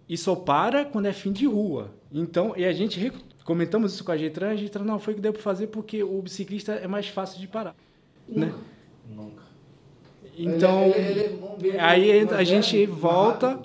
e 0.08 0.18
só 0.18 0.36
para 0.36 0.86
quando 0.86 1.06
é 1.06 1.14
fim 1.14 1.32
de 1.32 1.46
rua. 1.46 1.92
Então, 2.12 2.54
e 2.56 2.66
a 2.66 2.74
gente 2.74 3.12
comentamos 3.44 3.94
isso 3.94 4.04
com 4.04 4.12
a 4.12 4.18
Getran, 4.18 4.50
a 4.52 4.56
Getran 4.56 4.84
não 4.84 5.00
foi 5.00 5.14
o 5.14 5.16
que 5.18 5.22
deu 5.22 5.34
para 5.34 5.42
fazer 5.42 5.68
porque 5.68 6.04
o 6.04 6.22
biciclista 6.22 6.74
é 6.74 6.88
mais 6.88 7.08
fácil 7.08 7.40
de 7.40 7.48
parar, 7.48 7.76
Nunca. 8.28 8.46
né? 8.46 8.54
Nunca. 9.10 9.44
Então, 10.38 10.84
ele, 10.86 11.20
ele, 11.20 11.40
ele, 11.62 11.80
aí 11.80 12.22
a 12.22 12.44
gente 12.44 12.86
volta 12.86 13.60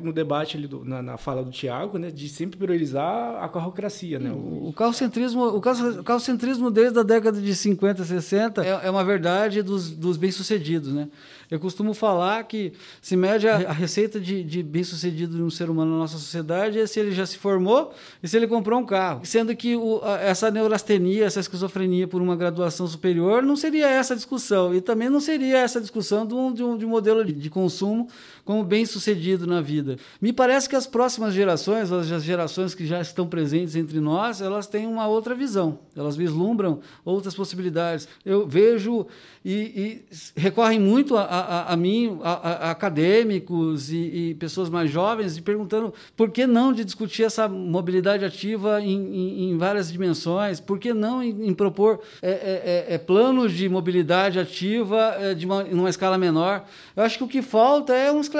no 0.00 0.12
debate 0.12 0.58
ali 0.58 0.66
do, 0.66 0.84
na, 0.84 1.00
na, 1.00 1.16
fala 1.16 1.42
do 1.42 1.50
Tiago, 1.50 1.96
né, 1.96 2.10
de 2.10 2.28
sempre 2.28 2.58
priorizar 2.58 3.42
a 3.42 3.48
carrocracia, 3.48 4.18
né? 4.18 4.30
O, 4.30 4.68
o 4.68 4.72
carrocentrismo, 4.74 5.42
o 5.46 5.60
carrocentrismo 6.04 6.70
desde 6.70 6.98
a 6.98 7.02
década 7.02 7.40
de 7.40 7.54
50, 7.54 8.04
60 8.04 8.62
é, 8.62 8.80
é 8.84 8.90
uma 8.90 9.02
verdade 9.02 9.62
dos, 9.62 9.90
dos 9.90 10.18
bem-sucedidos, 10.18 10.92
né? 10.92 11.08
Eu 11.50 11.58
costumo 11.58 11.94
falar 11.94 12.44
que 12.44 12.72
se 13.02 13.16
mede 13.16 13.48
a, 13.48 13.56
a 13.56 13.72
receita 13.72 14.20
de, 14.20 14.44
de 14.44 14.62
bem-sucedido 14.62 15.36
de 15.36 15.42
um 15.42 15.50
ser 15.50 15.68
humano 15.68 15.92
na 15.92 15.98
nossa 15.98 16.16
sociedade 16.16 16.78
é 16.78 16.86
se 16.86 17.00
ele 17.00 17.10
já 17.10 17.26
se 17.26 17.38
formou 17.38 17.92
e 18.22 18.28
se 18.28 18.36
ele 18.36 18.46
comprou 18.46 18.78
um 18.78 18.86
carro. 18.86 19.22
Sendo 19.24 19.56
que 19.56 19.74
o, 19.74 20.00
a, 20.04 20.20
essa 20.20 20.48
neurastenia, 20.48 21.24
essa 21.24 21.40
esquizofrenia 21.40 22.06
por 22.06 22.22
uma 22.22 22.36
graduação 22.36 22.86
superior 22.86 23.42
não 23.42 23.56
seria 23.56 23.88
essa 23.88 24.14
discussão. 24.14 24.72
E 24.72 24.80
também 24.80 25.08
não 25.08 25.20
seria 25.20 25.58
essa 25.58 25.80
discussão 25.80 26.24
de 26.24 26.34
um, 26.34 26.52
de 26.52 26.62
um, 26.62 26.78
de 26.78 26.86
um 26.86 26.88
modelo 26.88 27.24
de 27.24 27.50
consumo 27.50 28.06
como 28.44 28.64
bem-sucedido 28.64 29.46
na 29.46 29.60
vida. 29.60 29.96
Me 30.20 30.32
parece 30.32 30.68
que 30.68 30.76
as 30.76 30.86
próximas 30.86 31.34
gerações, 31.34 31.92
as 31.92 32.22
gerações 32.22 32.74
que 32.74 32.86
já 32.86 33.00
estão 33.00 33.26
presentes 33.26 33.76
entre 33.76 34.00
nós, 34.00 34.40
elas 34.40 34.66
têm 34.66 34.86
uma 34.86 35.06
outra 35.06 35.34
visão. 35.34 35.78
Elas 35.96 36.16
vislumbram 36.16 36.80
outras 37.04 37.34
possibilidades. 37.34 38.08
Eu 38.24 38.46
vejo 38.46 39.06
e, 39.44 39.52
e 39.52 40.04
recorrem 40.36 40.78
muito 40.78 41.16
a, 41.16 41.22
a, 41.22 41.72
a 41.72 41.76
mim, 41.76 42.18
a, 42.22 42.32
a 42.68 42.70
acadêmicos 42.70 43.90
e, 43.90 43.96
e, 43.96 44.34
pessoas 44.34 44.68
mais 44.68 44.90
jovens, 44.90 45.36
e 45.36 45.42
perguntando 45.42 45.94
por 46.16 46.30
que 46.30 46.46
não 46.46 46.72
de 46.72 46.84
discutir 46.84 47.22
essa 47.22 47.48
mobilidade 47.48 48.24
ativa 48.24 48.82
em, 48.82 48.90
em, 48.90 49.50
em 49.50 49.58
várias 49.58 49.90
dimensões, 49.90 50.60
por 50.60 50.78
que 50.78 50.92
não 50.92 51.22
em, 51.22 51.48
em 51.48 51.54
propor 51.54 52.00
é, 52.20 52.30
é, 52.30 52.86
é, 52.90 52.94
é 52.94 52.98
planos 52.98 53.52
de 53.52 53.68
mobilidade 53.68 54.38
ativa 54.38 55.16
é, 55.18 55.34
de 55.34 55.46
uma, 55.46 55.62
uma 55.64 55.88
escala 55.88 56.18
menor. 56.18 56.64
Eu 56.94 57.02
acho 57.02 57.16
que 57.16 57.24
o 57.24 57.28
que 57.28 57.40
falta 57.40 57.94
é 57.94 58.12
um 58.12 58.20
esclarecimento 58.20 58.39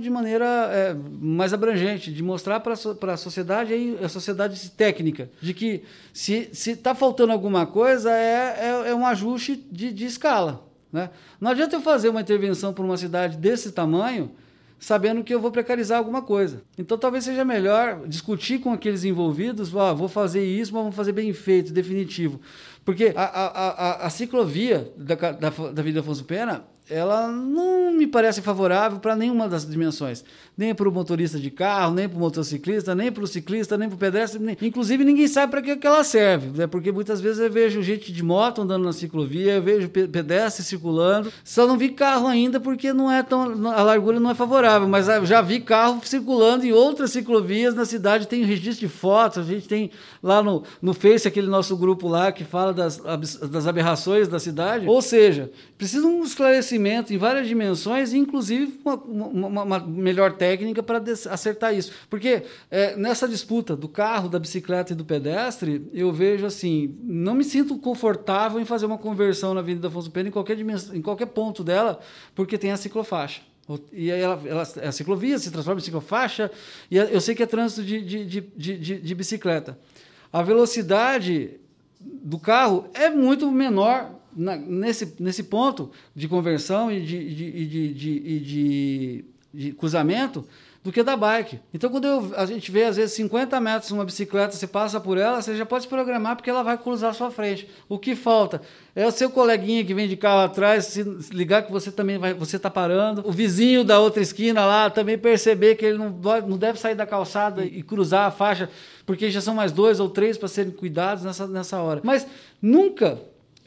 de 0.00 0.10
maneira 0.10 0.44
é, 0.44 0.96
mais 1.20 1.52
abrangente, 1.52 2.12
de 2.12 2.22
mostrar 2.22 2.60
para 2.60 2.72
a 2.72 3.16
sociedade, 3.16 3.96
a 4.02 4.08
sociedade 4.08 4.70
técnica, 4.70 5.30
de 5.40 5.54
que 5.54 5.82
se 6.12 6.50
está 6.54 6.94
faltando 6.94 7.32
alguma 7.32 7.66
coisa, 7.66 8.10
é, 8.10 8.84
é, 8.86 8.90
é 8.90 8.94
um 8.94 9.06
ajuste 9.06 9.56
de, 9.70 9.92
de 9.92 10.06
escala. 10.06 10.66
Né? 10.92 11.10
Não 11.40 11.50
adianta 11.50 11.76
eu 11.76 11.80
fazer 11.80 12.08
uma 12.08 12.20
intervenção 12.20 12.72
para 12.72 12.84
uma 12.84 12.96
cidade 12.96 13.36
desse 13.36 13.72
tamanho 13.72 14.30
sabendo 14.78 15.24
que 15.24 15.34
eu 15.34 15.40
vou 15.40 15.50
precarizar 15.50 15.98
alguma 15.98 16.22
coisa. 16.22 16.62
Então 16.78 16.96
talvez 16.96 17.24
seja 17.24 17.44
melhor 17.44 18.06
discutir 18.06 18.60
com 18.60 18.72
aqueles 18.72 19.04
envolvidos, 19.04 19.74
ah, 19.76 19.92
vou 19.92 20.08
fazer 20.08 20.44
isso, 20.44 20.72
mas 20.72 20.82
vamos 20.82 20.96
fazer 20.96 21.12
bem 21.12 21.32
feito, 21.32 21.72
definitivo. 21.72 22.40
Porque 22.84 23.12
a, 23.14 23.22
a, 23.22 23.46
a, 23.46 24.06
a 24.06 24.10
ciclovia 24.10 24.92
da, 24.96 25.14
da, 25.14 25.50
da 25.50 25.50
Avenida 25.50 26.00
Afonso 26.00 26.24
Pena 26.24 26.64
ela 26.90 27.28
não 27.28 27.92
me 27.92 28.06
parece 28.06 28.40
favorável 28.40 28.98
para 28.98 29.14
nenhuma 29.14 29.48
das 29.48 29.68
dimensões. 29.68 30.24
Nem 30.56 30.74
para 30.74 30.88
o 30.88 30.92
motorista 30.92 31.38
de 31.38 31.50
carro, 31.50 31.94
nem 31.94 32.08
para 32.08 32.16
o 32.16 32.20
motociclista, 32.20 32.94
nem 32.94 33.12
para 33.12 33.22
o 33.22 33.26
ciclista, 33.26 33.76
nem 33.76 33.88
para 33.88 33.96
o 33.96 33.98
pedestre. 33.98 34.40
Nem... 34.40 34.56
Inclusive, 34.60 35.04
ninguém 35.04 35.28
sabe 35.28 35.50
para 35.50 35.62
que, 35.62 35.76
que 35.76 35.86
ela 35.86 36.02
serve. 36.02 36.50
Né? 36.58 36.66
Porque 36.66 36.90
muitas 36.90 37.20
vezes 37.20 37.38
eu 37.38 37.50
vejo 37.50 37.82
gente 37.82 38.12
de 38.12 38.22
moto 38.22 38.62
andando 38.62 38.84
na 38.84 38.92
ciclovia, 38.92 39.54
eu 39.54 39.62
vejo 39.62 39.88
pedestre 39.88 40.64
circulando. 40.64 41.32
Só 41.44 41.66
não 41.66 41.76
vi 41.76 41.90
carro 41.90 42.26
ainda 42.26 42.58
porque 42.58 42.92
não 42.92 43.10
é 43.10 43.22
tão, 43.22 43.68
a 43.68 43.82
largura 43.82 44.18
não 44.18 44.30
é 44.30 44.34
favorável. 44.34 44.88
Mas 44.88 45.06
já 45.24 45.42
vi 45.42 45.60
carro 45.60 46.00
circulando 46.04 46.64
em 46.64 46.72
outras 46.72 47.10
ciclovias 47.10 47.74
na 47.74 47.84
cidade. 47.84 48.26
Tem 48.26 48.44
registro 48.44 48.86
de 48.86 48.92
fotos, 48.92 49.38
a 49.38 49.42
gente 49.42 49.68
tem 49.68 49.90
lá 50.22 50.42
no, 50.42 50.64
no 50.80 50.94
Face 50.94 51.28
aquele 51.28 51.46
nosso 51.46 51.76
grupo 51.76 52.08
lá 52.08 52.32
que 52.32 52.44
fala 52.44 52.72
das, 52.72 52.96
das 52.96 53.66
aberrações 53.66 54.26
da 54.26 54.40
cidade. 54.40 54.86
Ou 54.86 55.00
seja, 55.00 55.50
precisa 55.76 56.06
um 56.06 56.24
esclarecimento 56.24 56.77
em 56.78 57.18
várias 57.18 57.46
dimensões, 57.46 58.12
inclusive 58.12 58.80
uma, 58.84 58.94
uma, 58.94 59.62
uma 59.62 59.78
melhor 59.80 60.32
técnica 60.32 60.82
para 60.82 61.02
acertar 61.30 61.74
isso. 61.74 61.92
Porque 62.08 62.42
é, 62.70 62.96
nessa 62.96 63.28
disputa 63.28 63.76
do 63.76 63.88
carro, 63.88 64.28
da 64.28 64.38
bicicleta 64.38 64.92
e 64.92 64.96
do 64.96 65.04
pedestre, 65.04 65.88
eu 65.92 66.12
vejo 66.12 66.46
assim, 66.46 66.96
não 67.02 67.34
me 67.34 67.44
sinto 67.44 67.76
confortável 67.78 68.60
em 68.60 68.64
fazer 68.64 68.86
uma 68.86 68.98
conversão 68.98 69.54
na 69.54 69.60
Avenida 69.60 69.88
Afonso 69.88 70.10
Pena 70.10 70.28
em 70.28 70.32
qualquer, 70.32 70.56
dimensão, 70.56 70.94
em 70.94 71.02
qualquer 71.02 71.26
ponto 71.26 71.62
dela, 71.64 72.00
porque 72.34 72.56
tem 72.56 72.70
a 72.70 72.76
ciclofaixa. 72.76 73.42
E 73.92 74.10
aí 74.10 74.20
ela, 74.20 74.40
ela, 74.46 74.62
a 74.62 74.92
ciclovia 74.92 75.38
se 75.38 75.50
transforma 75.50 75.80
em 75.80 75.84
ciclofaixa, 75.84 76.50
e 76.90 76.96
eu 76.96 77.20
sei 77.20 77.34
que 77.34 77.42
é 77.42 77.46
trânsito 77.46 77.82
de, 77.82 78.00
de, 78.00 78.24
de, 78.24 78.40
de, 78.78 79.00
de 79.00 79.14
bicicleta. 79.14 79.78
A 80.32 80.42
velocidade 80.42 81.60
do 82.00 82.38
carro 82.38 82.88
é 82.94 83.10
muito 83.10 83.50
menor 83.50 84.17
na, 84.38 84.56
nesse, 84.56 85.14
nesse 85.18 85.42
ponto 85.42 85.90
de 86.14 86.28
conversão 86.28 86.90
e 86.90 87.00
de, 87.00 87.34
de, 87.34 87.66
de, 87.66 87.94
de, 87.94 88.40
de, 88.40 89.24
de 89.52 89.72
cruzamento 89.72 90.46
do 90.82 90.92
que 90.92 91.02
da 91.02 91.16
bike. 91.16 91.58
Então, 91.74 91.90
quando 91.90 92.06
eu, 92.06 92.32
a 92.36 92.46
gente 92.46 92.70
vê, 92.70 92.84
às 92.84 92.96
vezes, 92.96 93.14
50 93.16 93.60
metros 93.60 93.90
uma 93.90 94.04
bicicleta, 94.04 94.54
você 94.54 94.66
passa 94.66 95.00
por 95.00 95.18
ela, 95.18 95.42
você 95.42 95.56
já 95.56 95.66
pode 95.66 95.82
se 95.82 95.88
programar 95.88 96.36
porque 96.36 96.48
ela 96.48 96.62
vai 96.62 96.78
cruzar 96.78 97.10
a 97.10 97.12
sua 97.12 97.32
frente. 97.32 97.68
O 97.88 97.98
que 97.98 98.14
falta 98.14 98.62
é 98.94 99.04
o 99.04 99.10
seu 99.10 99.28
coleguinha 99.28 99.84
que 99.84 99.92
vem 99.92 100.08
de 100.08 100.16
carro 100.16 100.40
atrás 100.40 100.86
se 100.86 101.02
ligar 101.32 101.62
que 101.62 101.72
você 101.72 101.90
também 101.90 102.16
vai, 102.16 102.32
você 102.32 102.56
está 102.56 102.70
parando. 102.70 103.22
O 103.26 103.32
vizinho 103.32 103.82
da 103.82 103.98
outra 103.98 104.22
esquina 104.22 104.64
lá 104.64 104.88
também 104.88 105.18
perceber 105.18 105.74
que 105.74 105.84
ele 105.84 105.98
não, 105.98 106.10
não 106.46 106.56
deve 106.56 106.78
sair 106.78 106.94
da 106.94 107.04
calçada 107.04 107.64
e 107.64 107.82
cruzar 107.82 108.28
a 108.28 108.30
faixa, 108.30 108.70
porque 109.04 109.30
já 109.32 109.40
são 109.40 109.54
mais 109.54 109.72
dois 109.72 109.98
ou 109.98 110.08
três 110.08 110.38
para 110.38 110.48
serem 110.48 110.72
cuidados 110.72 111.24
nessa, 111.24 111.46
nessa 111.48 111.82
hora. 111.82 112.00
Mas 112.04 112.24
nunca 112.62 113.18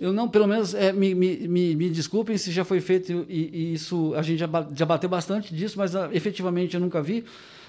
eu 0.02 0.12
não, 0.12 0.28
pelo 0.28 0.48
menos, 0.48 0.74
é, 0.74 0.92
me, 0.92 1.14
me, 1.14 1.48
me, 1.48 1.76
me, 1.76 1.88
desculpem 1.88 2.36
se 2.36 2.52
já 2.52 2.66
foi 2.66 2.82
feito 2.82 3.24
e, 3.30 3.52
e, 3.54 3.74
isso, 3.76 4.16
a 4.16 4.24
gente 4.24 4.40
já, 4.40 4.50
já 4.74 4.84
bateu 4.84 5.08
bastante 5.08 5.54
disso, 5.54 5.78
mas 5.78 5.96
a, 5.96 6.08
ah, 6.08 6.10
efetivamente 6.12 6.74
eu 6.74 6.82
nunca 6.82 7.04
vi. 7.04 7.24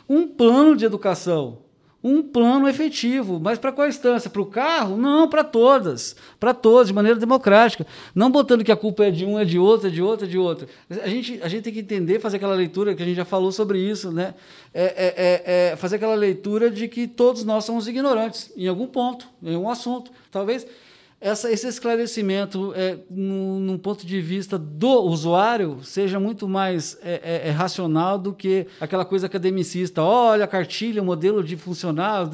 Um 0.08 0.26
plano 0.26 0.74
de 0.74 0.86
educação, 0.86 1.58
um 2.02 2.22
plano 2.22 2.66
efetivo, 2.66 3.38
mas 3.38 3.58
para 3.58 3.70
qual 3.70 3.86
instância? 3.86 4.30
Para 4.30 4.40
o 4.40 4.46
carro? 4.46 4.96
Não, 4.96 5.28
para 5.28 5.44
todas, 5.44 6.16
para 6.40 6.54
todas, 6.54 6.86
de 6.86 6.94
maneira 6.94 7.20
democrática. 7.20 7.86
Não 8.14 8.30
botando 8.30 8.64
que 8.64 8.72
a 8.72 8.76
culpa 8.76 9.04
é 9.04 9.10
de 9.10 9.26
um, 9.26 9.38
é 9.38 9.44
de 9.44 9.58
outro, 9.58 9.88
é 9.88 9.90
de 9.90 10.00
outro, 10.00 10.24
é 10.24 10.28
de 10.28 10.38
outro. 10.38 10.66
A 10.88 11.08
gente, 11.08 11.38
a 11.42 11.48
gente 11.48 11.64
tem 11.64 11.72
que 11.74 11.80
entender, 11.80 12.18
fazer 12.18 12.38
aquela 12.38 12.54
leitura, 12.54 12.94
que 12.94 13.02
a 13.02 13.06
gente 13.06 13.16
já 13.16 13.26
falou 13.26 13.52
sobre 13.52 13.78
isso, 13.78 14.10
né? 14.10 14.32
É, 14.72 14.84
é, 14.84 15.14
é, 15.16 15.72
é 15.72 15.76
fazer 15.76 15.96
aquela 15.96 16.14
leitura 16.14 16.70
de 16.70 16.88
que 16.88 17.06
todos 17.06 17.44
nós 17.44 17.66
somos 17.66 17.86
ignorantes 17.86 18.50
em 18.56 18.66
algum 18.66 18.86
ponto, 18.86 19.28
em 19.42 19.54
algum 19.54 19.68
assunto. 19.68 20.10
Talvez 20.30 20.66
essa, 21.22 21.52
esse 21.52 21.68
esclarecimento, 21.68 22.72
é, 22.74 22.98
num, 23.08 23.78
ponto 23.78 24.04
de 24.04 24.20
vista 24.20 24.58
do 24.58 25.02
usuário, 25.02 25.78
seja 25.84 26.18
muito 26.18 26.48
mais 26.48 26.98
é, 27.00 27.44
é, 27.44 27.48
é 27.48 27.50
racional 27.50 28.18
do 28.18 28.32
que 28.32 28.66
aquela 28.80 29.04
coisa 29.04 29.26
academicista. 29.26 30.02
Olha 30.02 30.44
a 30.44 30.48
cartilha, 30.48 31.00
o 31.00 31.04
modelo 31.04 31.44
de 31.44 31.56
funcional. 31.56 32.28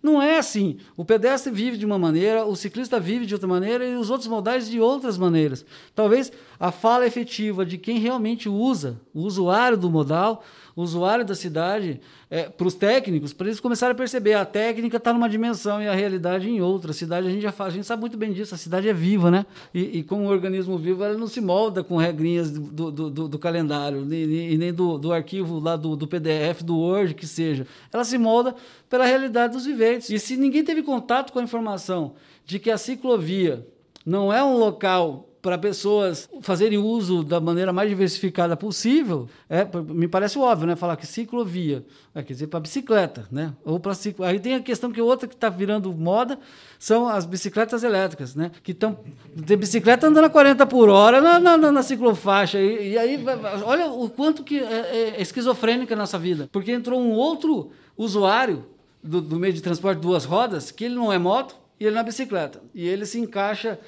Não 0.00 0.22
é 0.22 0.38
assim. 0.38 0.76
O 0.96 1.04
pedestre 1.04 1.52
vive 1.52 1.76
de 1.76 1.84
uma 1.84 1.98
maneira, 1.98 2.46
o 2.46 2.54
ciclista 2.54 3.00
vive 3.00 3.26
de 3.26 3.34
outra 3.34 3.48
maneira 3.48 3.84
e 3.84 3.96
os 3.96 4.10
outros 4.10 4.28
modais 4.28 4.70
de 4.70 4.78
outras 4.78 5.18
maneiras. 5.18 5.66
Talvez 5.92 6.30
a 6.58 6.70
fala 6.70 7.06
efetiva 7.06 7.66
de 7.66 7.78
quem 7.78 7.98
realmente 7.98 8.48
usa, 8.48 9.00
o 9.12 9.22
usuário 9.22 9.76
do 9.76 9.90
modal, 9.90 10.44
usuário 10.74 11.24
da 11.24 11.34
cidade, 11.34 12.00
é, 12.30 12.44
para 12.44 12.66
os 12.66 12.74
técnicos, 12.74 13.32
para 13.32 13.46
eles 13.46 13.60
começarem 13.60 13.92
a 13.92 13.94
perceber 13.94 14.34
a 14.34 14.44
técnica 14.44 14.96
está 14.96 15.12
numa 15.12 15.28
dimensão 15.28 15.82
e 15.82 15.88
a 15.88 15.94
realidade 15.94 16.48
em 16.48 16.60
outra. 16.60 16.90
A 16.90 16.94
cidade, 16.94 17.26
a 17.26 17.30
gente 17.30 17.42
já 17.42 17.52
faz, 17.52 17.72
a 17.72 17.76
gente 17.76 17.86
sabe 17.86 18.00
muito 18.00 18.16
bem 18.16 18.32
disso, 18.32 18.54
a 18.54 18.58
cidade 18.58 18.88
é 18.88 18.92
viva, 18.92 19.30
né? 19.30 19.46
E, 19.74 19.98
e 19.98 20.02
como 20.02 20.22
um 20.22 20.28
organismo 20.28 20.78
vivo, 20.78 21.04
ela 21.04 21.16
não 21.16 21.26
se 21.26 21.40
molda 21.40 21.82
com 21.82 21.96
regrinhas 21.96 22.50
do, 22.50 22.90
do, 22.90 23.10
do, 23.10 23.28
do 23.28 23.38
calendário, 23.38 24.04
nem, 24.04 24.56
nem 24.56 24.72
do, 24.72 24.98
do 24.98 25.12
arquivo 25.12 25.58
lá 25.58 25.76
do, 25.76 25.96
do 25.96 26.06
PDF, 26.06 26.62
do 26.62 26.76
Word, 26.76 27.14
que 27.14 27.26
seja. 27.26 27.66
Ela 27.92 28.04
se 28.04 28.18
molda 28.18 28.54
pela 28.88 29.04
realidade 29.04 29.54
dos 29.54 29.66
viventes. 29.66 30.10
E 30.10 30.18
se 30.18 30.36
ninguém 30.36 30.64
teve 30.64 30.82
contato 30.82 31.32
com 31.32 31.38
a 31.38 31.42
informação 31.42 32.14
de 32.44 32.58
que 32.58 32.70
a 32.70 32.78
ciclovia 32.78 33.66
não 34.04 34.32
é 34.32 34.42
um 34.42 34.56
local 34.56 35.29
para 35.42 35.56
pessoas 35.56 36.28
fazerem 36.42 36.78
uso 36.78 37.22
da 37.22 37.40
maneira 37.40 37.72
mais 37.72 37.88
diversificada 37.88 38.56
possível, 38.56 39.28
é, 39.48 39.66
me 39.88 40.06
parece 40.06 40.38
óbvio, 40.38 40.66
né? 40.66 40.76
Falar 40.76 40.96
que 40.96 41.06
ciclovia, 41.06 41.84
é, 42.14 42.22
quer 42.22 42.34
dizer, 42.34 42.46
para 42.48 42.60
bicicleta, 42.60 43.26
né? 43.30 43.54
Ou 43.64 43.80
para 43.80 43.94
ciclo... 43.94 44.24
Aí 44.24 44.38
tem 44.38 44.54
a 44.54 44.60
questão 44.60 44.92
que 44.92 45.00
outra 45.00 45.26
que 45.26 45.34
está 45.34 45.48
virando 45.48 45.92
moda 45.92 46.38
são 46.78 47.08
as 47.08 47.24
bicicletas 47.24 47.82
elétricas, 47.82 48.34
né? 48.34 48.50
Que 48.62 48.72
estão 48.72 48.98
tem 49.46 49.56
bicicleta 49.56 50.06
andando 50.06 50.26
a 50.26 50.30
40 50.30 50.66
por 50.66 50.88
hora 50.88 51.20
na, 51.20 51.40
na, 51.40 51.72
na 51.72 51.82
ciclofaixa 51.82 52.58
e, 52.58 52.92
e, 52.92 52.98
aí 52.98 53.18
olha 53.64 53.86
o 53.86 54.10
quanto 54.10 54.44
que 54.44 54.58
é, 54.58 55.14
é 55.16 55.22
esquizofrênica 55.22 55.94
a 55.94 55.98
nossa 55.98 56.18
vida, 56.18 56.48
porque 56.52 56.72
entrou 56.72 57.00
um 57.00 57.12
outro 57.12 57.70
usuário 57.96 58.66
do, 59.02 59.20
do 59.20 59.36
meio 59.38 59.52
de 59.52 59.62
transporte 59.62 60.00
duas 60.00 60.24
rodas 60.24 60.70
que 60.70 60.84
ele 60.84 60.94
não 60.94 61.12
é 61.12 61.18
moto 61.18 61.56
e 61.78 61.86
ele 61.86 61.94
não 61.94 62.02
é 62.02 62.04
bicicleta 62.04 62.60
e 62.74 62.86
ele 62.86 63.06
se 63.06 63.18
encaixa 63.18 63.78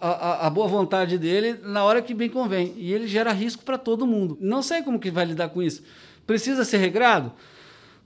a, 0.00 0.46
a, 0.46 0.50
boa 0.50 0.68
vontade 0.68 1.18
dele 1.18 1.58
na 1.62 1.84
hora 1.84 2.00
que 2.00 2.14
bem 2.14 2.28
convém. 2.28 2.72
E 2.76 2.92
ele 2.92 3.06
gera 3.06 3.32
risco 3.32 3.64
para 3.64 3.78
todo 3.78 4.06
mundo. 4.06 4.36
Não 4.40 4.62
sei 4.62 4.82
como 4.82 4.98
que 4.98 5.10
vai 5.10 5.24
lidar 5.24 5.48
com 5.48 5.62
isso. 5.62 5.82
Precisa 6.26 6.64
ser 6.64 6.78
regrado? 6.78 7.32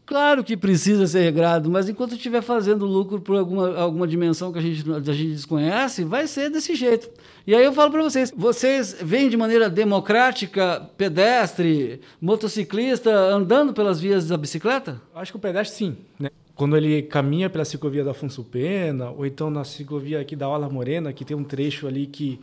Claro 0.09 0.43
que 0.43 0.57
precisa 0.57 1.07
ser 1.07 1.21
regrado, 1.21 1.71
mas 1.71 1.87
enquanto 1.87 2.15
estiver 2.15 2.41
fazendo 2.41 2.87
lucro 2.87 3.21
por 3.21 3.37
alguma, 3.37 3.77
alguma 3.79 4.09
dimensão 4.09 4.51
que 4.51 4.59
a 4.59 4.63
gente, 4.63 4.83
a 4.91 5.13
gente 5.13 5.33
desconhece, 5.33 6.03
vai 6.03 6.27
ser 6.27 6.49
desse 6.49 6.75
jeito. 6.75 7.11
E 7.47 7.55
aí 7.55 7.63
eu 7.63 7.75
falo 7.75 7.91
para 7.91 8.03
vocês: 8.03 8.33
vocês 8.35 8.97
veem 9.03 9.29
de 9.29 9.37
maneira 9.37 9.69
democrática 9.69 10.81
pedestre, 10.97 12.01
motociclista 12.19 13.11
andando 13.11 13.75
pelas 13.75 14.01
vias 14.01 14.27
da 14.27 14.39
bicicleta? 14.39 14.99
Acho 15.15 15.33
que 15.33 15.37
o 15.37 15.41
pedestre 15.41 15.77
sim. 15.77 15.97
Né? 16.19 16.31
Quando 16.59 16.77
ele 16.77 17.03
caminha 17.03 17.49
pela 17.49 17.65
ciclovia 17.65 18.03
da 18.03 18.11
Afonso 18.11 18.43
Pena, 18.43 19.11
ou 19.11 19.25
então 19.25 19.49
na 19.49 19.63
ciclovia 19.63 20.21
aqui 20.21 20.35
da 20.35 20.49
Orla 20.49 20.69
Morena, 20.69 21.13
que 21.13 21.25
tem 21.25 21.37
um 21.37 21.45
trecho 21.45 21.87
ali 21.87 22.05
que 22.05 22.41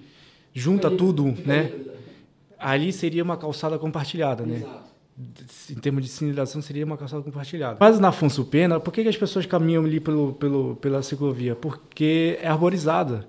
junta 0.53 0.87
ali, 0.87 0.95
tudo, 0.95 1.35
né? 1.45 1.69
Ali 2.57 2.93
seria 2.93 3.21
uma 3.21 3.35
calçada 3.35 3.77
compartilhada, 3.77 4.45
né? 4.45 4.59
Exato. 4.59 4.95
Em 5.69 5.75
termos 5.75 6.01
de 6.01 6.09
sinalização, 6.09 6.61
seria 6.61 6.85
uma 6.85 6.95
calçada 6.95 7.21
compartilhada. 7.23 7.75
Mas 7.77 7.99
na 7.99 8.07
Afonso 8.07 8.45
Pena, 8.45 8.79
por 8.79 8.93
que, 8.93 9.03
que 9.03 9.09
as 9.09 9.17
pessoas 9.17 9.45
caminham 9.45 9.83
ali 9.83 9.99
pelo, 9.99 10.31
pelo, 10.35 10.77
pela 10.77 11.03
ciclovia? 11.03 11.53
Porque 11.53 12.39
é 12.41 12.47
arborizada. 12.47 13.27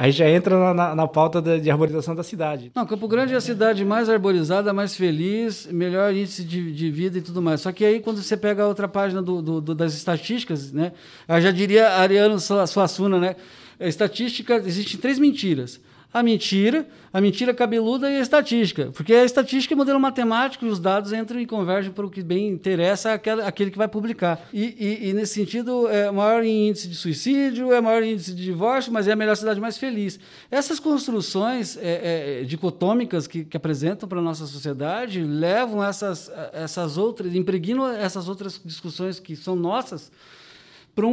Aí 0.00 0.12
já 0.12 0.30
entra 0.30 0.56
na, 0.56 0.72
na, 0.72 0.94
na 0.94 1.08
pauta 1.08 1.42
de, 1.42 1.68
arborização 1.68 2.14
da 2.14 2.22
cidade. 2.22 2.70
Não, 2.72 2.86
Campo 2.86 3.08
Grande 3.08 3.34
é 3.34 3.36
a 3.36 3.40
cidade 3.40 3.84
mais 3.84 4.08
arborizada, 4.08 4.72
mais 4.72 4.94
feliz, 4.94 5.66
melhor 5.66 6.14
índice 6.14 6.44
de, 6.44 6.72
de 6.72 6.88
vida 6.88 7.18
e 7.18 7.20
tudo 7.20 7.42
mais. 7.42 7.62
Só 7.62 7.72
que 7.72 7.84
aí, 7.84 7.98
quando 7.98 8.22
você 8.22 8.36
pega 8.36 8.62
a 8.62 8.68
outra 8.68 8.86
página 8.86 9.20
do, 9.20 9.42
do, 9.42 9.60
do 9.60 9.74
das 9.74 9.94
estatísticas, 9.94 10.72
né? 10.72 10.92
Eu 11.26 11.40
já 11.40 11.50
diria 11.50 11.88
Ariano 11.94 12.38
Suassuna, 12.38 13.18
né? 13.18 13.34
A 13.80 13.88
estatística, 13.88 14.54
existem 14.64 15.00
três 15.00 15.18
mentiras 15.18 15.80
a 16.12 16.22
mentira, 16.22 16.88
a 17.12 17.20
mentira 17.20 17.52
cabeluda 17.52 18.10
e 18.10 18.16
a 18.16 18.20
estatística. 18.20 18.90
Porque 18.94 19.12
a 19.12 19.24
estatística 19.24 19.74
é 19.74 19.76
modelo 19.76 20.00
matemático 20.00 20.64
e 20.64 20.68
os 20.68 20.80
dados 20.80 21.12
entram 21.12 21.38
e 21.38 21.46
convergem 21.46 21.92
para 21.92 22.06
o 22.06 22.10
que 22.10 22.22
bem 22.22 22.48
interessa 22.48 23.12
aquele, 23.12 23.70
que 23.70 23.76
vai 23.76 23.88
publicar. 23.88 24.48
E, 24.52 24.74
e, 24.78 25.10
e, 25.10 25.12
nesse 25.12 25.34
sentido, 25.34 25.86
é 25.88 26.10
maior 26.10 26.42
índice 26.42 26.88
de 26.88 26.94
suicídio, 26.94 27.72
é 27.72 27.80
maior 27.80 28.02
índice 28.02 28.34
de 28.34 28.42
divórcio, 28.42 28.90
mas 28.90 29.06
é 29.06 29.12
a 29.12 29.16
melhor 29.16 29.36
cidade 29.36 29.60
mais 29.60 29.76
feliz. 29.76 30.18
Essas 30.50 30.80
construções 30.80 31.76
é, 31.76 32.40
é, 32.40 32.44
dicotômicas 32.44 33.26
que, 33.26 33.44
que 33.44 33.56
apresentam 33.56 34.08
para 34.08 34.18
a 34.18 34.22
nossa 34.22 34.46
sociedade 34.46 35.22
levam 35.22 35.84
essas, 35.84 36.30
essas 36.54 36.96
outras, 36.96 37.34
impregnam 37.34 37.86
essas 37.86 38.28
outras 38.28 38.58
discussões 38.64 39.20
que 39.20 39.36
são 39.36 39.54
nossas 39.54 40.10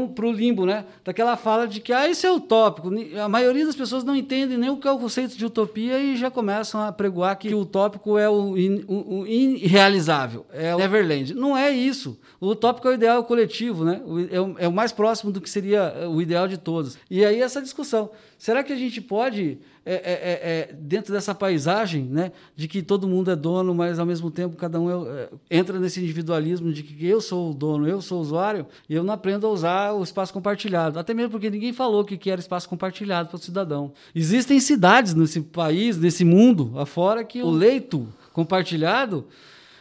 para 0.07 0.25
o 0.25 0.31
limbo, 0.31 0.65
né? 0.65 0.85
Daquela 1.03 1.37
fala 1.37 1.67
de 1.67 1.79
que 1.79 1.93
ah, 1.93 2.07
isso 2.07 2.25
é 2.25 2.31
utópico. 2.31 2.89
A 3.21 3.29
maioria 3.29 3.65
das 3.65 3.75
pessoas 3.75 4.03
não 4.03 4.15
entendem 4.15 4.57
nem 4.57 4.69
o 4.69 4.77
que 4.77 4.87
é 4.87 4.91
o 4.91 4.97
conceito 4.97 5.37
de 5.37 5.45
utopia 5.45 5.99
e 5.99 6.15
já 6.15 6.31
começam 6.31 6.81
a 6.81 6.91
pregoar 6.91 7.37
que 7.37 7.53
o 7.53 7.59
utópico 7.59 8.17
é 8.17 8.29
o, 8.29 8.57
in, 8.57 8.83
o, 8.87 9.19
o 9.19 9.27
irrealizável, 9.27 10.45
é 10.51 10.73
o 10.73 10.79
Neverland. 10.79 11.33
Não 11.33 11.55
é 11.55 11.69
isso. 11.69 12.19
O 12.39 12.47
utópico 12.47 12.87
é 12.87 12.91
o 12.91 12.93
ideal 12.95 13.23
coletivo, 13.23 13.85
né? 13.85 14.01
É 14.31 14.41
o, 14.41 14.55
é 14.57 14.67
o 14.67 14.73
mais 14.73 14.91
próximo 14.91 15.31
do 15.31 15.39
que 15.39 15.49
seria 15.49 16.09
o 16.09 16.21
ideal 16.21 16.47
de 16.47 16.57
todos. 16.57 16.97
E 17.09 17.23
aí 17.23 17.41
essa 17.41 17.61
discussão. 17.61 18.09
Será 18.37 18.63
que 18.63 18.73
a 18.73 18.75
gente 18.75 18.99
pode 19.01 19.59
é, 19.85 19.93
é, 19.93 19.97
é, 19.97 20.71
é, 20.71 20.73
dentro 20.73 21.13
dessa 21.13 21.35
paisagem, 21.35 22.05
né, 22.05 22.31
de 22.55 22.67
que 22.67 22.81
todo 22.81 23.07
mundo 23.07 23.29
é 23.29 23.35
dono, 23.35 23.75
mas 23.75 23.99
ao 23.99 24.05
mesmo 24.05 24.31
tempo 24.31 24.57
cada 24.57 24.79
um 24.79 25.07
é, 25.07 25.29
entra 25.49 25.79
nesse 25.79 26.01
individualismo 26.01 26.73
de 26.73 26.81
que 26.81 27.05
eu 27.05 27.21
sou 27.21 27.51
o 27.51 27.53
dono, 27.53 27.87
eu 27.87 28.01
sou 28.01 28.17
o 28.17 28.21
usuário, 28.21 28.65
e 28.89 28.95
eu 28.95 29.03
não 29.03 29.13
aprendo 29.13 29.45
a 29.45 29.49
usar 29.51 29.93
o 29.93 30.01
espaço 30.01 30.33
compartilhado. 30.33 30.97
Até 30.97 31.13
mesmo 31.13 31.29
porque 31.29 31.51
ninguém 31.51 31.71
falou 31.71 32.03
que, 32.03 32.17
que 32.17 32.31
era 32.31 32.41
espaço 32.41 32.67
compartilhado 32.67 33.29
para 33.29 33.35
o 33.35 33.39
cidadão. 33.39 33.93
Existem 34.15 34.59
cidades 34.59 35.13
nesse 35.13 35.41
país, 35.41 35.97
nesse 35.97 36.25
mundo 36.25 36.73
afora, 36.79 37.23
que 37.23 37.43
o 37.43 37.49
leito 37.51 38.07
compartilhado 38.33 39.27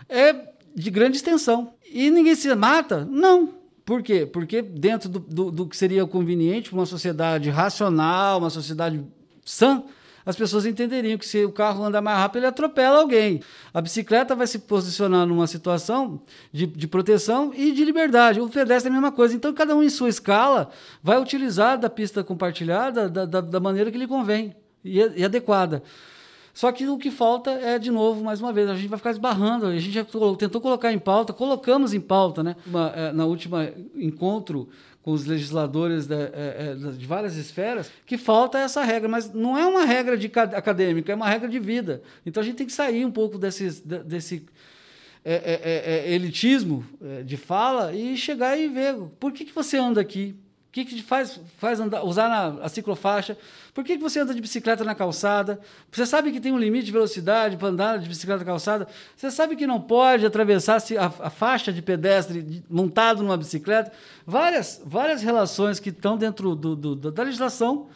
é 0.06 0.52
de 0.74 0.90
grande 0.90 1.16
extensão. 1.16 1.72
E 1.90 2.10
ninguém 2.10 2.34
se 2.34 2.54
mata? 2.54 3.08
Não. 3.10 3.54
Por 3.86 4.02
quê? 4.02 4.26
Porque 4.26 4.60
dentro 4.60 5.08
do, 5.08 5.18
do, 5.20 5.50
do 5.50 5.66
que 5.66 5.76
seria 5.76 6.06
conveniente 6.06 6.68
para 6.68 6.78
uma 6.78 6.86
sociedade 6.86 7.48
racional, 7.48 8.38
uma 8.38 8.50
sociedade 8.50 9.02
sã, 9.44 9.82
as 10.26 10.36
pessoas 10.36 10.64
entenderiam 10.64 11.18
que 11.18 11.26
se 11.26 11.44
o 11.44 11.52
carro 11.52 11.84
anda 11.84 12.00
mais 12.00 12.18
rápido, 12.18 12.38
ele 12.38 12.46
atropela 12.46 13.00
alguém. 13.00 13.42
A 13.74 13.80
bicicleta 13.80 14.34
vai 14.34 14.46
se 14.46 14.60
posicionar 14.60 15.26
numa 15.26 15.46
situação 15.46 16.22
de, 16.50 16.66
de 16.66 16.88
proteção 16.88 17.52
e 17.54 17.72
de 17.72 17.84
liberdade. 17.84 18.40
O 18.40 18.48
pedestre 18.48 18.88
é 18.88 18.90
a 18.90 18.92
mesma 18.92 19.12
coisa. 19.12 19.34
Então, 19.34 19.52
cada 19.52 19.76
um 19.76 19.82
em 19.82 19.90
sua 19.90 20.08
escala 20.08 20.70
vai 21.02 21.20
utilizar 21.20 21.78
da 21.78 21.90
pista 21.90 22.24
compartilhada 22.24 23.08
da, 23.08 23.26
da, 23.26 23.40
da 23.42 23.60
maneira 23.60 23.90
que 23.90 23.98
lhe 23.98 24.06
convém 24.06 24.56
e, 24.82 24.98
e 24.98 25.24
adequada. 25.24 25.82
Só 26.54 26.70
que 26.70 26.86
o 26.86 26.96
que 26.96 27.10
falta 27.10 27.50
é, 27.50 27.80
de 27.80 27.90
novo, 27.90 28.22
mais 28.22 28.40
uma 28.40 28.52
vez, 28.52 28.70
a 28.70 28.76
gente 28.76 28.86
vai 28.86 28.96
ficar 28.96 29.10
esbarrando. 29.10 29.66
A 29.66 29.76
gente 29.76 29.90
já 29.90 30.06
tentou 30.38 30.60
colocar 30.60 30.92
em 30.92 30.98
pauta, 31.00 31.32
colocamos 31.32 31.92
em 31.92 32.00
pauta, 32.00 32.44
né? 32.44 32.54
Uma, 32.64 32.92
é, 32.94 33.12
na 33.12 33.26
última 33.26 33.68
encontro 33.96 34.68
com 35.02 35.10
os 35.10 35.26
legisladores 35.26 36.06
de, 36.06 36.14
é, 36.14 36.30
é, 36.72 36.74
de, 36.74 37.06
várias 37.06 37.36
esferas, 37.36 37.90
que 38.06 38.16
falta 38.16 38.58
essa 38.58 38.82
regra, 38.82 39.06
mas 39.08 39.34
não 39.34 39.58
é 39.58 39.66
uma 39.66 39.84
regra 39.84 40.16
de 40.16 40.30
acadêmica, 40.36 41.12
é 41.12 41.14
uma 41.14 41.28
regra 41.28 41.48
de 41.48 41.58
vida. 41.58 42.00
Então 42.24 42.40
a 42.40 42.46
gente 42.46 42.56
tem 42.56 42.66
que 42.66 42.72
sair 42.72 43.04
um 43.04 43.10
pouco 43.10 43.36
desse, 43.36 43.82
desse 43.84 44.46
é, 45.22 45.34
é, 45.34 46.10
é, 46.10 46.14
elitismo 46.14 46.86
de 47.26 47.36
fala 47.36 47.92
e 47.92 48.16
chegar 48.16 48.56
e 48.58 48.68
ver 48.68 48.94
por 49.18 49.32
que, 49.32 49.44
que 49.44 49.54
você 49.54 49.76
anda 49.76 50.00
aqui, 50.00 50.34
que, 50.74 50.84
que 50.84 51.02
faz, 51.04 51.40
faz 51.56 51.78
andar, 51.78 52.02
usar 52.02 52.28
na, 52.28 52.64
a 52.64 52.68
ciclofaixa? 52.68 53.38
Por 53.72 53.84
que, 53.84 53.96
que 53.96 54.02
você 54.02 54.18
anda 54.18 54.34
de 54.34 54.40
bicicleta 54.40 54.82
na 54.82 54.92
calçada? 54.92 55.60
Você 55.92 56.04
sabe 56.04 56.32
que 56.32 56.40
tem 56.40 56.52
um 56.52 56.58
limite 56.58 56.86
de 56.86 56.90
velocidade 56.90 57.56
para 57.56 57.68
andar 57.68 57.98
de 58.00 58.08
bicicleta 58.08 58.40
na 58.40 58.44
calçada? 58.44 58.88
Você 59.16 59.30
sabe 59.30 59.54
que 59.54 59.68
não 59.68 59.80
pode 59.80 60.26
atravessar 60.26 60.82
a, 60.98 61.26
a 61.26 61.30
faixa 61.30 61.72
de 61.72 61.80
pedestre 61.80 62.64
montado 62.68 63.22
numa 63.22 63.36
bicicleta? 63.36 63.92
Várias, 64.26 64.82
várias 64.84 65.22
relações 65.22 65.78
que 65.78 65.90
estão 65.90 66.16
dentro 66.16 66.56
do, 66.56 66.74
do, 66.74 66.96
da 66.96 67.22
legislação 67.22 67.86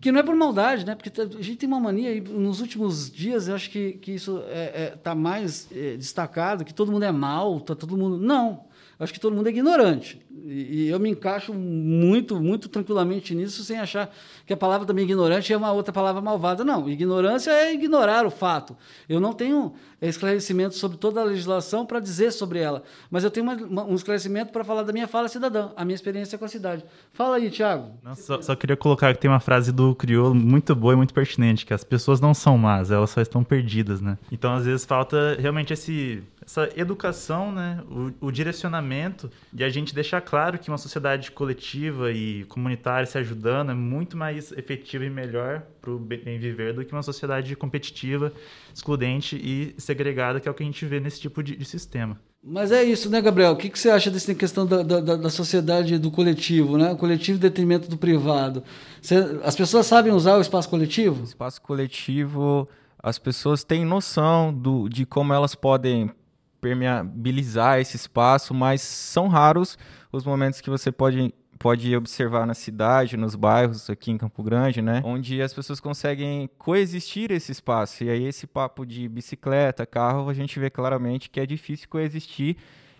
que 0.00 0.10
não 0.10 0.18
é 0.18 0.22
por 0.22 0.34
maldade, 0.34 0.86
né? 0.86 0.94
Porque 0.94 1.10
tá, 1.10 1.22
a 1.22 1.42
gente 1.42 1.56
tem 1.56 1.68
uma 1.68 1.78
mania, 1.78 2.12
e 2.12 2.20
nos 2.22 2.60
últimos 2.60 3.08
dias 3.08 3.48
eu 3.48 3.54
acho 3.54 3.70
que, 3.70 3.92
que 3.92 4.12
isso 4.12 4.38
está 4.38 4.50
é, 4.50 4.82
é, 4.84 4.96
tá 4.96 5.14
mais 5.14 5.68
é, 5.70 5.96
destacado, 5.96 6.64
que 6.64 6.72
todo 6.72 6.90
mundo 6.90 7.04
é 7.04 7.12
mal, 7.12 7.60
tá 7.60 7.76
todo 7.76 7.98
mundo. 7.98 8.16
Não 8.16 8.71
acho 9.02 9.12
que 9.12 9.18
todo 9.18 9.34
mundo 9.34 9.48
é 9.48 9.50
ignorante. 9.50 10.24
E, 10.44 10.84
e, 10.84 10.88
eu 10.88 10.98
me 11.00 11.10
encaixo 11.10 11.52
muito, 11.52 12.40
muito 12.40 12.68
tranquilamente 12.68 13.34
nisso, 13.34 13.64
sem 13.64 13.78
achar 13.78 14.12
que 14.46 14.52
a 14.52 14.56
palavra 14.56 14.86
também 14.86 15.04
ignorante 15.04 15.52
é 15.52 15.56
uma 15.56 15.72
outra 15.72 15.92
palavra 15.92 16.20
malvada. 16.20 16.64
Não, 16.64 16.88
ignorância 16.88 17.50
é 17.50 17.74
ignorar 17.74 18.24
o 18.24 18.30
fato. 18.30 18.76
Eu 19.08 19.18
não 19.18 19.32
tenho 19.32 19.72
esclarecimento 20.00 20.76
sobre 20.76 20.96
toda 20.98 21.20
a 21.20 21.24
legislação 21.24 21.84
para 21.84 21.98
dizer 21.98 22.32
sobre 22.32 22.60
ela, 22.60 22.82
mas 23.10 23.24
eu 23.24 23.30
tenho 23.30 23.44
uma, 23.44 23.54
uma, 23.54 23.84
um 23.84 23.94
esclarecimento 23.94 24.52
para 24.52 24.64
falar 24.64 24.82
da 24.82 24.92
minha 24.92 25.08
fala 25.08 25.28
cidadã, 25.28 25.70
a 25.76 25.84
minha 25.84 25.94
experiência 25.94 26.38
com 26.38 26.44
a 26.44 26.48
cidade. 26.48 26.84
Fala 27.12 27.36
aí, 27.36 27.50
Tiago. 27.50 27.90
Só, 28.16 28.40
só, 28.40 28.54
queria 28.54 28.76
colocar 28.76 29.14
que 29.14 29.20
tem 29.20 29.30
uma 29.30 29.40
frase 29.40 29.72
do 29.72 29.94
crioulo 29.94 30.34
muito 30.34 30.74
boa 30.74 30.94
e 30.94 30.96
muito 30.96 31.14
pertinente, 31.14 31.66
que 31.66 31.74
as 31.74 31.84
pessoas 31.84 32.20
não 32.20 32.34
são 32.34 32.56
más, 32.56 32.90
elas 32.90 33.10
só 33.10 33.20
estão 33.20 33.42
perdidas, 33.42 34.00
né? 34.00 34.16
Então, 34.30 34.54
às 34.54 34.64
vezes, 34.64 34.84
falta 34.84 35.36
realmente 35.40 35.72
esse 35.72 36.22
essa 36.52 36.68
educação, 36.76 37.50
né, 37.50 37.82
o, 37.90 38.26
o, 38.26 38.30
direcionamento 38.30 39.30
de 39.50 39.64
a 39.64 39.70
gente 39.70 39.94
deixar 39.94 40.20
claro 40.20 40.58
que 40.58 40.68
uma 40.68 40.76
sociedade 40.76 41.30
coletiva 41.30 42.12
e 42.12 42.44
comunitária 42.44 43.06
se 43.06 43.16
ajudando 43.16 43.70
é 43.70 43.74
muito 43.74 44.18
mais 44.18 44.52
efetiva 44.52 45.06
e 45.06 45.10
melhor 45.10 45.62
para 45.80 45.90
o 45.90 45.98
bem 45.98 46.38
viver 46.38 46.74
do 46.74 46.84
que 46.84 46.92
uma 46.92 47.02
sociedade 47.02 47.56
competitiva, 47.56 48.30
excludente 48.74 49.34
e 49.36 49.74
segregada, 49.78 50.40
que 50.40 50.46
é 50.46 50.50
o 50.50 50.54
que 50.54 50.62
a 50.62 50.66
gente 50.66 50.84
vê 50.84 51.00
nesse 51.00 51.20
tipo 51.22 51.42
de, 51.42 51.56
de 51.56 51.64
sistema. 51.64 52.20
Mas 52.44 52.70
é 52.70 52.82
isso, 52.84 53.08
né, 53.08 53.22
Gabriel? 53.22 53.52
O 53.52 53.56
que, 53.56 53.70
que 53.70 53.78
você 53.78 53.88
acha 53.88 54.10
dessa 54.10 54.34
questão 54.34 54.66
da, 54.66 54.82
da, 54.82 55.00
da 55.16 55.30
sociedade 55.30 55.96
do 55.96 56.10
coletivo, 56.10 56.76
né? 56.76 56.92
O 56.92 56.96
coletivo 56.96 57.38
em 57.38 57.40
detrimento 57.40 57.88
do 57.88 57.96
privado. 57.96 58.62
Você, 59.00 59.14
as 59.44 59.56
pessoas 59.56 59.86
sabem 59.86 60.12
usar 60.12 60.36
o 60.36 60.40
espaço 60.40 60.68
coletivo? 60.68 61.22
O 61.22 61.24
espaço 61.24 61.62
coletivo, 61.62 62.68
as 63.00 63.18
pessoas 63.18 63.62
têm 63.62 63.84
noção 63.84 64.52
do, 64.52 64.88
de 64.88 65.06
como 65.06 65.32
elas 65.32 65.54
podem 65.54 66.10
permeabilizar 66.62 67.80
esse 67.80 67.96
espaço, 67.96 68.54
mas 68.54 68.80
são 68.80 69.26
raros 69.26 69.76
os 70.12 70.24
momentos 70.24 70.60
que 70.60 70.70
você 70.70 70.92
pode 70.92 71.34
pode 71.58 71.94
observar 71.94 72.44
na 72.44 72.54
cidade, 72.54 73.16
nos 73.16 73.36
bairros 73.36 73.88
aqui 73.88 74.10
em 74.10 74.18
Campo 74.18 74.42
Grande, 74.42 74.82
né, 74.82 75.00
onde 75.04 75.40
as 75.40 75.54
pessoas 75.54 75.78
conseguem 75.78 76.50
coexistir 76.58 77.30
esse 77.30 77.52
espaço. 77.52 78.02
E 78.02 78.10
aí 78.10 78.24
esse 78.24 78.48
papo 78.48 78.84
de 78.84 79.08
bicicleta, 79.08 79.86
carro, 79.86 80.28
a 80.28 80.34
gente 80.34 80.58
vê 80.58 80.68
claramente 80.68 81.30
que 81.30 81.38
é 81.38 81.46
difícil 81.46 81.88
coexistir 81.88 82.56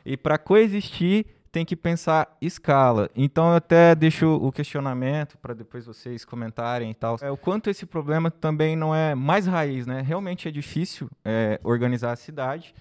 e 0.06 0.16
para 0.16 0.38
coexistir 0.38 1.26
tem 1.50 1.64
que 1.64 1.74
pensar 1.74 2.36
escala. 2.40 3.10
Então 3.16 3.50
eu 3.50 3.56
até 3.56 3.96
deixo 3.96 4.28
o 4.28 4.52
questionamento 4.52 5.36
para 5.38 5.54
depois 5.54 5.84
vocês 5.84 6.24
comentarem 6.24 6.92
e 6.92 6.94
tal. 6.94 7.18
É, 7.20 7.32
o 7.32 7.36
quanto 7.36 7.68
esse 7.68 7.84
problema 7.84 8.30
também 8.30 8.76
não 8.76 8.94
é 8.94 9.12
mais 9.14 9.44
raiz, 9.44 9.88
né? 9.88 10.02
Realmente 10.02 10.46
é 10.46 10.52
difícil 10.52 11.10
é, 11.24 11.58
organizar 11.64 12.12
a 12.12 12.16
cidade 12.16 12.72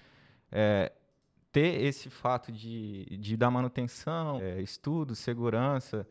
é, 0.52 0.92
ter 1.50 1.82
esse 1.82 2.10
fato 2.10 2.52
de, 2.52 3.04
de 3.18 3.36
dar 3.36 3.50
manutenção, 3.50 4.38
é, 4.40 4.60
estudo, 4.60 5.14
segurança, 5.14 6.06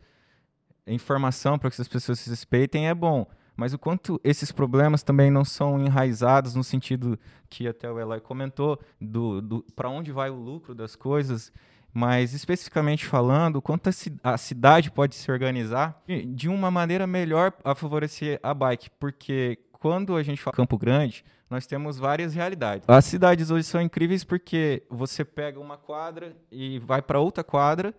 informação 0.85 1.57
para 1.57 1.69
que 1.69 1.81
as 1.81 1.87
pessoas 1.87 2.19
se 2.19 2.29
respeitem 2.29 2.89
é 2.89 2.93
bom. 2.93 3.25
Mas 3.55 3.73
o 3.73 3.79
quanto 3.79 4.19
esses 4.23 4.51
problemas 4.51 5.03
também 5.03 5.29
não 5.29 5.45
são 5.45 5.79
enraizados 5.79 6.55
no 6.55 6.63
sentido 6.63 7.19
que 7.49 7.67
até 7.67 7.91
o 7.91 7.99
Eloy 7.99 8.19
comentou, 8.19 8.79
do, 8.99 9.41
do 9.41 9.65
para 9.75 9.89
onde 9.89 10.11
vai 10.11 10.29
o 10.29 10.35
lucro 10.35 10.73
das 10.73 10.95
coisas, 10.95 11.51
mas 11.93 12.33
especificamente 12.33 13.05
falando, 13.05 13.61
quanto 13.61 13.89
a, 14.23 14.37
cidade 14.37 14.89
pode 14.89 15.15
se 15.15 15.31
organizar 15.31 16.01
de 16.33 16.47
uma 16.47 16.71
maneira 16.71 17.05
melhor 17.05 17.53
a 17.63 17.75
favorecer 17.75 18.39
a 18.41 18.53
bike, 18.53 18.89
porque 18.91 19.59
quando 19.81 20.15
a 20.15 20.21
gente 20.21 20.39
fala 20.39 20.55
Campo 20.55 20.77
Grande, 20.77 21.25
nós 21.49 21.65
temos 21.65 21.97
várias 21.97 22.35
realidades. 22.35 22.87
As 22.87 23.03
cidades 23.03 23.49
hoje 23.49 23.63
são 23.63 23.81
incríveis 23.81 24.23
porque 24.23 24.83
você 24.87 25.25
pega 25.25 25.59
uma 25.59 25.75
quadra 25.75 26.37
e 26.51 26.77
vai 26.77 27.01
para 27.01 27.19
outra 27.19 27.43
quadra 27.43 27.91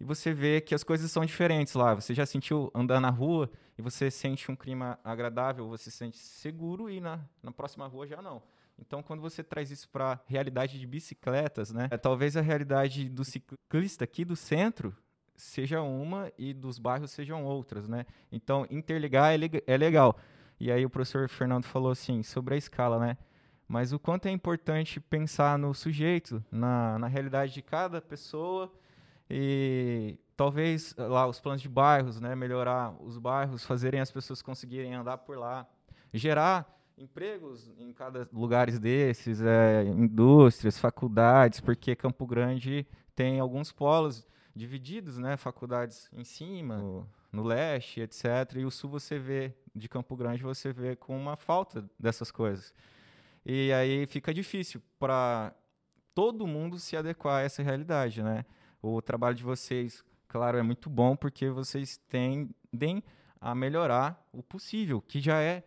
e 0.00 0.04
você 0.04 0.34
vê 0.34 0.60
que 0.60 0.74
as 0.74 0.82
coisas 0.82 1.08
são 1.12 1.24
diferentes 1.24 1.74
lá. 1.74 1.94
Você 1.94 2.12
já 2.12 2.26
sentiu 2.26 2.72
andar 2.74 3.00
na 3.00 3.08
rua 3.08 3.48
e 3.78 3.82
você 3.82 4.10
sente 4.10 4.50
um 4.50 4.56
clima 4.56 4.98
agradável, 5.04 5.68
você 5.68 5.92
se 5.92 5.96
sente 5.96 6.18
seguro 6.18 6.90
e 6.90 7.00
na, 7.00 7.20
na 7.40 7.52
próxima 7.52 7.86
rua 7.86 8.04
já 8.04 8.20
não. 8.20 8.42
Então, 8.76 9.00
quando 9.00 9.20
você 9.20 9.44
traz 9.44 9.70
isso 9.70 9.88
para 9.88 10.14
a 10.14 10.18
realidade 10.26 10.76
de 10.76 10.86
bicicletas, 10.88 11.70
né, 11.72 11.86
é, 11.88 11.96
talvez 11.96 12.36
a 12.36 12.40
realidade 12.40 13.08
do 13.08 13.24
ciclista 13.24 14.02
aqui 14.02 14.24
do 14.24 14.34
centro 14.34 14.92
seja 15.36 15.82
uma 15.82 16.32
e 16.36 16.52
dos 16.52 16.80
bairros 16.80 17.12
sejam 17.12 17.44
outras, 17.44 17.88
né? 17.88 18.06
Então, 18.30 18.66
interligar 18.68 19.32
é, 19.32 19.38
é 19.68 19.76
legal. 19.76 20.18
E 20.60 20.72
aí 20.72 20.84
o 20.84 20.90
professor 20.90 21.28
Fernando 21.28 21.64
falou 21.64 21.92
assim 21.92 22.22
sobre 22.22 22.54
a 22.54 22.58
escala, 22.58 22.98
né? 22.98 23.16
Mas 23.66 23.92
o 23.92 23.98
quanto 23.98 24.26
é 24.26 24.30
importante 24.30 24.98
pensar 24.98 25.58
no 25.58 25.74
sujeito, 25.74 26.42
na, 26.50 26.98
na 26.98 27.06
realidade 27.06 27.52
de 27.52 27.62
cada 27.62 28.00
pessoa 28.00 28.72
e 29.28 30.18
talvez 30.36 30.94
lá 30.96 31.26
os 31.26 31.38
planos 31.38 31.60
de 31.60 31.68
bairros, 31.68 32.20
né? 32.20 32.34
Melhorar 32.34 32.94
os 33.00 33.18
bairros, 33.18 33.64
fazerem 33.64 34.00
as 34.00 34.10
pessoas 34.10 34.40
conseguirem 34.40 34.94
andar 34.94 35.18
por 35.18 35.36
lá, 35.36 35.66
gerar 36.12 36.74
empregos 36.96 37.70
em 37.78 37.92
cada 37.92 38.28
lugar 38.32 38.70
desses, 38.70 39.40
é, 39.40 39.84
indústrias, 39.84 40.78
faculdades, 40.78 41.60
porque 41.60 41.94
Campo 41.94 42.26
Grande 42.26 42.86
tem 43.14 43.38
alguns 43.38 43.70
polos 43.70 44.26
divididos, 44.58 45.16
né? 45.16 45.36
Faculdades 45.36 46.10
em 46.12 46.24
cima, 46.24 46.76
no, 46.76 47.08
no 47.32 47.42
leste, 47.42 48.00
etc. 48.00 48.24
E 48.56 48.64
o 48.64 48.70
sul 48.70 48.90
você 48.90 49.18
vê 49.18 49.54
de 49.74 49.88
Campo 49.88 50.16
Grande 50.16 50.42
você 50.42 50.72
vê 50.72 50.96
com 50.96 51.16
uma 51.16 51.36
falta 51.36 51.88
dessas 51.98 52.30
coisas. 52.30 52.74
E 53.46 53.72
aí 53.72 54.06
fica 54.06 54.34
difícil 54.34 54.82
para 54.98 55.54
todo 56.14 56.46
mundo 56.46 56.78
se 56.78 56.96
adequar 56.96 57.38
a 57.38 57.42
essa 57.42 57.62
realidade, 57.62 58.22
né? 58.22 58.44
O 58.82 59.00
trabalho 59.00 59.36
de 59.36 59.44
vocês 59.44 60.04
claro, 60.28 60.58
é 60.58 60.62
muito 60.62 60.90
bom 60.90 61.16
porque 61.16 61.48
vocês 61.48 61.98
tendem 62.08 63.02
a 63.40 63.54
melhorar 63.54 64.22
o 64.32 64.42
possível, 64.42 65.00
que 65.00 65.20
já 65.20 65.40
é, 65.40 65.64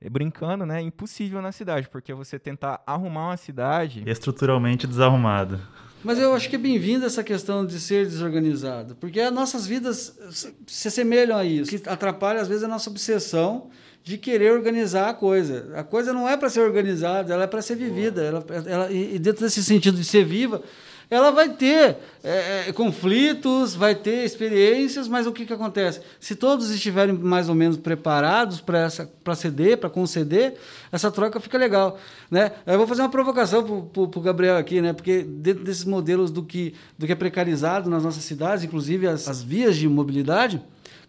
é 0.00 0.08
brincando, 0.08 0.64
né, 0.64 0.80
impossível 0.80 1.42
na 1.42 1.50
cidade, 1.50 1.88
porque 1.88 2.14
você 2.14 2.38
tentar 2.38 2.82
arrumar 2.86 3.28
uma 3.28 3.36
cidade 3.36 4.04
estruturalmente 4.06 4.86
desarrumada. 4.86 5.60
Mas 6.06 6.20
eu 6.20 6.32
acho 6.32 6.48
que 6.48 6.54
é 6.54 6.58
bem-vinda 6.58 7.06
essa 7.06 7.24
questão 7.24 7.66
de 7.66 7.80
ser 7.80 8.06
desorganizado, 8.06 8.94
porque 8.94 9.18
as 9.18 9.32
nossas 9.32 9.66
vidas 9.66 10.16
se 10.64 10.86
assemelham 10.86 11.36
a 11.36 11.44
isso. 11.44 11.76
Que 11.76 11.88
atrapalha, 11.88 12.40
às 12.40 12.46
vezes, 12.46 12.62
a 12.62 12.68
nossa 12.68 12.88
obsessão 12.88 13.70
de 14.04 14.16
querer 14.16 14.52
organizar 14.52 15.08
a 15.08 15.14
coisa. 15.14 15.68
A 15.74 15.82
coisa 15.82 16.12
não 16.12 16.28
é 16.28 16.36
para 16.36 16.48
ser 16.48 16.60
organizada, 16.60 17.34
ela 17.34 17.42
é 17.42 17.46
para 17.48 17.60
ser 17.60 17.74
vivida. 17.74 18.22
Ela, 18.22 18.46
ela, 18.68 18.92
e 18.92 19.18
dentro 19.18 19.44
desse 19.44 19.64
sentido 19.64 19.96
de 19.96 20.04
ser 20.04 20.24
viva, 20.24 20.62
ela 21.08 21.30
vai 21.30 21.50
ter 21.50 21.98
é, 22.24 22.68
é, 22.68 22.72
conflitos, 22.72 23.74
vai 23.74 23.94
ter 23.94 24.24
experiências, 24.24 25.06
mas 25.06 25.26
o 25.26 25.32
que, 25.32 25.46
que 25.46 25.52
acontece? 25.52 26.00
Se 26.18 26.34
todos 26.34 26.70
estiverem 26.70 27.14
mais 27.14 27.48
ou 27.48 27.54
menos 27.54 27.76
preparados 27.76 28.60
para 28.60 29.34
ceder, 29.34 29.78
para 29.78 29.88
conceder, 29.88 30.54
essa 30.90 31.10
troca 31.10 31.38
fica 31.38 31.56
legal. 31.56 31.96
Né? 32.28 32.50
Eu 32.66 32.78
vou 32.78 32.86
fazer 32.86 33.02
uma 33.02 33.08
provocação 33.08 33.62
para 33.62 34.02
o 34.02 34.20
Gabriel 34.20 34.56
aqui, 34.56 34.80
né? 34.80 34.92
porque 34.92 35.22
dentro 35.22 35.62
desses 35.62 35.84
modelos 35.84 36.30
do 36.32 36.42
que, 36.42 36.74
do 36.98 37.06
que 37.06 37.12
é 37.12 37.16
precarizado 37.16 37.88
nas 37.88 38.02
nossas 38.02 38.24
cidades, 38.24 38.64
inclusive 38.64 39.06
as, 39.06 39.28
as 39.28 39.42
vias 39.42 39.76
de 39.76 39.88
mobilidade, 39.88 40.60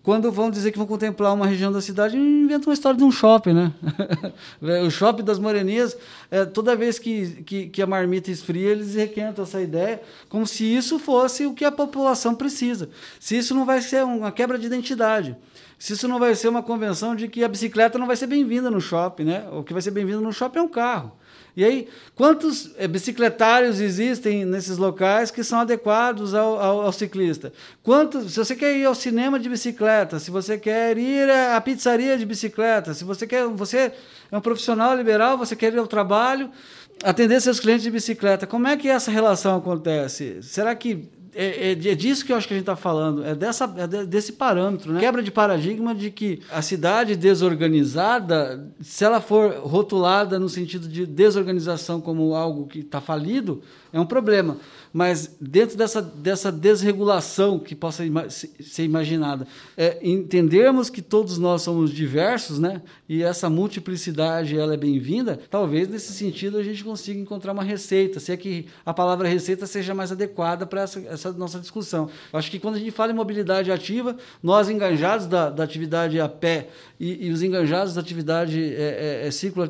quando 0.07 0.31
vão 0.31 0.49
dizer 0.49 0.71
que 0.71 0.77
vão 0.77 0.87
contemplar 0.87 1.33
uma 1.33 1.45
região 1.45 1.69
da 1.69 1.81
cidade, 1.81 2.15
inventam 2.15 2.69
uma 2.69 2.73
história 2.73 2.97
de 2.97 3.03
um 3.03 3.11
shopping, 3.11 3.51
né? 3.51 3.73
o 4.85 4.89
shopping 4.89 5.21
das 5.21 5.37
Morenias, 5.37 5.97
é, 6.31 6.45
toda 6.45 6.77
vez 6.77 6.97
que, 6.97 7.43
que, 7.43 7.67
que, 7.67 7.81
a 7.81 7.85
marmita 7.85 8.31
esfria, 8.31 8.69
eles 8.69 8.95
requentam 8.95 9.43
essa 9.43 9.61
ideia, 9.61 10.01
como 10.29 10.47
se 10.47 10.63
isso 10.63 10.97
fosse 10.97 11.45
o 11.45 11.53
que 11.53 11.65
a 11.65 11.71
população 11.73 12.33
precisa. 12.33 12.89
Se 13.19 13.37
isso 13.37 13.53
não 13.53 13.65
vai 13.65 13.81
ser 13.81 14.05
uma 14.05 14.31
quebra 14.31 14.57
de 14.57 14.65
identidade. 14.65 15.35
Se 15.77 15.91
isso 15.91 16.07
não 16.07 16.19
vai 16.19 16.33
ser 16.35 16.47
uma 16.47 16.63
convenção 16.63 17.13
de 17.13 17.27
que 17.27 17.43
a 17.43 17.49
bicicleta 17.49 17.99
não 17.99 18.07
vai 18.07 18.15
ser 18.15 18.27
bem-vinda 18.27 18.71
no 18.71 18.79
shopping, 18.79 19.25
né? 19.25 19.45
O 19.51 19.61
que 19.61 19.73
vai 19.73 19.81
ser 19.81 19.91
bem-vindo 19.91 20.21
no 20.21 20.31
shopping 20.31 20.59
é 20.59 20.61
um 20.61 20.69
carro. 20.69 21.11
E 21.57 21.65
aí, 21.65 21.87
quantos 22.13 22.69
é, 22.77 22.87
bicicletários 22.87 23.79
existem 23.79 24.45
nesses 24.45 24.77
locais 24.77 25.31
que 25.31 25.43
são 25.43 25.59
adequados 25.61 26.35
ao, 26.35 26.59
ao, 26.59 26.81
ao, 26.81 26.91
ciclista? 26.91 27.51
Quantos, 27.81 28.31
se 28.31 28.37
você 28.37 28.55
quer 28.55 28.77
ir 28.77 28.85
ao 28.85 28.93
cinema 28.93 29.39
de 29.39 29.49
bicicleta, 29.49 30.19
se 30.19 30.29
você 30.29 30.55
quer 30.59 30.99
ir 30.99 31.27
à 31.27 31.59
pizzaria 31.59 32.15
de 32.15 32.27
bicicleta, 32.27 32.93
se 32.93 33.03
você 33.03 33.25
quer, 33.25 33.47
você 33.47 33.91
é 34.31 34.37
um 34.37 34.39
profissional 34.39 34.95
liberal, 34.95 35.35
você 35.35 35.55
quer 35.55 35.73
ir 35.73 35.79
ao 35.79 35.87
trabalho, 35.87 36.51
atender 37.03 37.41
seus 37.41 37.59
clientes 37.59 37.81
de 37.81 37.89
bicicleta, 37.89 38.45
como 38.45 38.67
é 38.67 38.77
que 38.77 38.87
essa 38.87 39.09
relação 39.09 39.57
acontece? 39.57 40.43
Será 40.43 40.75
que 40.75 41.09
é, 41.39 41.69
é, 41.69 41.71
é, 41.71 41.95
disso 41.95 42.26
que 42.26 42.32
eu 42.32 42.36
acho 42.36 42.47
que 42.47 42.56
a 42.56 42.58
gente 42.58 42.63
está 42.63 42.76
falando, 42.76 43.23
é, 43.23 43.36
dessa, 43.36 43.71
é 43.78 44.06
desse 44.06 44.34
parâmetro, 44.34 44.91
né? 44.91 45.00
quebra 45.00 45.21
de 45.21 45.30
paradigma 45.30 45.93
de 45.93 46.10
que 46.10 46.41
a 46.52 46.63
cidade 46.63 47.15
desorganizada, 47.15 48.67
se 48.82 49.06
ela 49.06 49.21
for 49.21 49.52
rotulada 49.60 50.39
no 50.39 50.50
sentido 50.50 50.88
de 50.88 51.06
desorganização 51.06 52.02
como 52.02 52.34
algo 52.34 52.65
que 52.65 52.80
está 52.80 53.00
falido, 53.00 53.62
é 53.93 54.00
um 54.00 54.06
problema 54.06 54.58
mas 54.97 55.36
dentro 55.39 55.78
dessa, 55.78 56.02
dessa 56.02 56.52
desregulação 56.52 57.60
que 57.60 57.76
possa 57.76 58.04
ima 58.04 58.28
ser 58.30 58.84
imaginada, 58.84 59.47
é, 59.78 60.00
entendermos 60.02 60.89
que 60.89 61.04
todos 61.04 61.38
nós 61.38 61.62
somos 61.62 61.91
diversos, 61.91 62.58
né? 62.58 62.82
E 63.08 63.21
essa 63.21 63.47
multiplicidade 63.47 64.58
ela 64.58 64.73
é 64.73 64.78
bem-vinda. 64.78 65.39
Talvez 65.52 65.88
nesse 65.88 66.13
sentido 66.13 66.58
a 66.58 66.63
gente 66.63 66.84
consiga 66.84 67.19
encontrar 67.19 67.54
uma 67.54 67.63
receita, 67.63 68.19
se 68.19 68.32
é 68.32 68.38
que 68.38 68.65
a 68.84 68.91
palavra 68.91 69.28
receita 69.28 69.67
seja 69.67 69.93
mais 69.93 70.12
adequada 70.12 70.65
para 70.65 70.82
essa, 70.82 71.00
essa 71.02 71.26
nossa 71.31 71.59
discussão. 71.59 72.09
Acho 72.31 72.49
que 72.51 72.59
quando 72.59 72.75
a 72.75 72.79
gente 72.79 72.91
fala 72.91 73.11
em 73.11 73.15
mobilidade 73.15 73.71
ativa, 73.71 74.15
nós 74.41 74.69
engajados 74.69 75.27
da, 75.27 75.49
da 75.49 75.63
atividade 75.63 76.19
a 76.19 76.27
pé 76.27 76.67
e, 76.99 77.27
e 77.27 77.31
os 77.31 77.43
engajados 77.43 77.93
da 77.93 78.01
atividade 78.01 78.61
é, 78.61 79.23
é, 79.23 79.27
é 79.27 79.31
ciclo, 79.31 79.67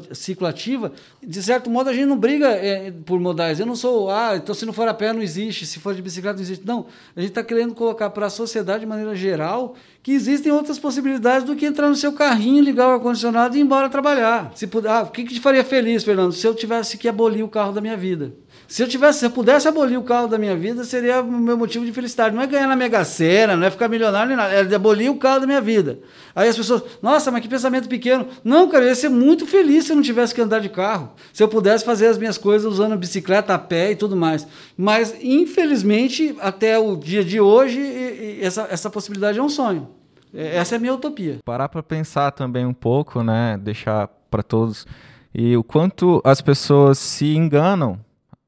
de 1.21 1.43
certo 1.43 1.69
modo 1.69 1.89
a 1.89 1.93
gente 1.93 2.05
não 2.05 2.17
briga 2.17 2.47
é, 2.49 2.91
por 3.05 3.19
modais. 3.19 3.59
Eu 3.59 3.65
não 3.65 3.75
sou, 3.75 4.09
ah, 4.09 4.35
então 4.35 4.55
se 4.55 4.65
não 4.65 4.73
for 4.73 4.87
a 4.87 4.93
pé 4.93 5.11
não 5.11 5.21
existe, 5.21 5.65
se 5.65 5.79
for 5.79 5.93
de 5.93 6.01
bicicleta 6.01 6.35
não 6.35 6.43
existe. 6.43 6.65
Não, 6.65 6.85
a 7.15 7.19
gente 7.19 7.29
está 7.29 7.43
querendo 7.43 7.75
colocar 7.75 8.09
para 8.09 8.27
a 8.27 8.29
sociedade 8.29 8.81
de 8.81 8.85
maneira 8.85 9.15
geral 9.15 9.75
que 10.01 10.13
existem 10.13 10.53
outras 10.53 10.79
possibilidades 10.79 11.45
do 11.45 11.53
que 11.53 11.65
entrar 11.65 11.89
no 11.89 11.95
seu 11.95 12.13
carrinho, 12.13 12.63
ligar 12.63 12.87
o 12.87 12.91
ar-condicionado 12.91 13.57
e 13.57 13.59
ir 13.59 13.63
embora 13.63 13.89
trabalhar. 13.89 14.51
Se 14.55 14.65
puder, 14.65 14.89
ah, 14.89 15.03
o 15.03 15.11
que, 15.11 15.25
que 15.25 15.33
te 15.33 15.41
faria 15.41 15.65
feliz, 15.65 16.03
Fernando, 16.03 16.31
se 16.31 16.47
eu 16.47 16.55
tivesse 16.55 16.97
que 16.97 17.09
abolir 17.09 17.43
o 17.43 17.49
carro 17.49 17.73
da 17.73 17.81
minha 17.81 17.97
vida? 17.97 18.33
Se 18.67 18.83
eu 18.83 18.87
tivesse, 18.87 19.19
se 19.19 19.25
eu 19.25 19.31
pudesse 19.31 19.65
abolir 19.65 19.97
o 19.97 20.03
carro 20.03 20.27
da 20.27 20.37
minha 20.37 20.55
vida, 20.55 20.83
seria 20.83 21.21
o 21.21 21.31
meu 21.31 21.57
motivo 21.57 21.85
de 21.85 21.93
felicidade. 21.93 22.35
Não 22.35 22.43
é 22.43 22.47
ganhar 22.47 22.67
na 22.67 22.75
Mega 22.75 23.03
Sena, 23.05 23.55
não 23.55 23.65
é 23.65 23.71
ficar 23.71 23.87
milionário 23.87 24.27
nem 24.27 24.35
nada, 24.35 24.53
é 24.53 24.75
abolir 24.75 25.09
o 25.09 25.15
carro 25.15 25.39
da 25.39 25.47
minha 25.47 25.61
vida. 25.61 25.99
Aí 26.35 26.49
as 26.49 26.57
pessoas, 26.57 26.83
nossa, 27.01 27.31
mas 27.31 27.41
que 27.41 27.47
pensamento 27.47 27.87
pequeno. 27.87 28.27
Não, 28.43 28.67
cara, 28.67 28.83
eu 28.83 28.89
ia 28.89 28.95
ser 28.95 29.07
muito 29.07 29.45
feliz 29.47 29.85
se 29.85 29.93
eu 29.93 29.95
não 29.95 30.03
tivesse 30.03 30.35
que 30.35 30.41
andar 30.41 30.59
de 30.59 30.67
carro. 30.67 31.13
Se 31.31 31.41
eu 31.41 31.47
pudesse 31.47 31.85
fazer 31.85 32.07
as 32.07 32.17
minhas 32.17 32.37
coisas 32.37 32.69
usando 32.69 32.97
bicicleta, 32.97 33.53
a 33.53 33.57
pé 33.59 33.91
e 33.91 33.95
tudo 33.95 34.17
mais. 34.17 34.45
Mas, 34.75 35.15
infelizmente, 35.21 36.35
até 36.41 36.77
o 36.77 36.97
dia 36.97 37.23
de 37.23 37.39
hoje, 37.39 38.39
essa, 38.41 38.67
essa 38.69 38.89
possibilidade 38.89 39.39
é 39.39 39.41
um 39.41 39.49
sonho. 39.49 39.87
É, 40.33 40.57
essa 40.57 40.75
é 40.75 40.77
a 40.77 40.79
minha 40.79 40.93
utopia. 40.93 41.37
Parar 41.45 41.69
para 41.69 41.81
pensar 41.81 42.31
também 42.31 42.65
um 42.65 42.73
pouco, 42.73 43.23
né? 43.23 43.57
Deixar 43.61 44.09
para 44.29 44.43
todos. 44.43 44.85
E 45.33 45.55
o 45.55 45.63
quanto 45.63 46.21
as 46.25 46.41
pessoas 46.41 46.97
se 46.97 47.33
enganam 47.33 48.05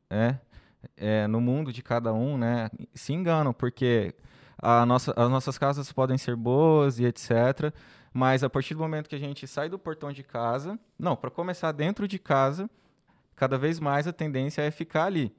é, 0.10 0.36
é, 0.98 1.28
no 1.28 1.40
mundo 1.40 1.72
de 1.72 1.82
cada 1.82 2.14
um, 2.14 2.38
né, 2.38 2.70
se 2.94 3.14
enganam, 3.14 3.54
porque 3.54 4.14
nossa, 4.88 5.14
as 5.16 5.30
nossas 5.30 5.58
casas 5.58 5.92
podem 5.92 6.18
ser 6.18 6.36
boas 6.36 7.00
e 7.00 7.06
etc. 7.06 7.74
Mas 8.14 8.44
a 8.44 8.50
partir 8.50 8.74
do 8.74 8.82
momento 8.82 9.08
que 9.08 9.16
a 9.16 9.20
gente 9.20 9.48
sai 9.48 9.70
do 9.70 9.78
portão 9.78 10.12
de 10.12 10.24
casa, 10.24 10.80
não, 10.98 11.16
para 11.16 11.30
começar 11.30 11.72
dentro 11.72 12.08
de 12.08 12.18
casa, 12.18 12.70
cada 13.36 13.58
vez 13.58 13.80
mais 13.80 14.08
a 14.08 14.14
tendência 14.14 14.62
é 14.62 14.72
ficar 14.72 15.06
ali 15.06 15.34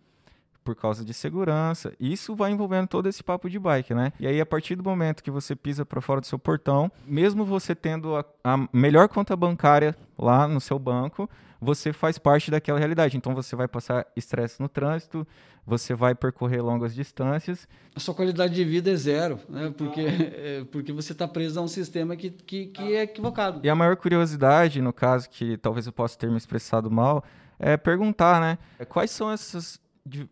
por 0.62 0.74
causa 0.74 1.04
de 1.04 1.12
segurança. 1.12 1.92
Isso 1.98 2.34
vai 2.34 2.50
envolvendo 2.52 2.86
todo 2.86 3.08
esse 3.08 3.22
papo 3.22 3.48
de 3.48 3.58
bike, 3.58 3.94
né? 3.94 4.12
E 4.20 4.26
aí, 4.26 4.40
a 4.40 4.46
partir 4.46 4.76
do 4.76 4.84
momento 4.84 5.22
que 5.22 5.30
você 5.30 5.56
pisa 5.56 5.84
para 5.84 6.00
fora 6.00 6.20
do 6.20 6.26
seu 6.26 6.38
portão, 6.38 6.90
mesmo 7.04 7.44
você 7.44 7.74
tendo 7.74 8.14
a, 8.16 8.24
a, 8.44 8.68
melhor 8.72 9.08
conta 9.08 9.34
bancária 9.34 9.96
lá 10.18 10.46
no 10.46 10.60
seu 10.60 10.78
banco, 10.78 11.28
você 11.60 11.92
faz 11.92 12.18
parte 12.18 12.50
daquela 12.50 12.78
realidade. 12.78 13.16
Então, 13.16 13.34
você 13.34 13.54
vai 13.54 13.68
passar 13.68 14.06
estresse 14.16 14.60
no 14.60 14.68
trânsito, 14.68 15.26
você 15.66 15.94
vai 15.94 16.14
percorrer 16.14 16.62
longas 16.62 16.94
distâncias. 16.94 17.68
A 17.94 18.00
sua 18.00 18.14
qualidade 18.14 18.54
de 18.54 18.64
vida 18.64 18.90
é 18.90 18.96
zero, 18.96 19.38
né? 19.48 19.72
Porque, 19.76 20.00
é, 20.00 20.64
porque 20.70 20.92
você 20.92 21.12
está 21.12 21.28
preso 21.28 21.60
a 21.60 21.62
um 21.62 21.68
sistema 21.68 22.16
que, 22.16 22.30
que, 22.30 22.66
que 22.66 22.94
é 22.94 23.02
equivocado. 23.02 23.60
E 23.62 23.68
a 23.68 23.74
maior 23.74 23.96
curiosidade, 23.96 24.80
no 24.80 24.92
caso, 24.92 25.28
que 25.28 25.56
talvez 25.58 25.86
eu 25.86 25.92
possa 25.92 26.18
ter 26.18 26.30
me 26.30 26.36
expressado 26.36 26.90
mal, 26.90 27.22
é 27.58 27.76
perguntar, 27.76 28.40
né? 28.40 28.58
Quais 28.88 29.10
são 29.10 29.30
essas 29.30 29.78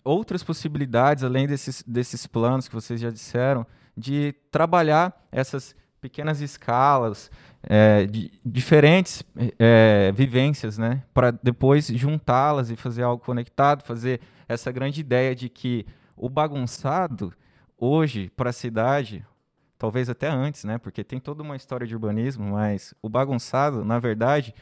outras 0.03 0.43
possibilidades, 0.43 1.23
além 1.23 1.47
desses, 1.47 1.85
desses 1.87 2.27
planos 2.27 2.69
que 2.69 2.75
vocês 2.75 2.99
já 2.99 3.11
disseram, 3.11 3.67
de 3.97 4.35
trabalhar 4.51 5.27
essas 5.31 5.77
pequenas 6.01 6.41
escalas, 6.41 7.31
é, 7.63 8.07
de 8.07 8.31
diferentes 8.45 9.23
é, 9.59 10.13
vivências, 10.15 10.79
né? 10.79 11.03
Para 11.13 11.31
depois 11.31 11.87
juntá-las 11.87 12.71
e 12.71 12.77
fazer 12.77 13.03
algo 13.03 13.23
conectado, 13.23 13.85
fazer 13.85 14.21
essa 14.49 14.71
grande 14.73 15.01
ideia 15.01 15.35
de 15.35 15.49
que 15.49 15.87
o 16.17 16.29
bagunçado, 16.29 17.33
hoje, 17.77 18.31
para 18.37 18.51
a 18.51 18.53
cidade, 18.53 19.25
talvez 19.79 20.09
até 20.09 20.29
antes, 20.29 20.65
né? 20.65 20.79
Porque 20.79 21.05
tem 21.05 21.21
toda 21.21 21.43
uma 21.43 21.57
história 21.57 21.87
de 21.87 21.95
urbanismo, 21.95 22.53
mas 22.53 22.95
o 23.03 23.09
bagunçado, 23.09 23.85
na 23.85 23.99
verdade, 23.99 24.55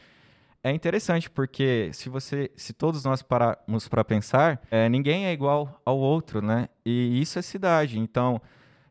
é 0.63 0.71
interessante 0.71 1.29
porque 1.29 1.89
se 1.93 2.09
você, 2.09 2.51
se 2.55 2.73
todos 2.73 3.03
nós 3.03 3.21
pararmos 3.21 3.87
para 3.87 4.03
pensar, 4.03 4.61
é, 4.69 4.89
ninguém 4.89 5.25
é 5.25 5.31
igual 5.31 5.81
ao 5.85 5.97
outro, 5.97 6.41
né? 6.41 6.67
E 6.85 7.21
isso 7.21 7.39
é 7.39 7.41
cidade. 7.41 7.97
Então, 7.97 8.41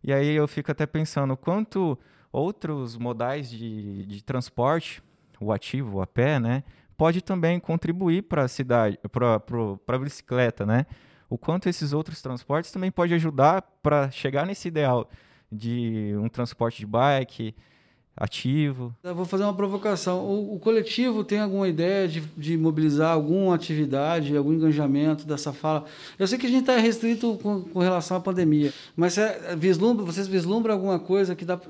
e 0.03 0.13
aí 0.13 0.35
eu 0.35 0.49
fico 0.49 0.71
até 0.71 0.87
pensando 0.87 1.37
quanto 1.37 1.99
outros 2.33 2.97
modais 2.97 3.51
de, 3.51 4.05
de 4.07 4.23
transporte, 4.23 5.03
o 5.41 5.53
ativo, 5.53 6.01
a 6.01 6.07
pé, 6.07 6.39
né, 6.41 6.65
pode 6.97 7.21
também 7.21 7.61
contribuir 7.61 8.23
para 8.23 8.45
a 8.45 8.49
cidade, 8.49 8.99
para 9.11 9.43
a 9.87 9.99
bicicleta, 9.99 10.65
né? 10.65 10.87
O 11.29 11.37
quanto 11.37 11.69
esses 11.69 11.93
outros 11.93 12.23
transportes 12.23 12.71
também 12.71 12.91
pode 12.91 13.13
ajudar 13.15 13.63
para 13.83 14.11
chegar 14.11 14.47
nesse 14.47 14.69
ideal 14.69 15.11
de 15.51 16.15
um 16.19 16.29
transporte 16.29 16.79
de 16.79 16.87
bike, 16.87 17.55
ativo. 18.17 18.97
Eu 19.03 19.15
vou 19.15 19.27
fazer 19.27 19.45
uma 19.45 19.55
provocação. 19.55 20.25
O, 20.25 20.55
o 20.55 20.59
coletivo 20.59 21.23
tem 21.23 21.39
alguma 21.39 21.69
ideia 21.69 22.09
de, 22.09 22.21
de, 22.37 22.57
mobilizar 22.57 23.13
alguma 23.13 23.55
atividade, 23.55 24.35
algum 24.35 24.55
engajamento 24.55 25.27
dessa 25.27 25.53
fala? 25.53 25.85
Eu 26.19 26.27
sei 26.27 26.39
que 26.39 26.47
a 26.47 26.49
gente 26.49 26.61
está 26.61 26.79
restrito 26.79 27.39
com, 27.43 27.63
com, 27.63 27.79
relação 27.81 28.17
à 28.17 28.21
pandemia, 28.21 28.73
mas 28.97 29.19
é, 29.19 29.55
vislumbra, 29.55 30.05
vocês 30.05 30.27
vislumbram 30.27 30.73
alguma 30.73 30.99
coisa 30.99 31.37
que 31.37 31.45
dá, 31.45 31.61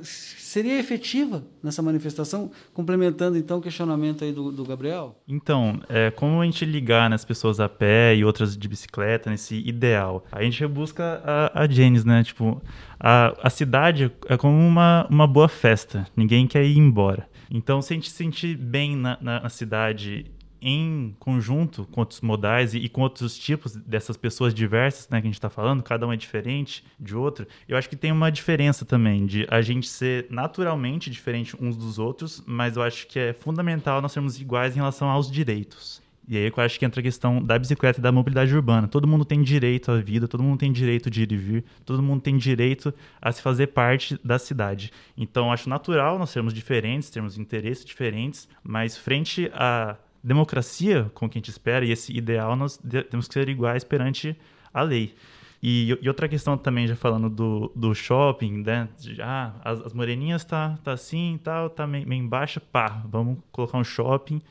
seria 0.57 0.79
efetiva 0.79 1.45
nessa 1.63 1.83
manifestação, 1.83 2.51
complementando 2.73 3.37
então 3.37 3.59
o 3.59 3.61
questionamento 3.61 4.25
aí 4.25 4.33
do, 4.33 4.51
do 4.51 4.65
Gabriel? 4.65 5.15
Então, 5.29 5.83
é, 5.87 6.11
como 6.11 6.41
a 6.41 6.47
gente 6.47 6.65
ligar 6.65 7.11
nas 7.11 7.27
pessoas 7.27 7.61
a 7.61 7.69
pé 7.69 8.17
e 8.17 8.25
outras 8.25 8.57
de 8.57 8.67
bicicleta 8.67 9.29
nesse 9.29 9.57
ideal? 9.69 10.25
A 10.33 10.43
gente 10.43 10.67
busca 10.67 11.21
a, 11.23 11.65
a 11.65 11.67
né? 12.07 12.25
Tipo, 12.25 12.63
a, 12.99 13.35
a 13.43 13.51
cidade 13.51 14.11
é 14.31 14.37
como 14.39 14.57
uma, 14.57 15.07
uma 15.11 15.27
boa 15.27 15.49
festa, 15.49 16.07
ninguém 16.17 16.47
quer 16.47 16.65
ir 16.65 16.79
embora. 16.79 17.29
Então, 17.51 17.83
se 17.83 17.93
a 17.93 17.95
gente 17.97 18.09
se 18.09 18.17
sentir 18.17 18.57
bem 18.57 18.97
na, 18.97 19.19
na, 19.21 19.41
na 19.43 19.49
cidade 19.51 20.25
em 20.61 21.15
conjunto 21.19 21.85
com 21.87 22.01
outros 22.01 22.21
modais 22.21 22.75
e, 22.75 22.79
e, 22.79 22.89
com 22.89 23.03
outros 23.03 23.39
tipos 23.39 23.77
dessas 23.77 24.17
pessoas 24.17 24.55
diversas 24.55 25.09
né, 25.09 25.21
que 25.21 25.27
a 25.27 25.31
gente 25.31 25.35
está 25.35 25.51
falando, 25.51 25.83
cada 25.83 26.07
um 26.07 26.13
é 26.13 26.17
diferente 26.17 26.85
de 26.99 27.17
outro, 27.17 27.47
eu 27.69 27.77
acho 27.77 27.89
que 27.89 27.97
tem 27.97 28.13
uma 28.13 28.31
diferença 28.31 28.85
também 28.85 29.27
de 29.27 29.47
a 29.51 29.61
gente 29.61 29.89
ser 29.89 30.27
naturalmente 30.31 31.11
diferente 31.11 31.57
uns 31.61 31.77
dos 31.77 31.99
outros, 31.99 32.43
mas 32.47 32.77
eu 32.77 32.83
acho 32.83 33.07
que 33.07 33.19
é 33.19 33.33
fundamental 33.33 34.01
nós 34.01 34.13
sermos 34.13 34.41
iguais 34.41 34.75
em 34.75 34.79
relação 34.79 35.09
aos 35.09 35.31
direitos. 35.31 36.03
E 36.29 36.37
aí 36.37 36.53
eu 36.55 36.63
acho 36.63 36.79
que 36.79 36.85
entra 36.85 37.01
a 37.01 37.03
questão 37.03 37.41
da 37.41 37.57
bicicleta 37.57 38.01
e 38.01 38.03
da 38.03 38.11
mobilidade 38.11 38.53
urbana. 38.53 38.89
Todo 38.89 39.07
mundo 39.07 39.25
tem 39.25 39.43
direito 39.43 39.93
à 39.93 39.99
vida, 39.99 40.27
todo 40.27 40.43
mundo 40.43 40.59
tem 40.59 40.73
direito 40.73 41.09
de 41.09 41.23
ir 41.23 41.31
e 41.31 41.37
vir, 41.37 41.65
todo 41.85 42.03
mundo 42.03 42.21
tem 42.21 42.37
direito 42.37 42.93
a 43.23 43.31
se 43.31 43.41
fazer 43.41 43.69
parte 43.69 44.19
da 44.25 44.39
cidade. 44.39 44.91
Então 45.17 45.53
acho 45.53 45.69
natural 45.69 46.19
nós 46.19 46.31
sermos 46.31 46.53
diferentes, 46.53 47.11
termos 47.11 47.39
interesses 47.39 47.85
diferentes, 47.85 48.49
mas 48.65 48.97
frente 48.97 49.49
a 49.55 49.97
democracia, 50.27 51.11
com 51.15 51.29
que 51.29 51.39
a 51.39 51.41
gente 51.41 51.51
espera, 51.51 51.85
e 51.85 51.93
esse 51.93 52.13
ideal, 52.13 52.57
nós 52.57 52.79
temos 53.11 53.29
que 53.29 53.35
ser 53.35 53.49
iguais 53.49 53.85
perante 53.85 54.37
a 54.75 54.83
lei. 54.83 55.15
E, 55.63 55.97
e, 56.03 56.09
outra 56.09 56.29
questão 56.29 56.59
também, 56.59 56.87
já 56.87 56.97
falando 56.97 57.31
do, 57.31 57.73
do 57.75 57.95
shopping, 57.95 58.63
né? 58.63 58.89
Ah, 59.21 59.53
as, 59.65 59.81
as, 59.81 59.93
moreninhas 59.93 60.45
tá, 60.45 60.79
tá 60.83 60.93
assim 60.93 61.39
tal, 61.43 61.71
tá 61.71 61.87
meio, 61.87 62.07
meio 62.07 62.23
embaixo, 62.23 62.61
pá, 62.61 63.03
vamos 63.07 63.39
colocar 63.53 63.79
um 63.79 63.85
shopping. 63.85 64.43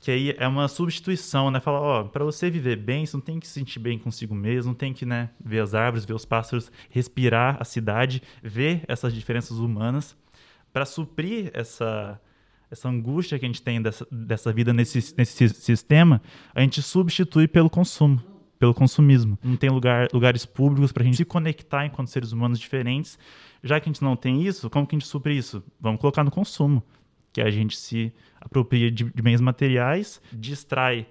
Que 0.00 0.12
aí 0.12 0.36
é 0.38 0.46
uma 0.46 0.68
substituição, 0.68 1.50
né? 1.50 1.58
Falar, 1.58 1.80
ó, 1.80 2.04
para 2.04 2.24
você 2.24 2.48
viver 2.48 2.76
bem, 2.76 3.04
você 3.04 3.16
não 3.16 3.20
tem 3.20 3.40
que 3.40 3.48
se 3.48 3.54
sentir 3.54 3.80
bem 3.80 3.98
consigo 3.98 4.34
mesmo, 4.34 4.70
não 4.70 4.76
tem 4.76 4.92
que, 4.92 5.04
né, 5.04 5.30
ver 5.44 5.60
as 5.60 5.74
árvores, 5.74 6.04
ver 6.04 6.14
os 6.14 6.24
pássaros, 6.24 6.70
respirar 6.88 7.56
a 7.58 7.64
cidade, 7.64 8.22
ver 8.42 8.84
essas 8.86 9.12
diferenças 9.12 9.58
humanas. 9.58 10.16
Para 10.72 10.84
suprir 10.84 11.50
essa, 11.52 12.20
essa 12.70 12.88
angústia 12.88 13.38
que 13.38 13.44
a 13.44 13.48
gente 13.48 13.62
tem 13.62 13.80
dessa, 13.80 14.06
dessa 14.10 14.52
vida 14.52 14.72
nesse, 14.72 15.14
nesse 15.16 15.48
sistema, 15.48 16.20
a 16.54 16.60
gente 16.60 16.82
substitui 16.82 17.48
pelo 17.48 17.70
consumo, 17.70 18.22
pelo 18.58 18.74
consumismo. 18.74 19.38
Não 19.42 19.56
tem 19.56 19.70
lugar, 19.70 20.08
lugares 20.12 20.44
públicos 20.44 20.92
para 20.92 21.02
a 21.02 21.06
gente 21.06 21.16
se 21.16 21.24
conectar 21.24 21.86
enquanto 21.86 22.08
seres 22.08 22.32
humanos 22.32 22.58
diferentes. 22.58 23.18
Já 23.62 23.80
que 23.80 23.88
a 23.88 23.92
gente 23.92 24.02
não 24.02 24.16
tem 24.16 24.42
isso, 24.46 24.68
como 24.70 24.86
que 24.86 24.94
a 24.94 24.98
gente 24.98 25.08
supre 25.08 25.36
isso? 25.36 25.62
Vamos 25.80 26.00
colocar 26.00 26.22
no 26.22 26.30
consumo, 26.30 26.82
que 27.32 27.40
a 27.40 27.50
gente 27.50 27.76
se 27.76 28.12
apropria 28.40 28.90
de, 28.90 29.04
de 29.04 29.22
bens 29.22 29.40
materiais, 29.40 30.20
distrai 30.32 31.06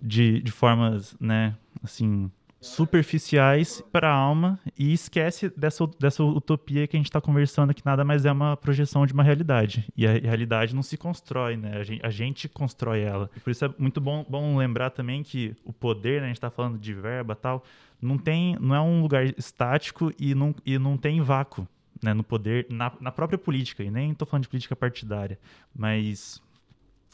de, 0.00 0.40
de 0.42 0.52
formas, 0.52 1.16
né, 1.18 1.56
assim, 1.82 2.30
superficiais 2.66 3.82
para 3.92 4.08
a 4.08 4.14
alma 4.14 4.58
e 4.78 4.92
esquece 4.92 5.52
dessa, 5.56 5.86
dessa 5.98 6.22
utopia 6.22 6.86
que 6.86 6.96
a 6.96 6.98
gente 6.98 7.06
está 7.06 7.20
conversando, 7.20 7.72
que 7.72 7.84
nada 7.84 8.04
mais 8.04 8.24
é 8.24 8.32
uma 8.32 8.56
projeção 8.56 9.06
de 9.06 9.12
uma 9.12 9.22
realidade. 9.22 9.88
E 9.96 10.06
a 10.06 10.12
realidade 10.12 10.74
não 10.74 10.82
se 10.82 10.96
constrói, 10.96 11.56
né? 11.56 11.78
A 11.78 11.84
gente, 11.84 12.06
a 12.06 12.10
gente 12.10 12.48
constrói 12.48 13.00
ela. 13.00 13.30
E 13.36 13.40
por 13.40 13.50
isso 13.50 13.64
é 13.64 13.74
muito 13.78 14.00
bom, 14.00 14.24
bom 14.28 14.56
lembrar 14.56 14.90
também 14.90 15.22
que 15.22 15.56
o 15.64 15.72
poder, 15.72 16.20
né? 16.20 16.26
a 16.26 16.28
gente 16.28 16.36
está 16.36 16.50
falando 16.50 16.78
de 16.78 16.92
verba 16.92 17.34
tal, 17.34 17.62
não, 18.00 18.18
tem, 18.18 18.56
não 18.60 18.74
é 18.74 18.80
um 18.80 19.00
lugar 19.00 19.24
estático 19.38 20.12
e 20.18 20.34
não, 20.34 20.54
e 20.64 20.78
não 20.78 20.96
tem 20.96 21.20
vácuo. 21.20 21.66
Né, 22.04 22.12
no 22.12 22.22
poder, 22.22 22.66
na, 22.68 22.92
na 23.00 23.10
própria 23.10 23.38
política, 23.38 23.82
e 23.82 23.90
nem 23.90 24.10
estou 24.12 24.28
falando 24.28 24.42
de 24.42 24.50
política 24.50 24.76
partidária, 24.76 25.38
mas 25.74 26.42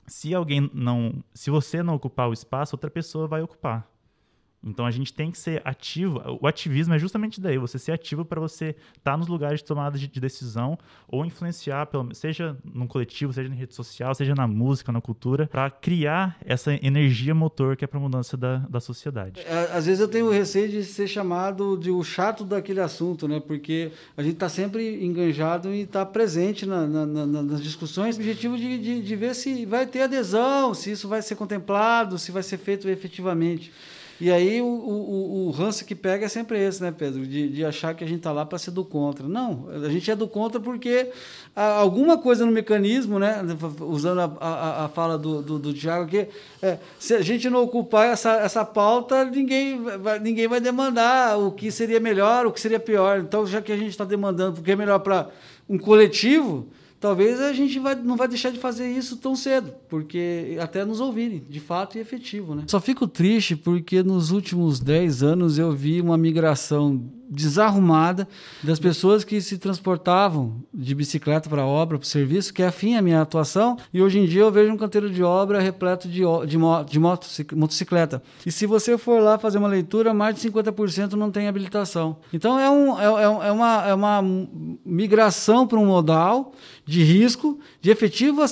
se 0.09 0.35
alguém 0.35 0.69
não, 0.75 1.23
se 1.33 1.51
você 1.51 1.85
não 1.85 1.95
ocupar 1.95 2.29
o 2.29 2.33
espaço, 2.33 2.75
outra 2.75 2.91
pessoa 2.91 3.29
vai 3.29 3.43
ocupar. 3.43 3.89
Então 4.65 4.87
a 4.87 4.91
gente 4.91 5.13
tem 5.13 5.31
que 5.31 5.39
ser 5.39 5.61
ativo. 5.65 6.21
O 6.41 6.47
ativismo 6.47 6.95
é 6.95 6.99
justamente 6.99 7.41
daí, 7.41 7.59
você 7.59 7.79
ser 7.79 7.93
ativo 7.93 8.25
para 8.25 8.41
você 8.41 8.77
estar 8.97 9.13
tá 9.13 9.17
nos 9.17 9.27
lugares 9.27 9.61
de 9.61 9.65
tomada 9.65 9.99
de, 9.99 10.21
decisão 10.23 10.79
ou 11.09 11.25
influenciar, 11.25 11.89
seja 12.13 12.57
num 12.65 12.87
coletivo, 12.87 13.33
seja 13.33 13.49
na 13.49 13.55
rede 13.55 13.75
social, 13.75 14.15
seja 14.15 14.35
na 14.35 14.47
música, 14.47 14.93
na 14.93 15.01
cultura, 15.01 15.49
para 15.49 15.69
criar 15.69 16.37
essa 16.45 16.73
energia 16.75 17.35
motor 17.35 17.77
que 17.77 17.85
é 17.85 17.89
para 17.89 17.99
a 17.99 18.03
mudança 18.03 18.37
da, 18.37 18.59
da 18.59 18.79
sociedade. 18.79 19.41
É, 19.41 19.71
às 19.73 19.87
vezes 19.87 20.01
eu 20.01 20.07
tenho 20.07 20.31
receio 20.31 20.69
de 20.69 20.85
ser 20.85 21.09
chamado 21.09 21.77
de 21.77 21.91
o 21.91 22.05
chato 22.05 22.45
daquele 22.45 22.81
assunto, 22.81 23.27
né? 23.27 23.41
Porque 23.41 23.91
a 24.17 24.23
gente 24.23 24.35
está 24.35 24.49
sempre 24.49 25.05
enganjado 25.05 25.75
e 25.75 25.81
está 25.81 26.07
presente 26.07 26.65
na, 26.65 26.87
na, 26.87 27.07
na, 27.07 27.27
nas 27.43 27.63
discussões, 27.63 28.17
objetivo 28.17 28.57
de, 28.57 28.79
de, 28.79 29.03
de 29.03 29.17
ver 29.17 29.35
se 29.35 29.67
vai 29.67 29.87
ter 29.87 30.03
adesão, 30.03 30.73
se 30.73 30.93
isso 30.93 31.09
vai 31.09 31.21
ser 31.21 31.35
contemplado, 31.35 32.19
se 32.19 32.31
vai 32.31 32.43
ser 32.43 32.59
feito 32.59 32.89
efetivamente. 32.89 33.73
E 34.23 34.31
aí 34.31 34.63
o, 34.63 34.67
o, 34.67 35.47
o 35.49 35.51
ranço 35.51 35.85
que 35.85 35.97
pega 35.97 36.27
é 36.27 36.29
sempre 36.29 36.57
esse, 36.57 36.81
né, 36.81 36.95
Pedro? 36.97 37.27
De, 37.27 37.49
de 37.49 37.65
achar 37.65 37.93
que 37.93 38.05
a 38.05 38.07
gente 38.07 38.19
está 38.19 38.31
lá 38.31 38.47
para 38.47 38.57
ser 38.57 38.71
do 38.71 38.85
contra. 38.85 39.27
Não, 39.27 39.67
a 39.69 39.89
gente 39.89 40.09
é 40.13 40.15
do 40.15 40.29
contra 40.29 40.61
porque 40.61 41.11
alguma 41.57 42.17
coisa 42.17 42.47
no 42.47 42.53
mecanismo, 42.53 43.19
né? 43.19 43.43
Usando 43.81 44.21
a, 44.21 44.33
a, 44.39 44.85
a 44.85 44.89
fala 44.89 45.19
do, 45.19 45.43
do, 45.43 45.59
do 45.59 45.75
Tiago 45.75 46.05
aqui, 46.05 46.29
é, 46.63 46.79
se 47.01 47.15
a 47.15 47.21
gente 47.21 47.51
não 47.51 47.65
ocupar 47.65 48.13
essa, 48.13 48.35
essa 48.35 48.65
pauta, 48.65 49.25
ninguém 49.25 49.83
vai, 49.83 50.21
ninguém 50.21 50.47
vai 50.47 50.61
demandar 50.61 51.37
o 51.37 51.51
que 51.51 51.73
seria 51.73 51.99
melhor, 51.99 52.47
o 52.47 52.53
que 52.53 52.61
seria 52.61 52.79
pior. 52.79 53.19
Então, 53.19 53.45
já 53.45 53.61
que 53.61 53.73
a 53.73 53.77
gente 53.77 53.91
está 53.91 54.05
demandando 54.05 54.61
o 54.61 54.63
que 54.63 54.71
é 54.71 54.77
melhor 54.77 55.01
para 55.01 55.31
um 55.69 55.77
coletivo, 55.77 56.69
talvez 57.03 57.41
a 57.41 57.53
gente 57.53 57.81
vai, 57.81 57.97
não 57.97 58.17
vai 58.17 58.29
deixar 58.29 58.51
de 58.51 58.61
fazer 58.61 58.89
isso 58.89 59.17
tão 59.17 59.35
cedo, 59.35 59.75
porque 59.89 60.57
até 60.61 60.85
nos 60.85 61.01
ouvirem, 61.01 61.43
de 61.49 61.59
fato 61.59 61.99
e 61.99 62.01
efetivo. 62.01 62.55
Né? 62.55 62.63
Só 62.69 62.81
fico 62.81 63.09
triste 63.09 63.57
porque 63.57 64.05
nos 64.05 64.31
últimos 64.31 64.79
10 64.79 65.25
anos 65.25 65.59
eu 65.59 65.73
vi 65.73 66.01
uma 66.01 66.17
migração 66.17 67.03
desarrumada 67.33 68.29
das 68.63 68.79
pessoas 68.79 69.25
que 69.25 69.41
se 69.41 69.57
transportavam 69.57 70.63
de 70.73 70.95
bicicleta 70.95 71.49
para 71.49 71.63
a 71.63 71.67
obra, 71.67 71.99
para 71.99 72.05
o 72.05 72.09
serviço, 72.09 72.53
que 72.53 72.63
é 72.63 72.67
afim 72.67 72.95
à 72.95 73.01
minha 73.01 73.23
atuação, 73.23 73.79
e 73.93 74.03
hoje 74.03 74.19
em 74.19 74.27
dia 74.27 74.43
eu 74.43 74.53
vejo 74.53 74.71
um 74.71 74.77
canteiro 74.77 75.09
de 75.09 75.23
obra 75.23 75.59
repleto 75.59 76.09
de, 76.09 76.21
de, 76.47 76.59
de 76.89 76.99
motocicleta. 77.57 78.23
E 78.45 78.53
se 78.53 78.67
você 78.67 78.99
for 78.99 79.23
lá 79.23 79.39
fazer 79.39 79.57
uma 79.57 79.69
leitura, 79.69 80.13
mais 80.13 80.37
de 80.37 80.51
50% 80.51 81.13
não 81.13 81.31
tem 81.31 81.49
habilitação. 81.49 82.19
Então 82.33 82.61
é, 82.61 82.71
um, 82.71 83.01
é, 83.01 83.05
é, 83.05 83.49
é 83.49 83.53
uma, 83.53 83.89
é 83.89 83.95
uma 83.95 84.23
migração 84.85 85.67
para 85.67 85.79
um 85.79 85.87
modal 85.87 86.53
de 86.85 87.03
risco, 87.03 87.59
de 87.81 87.91
efetiva 87.91 88.45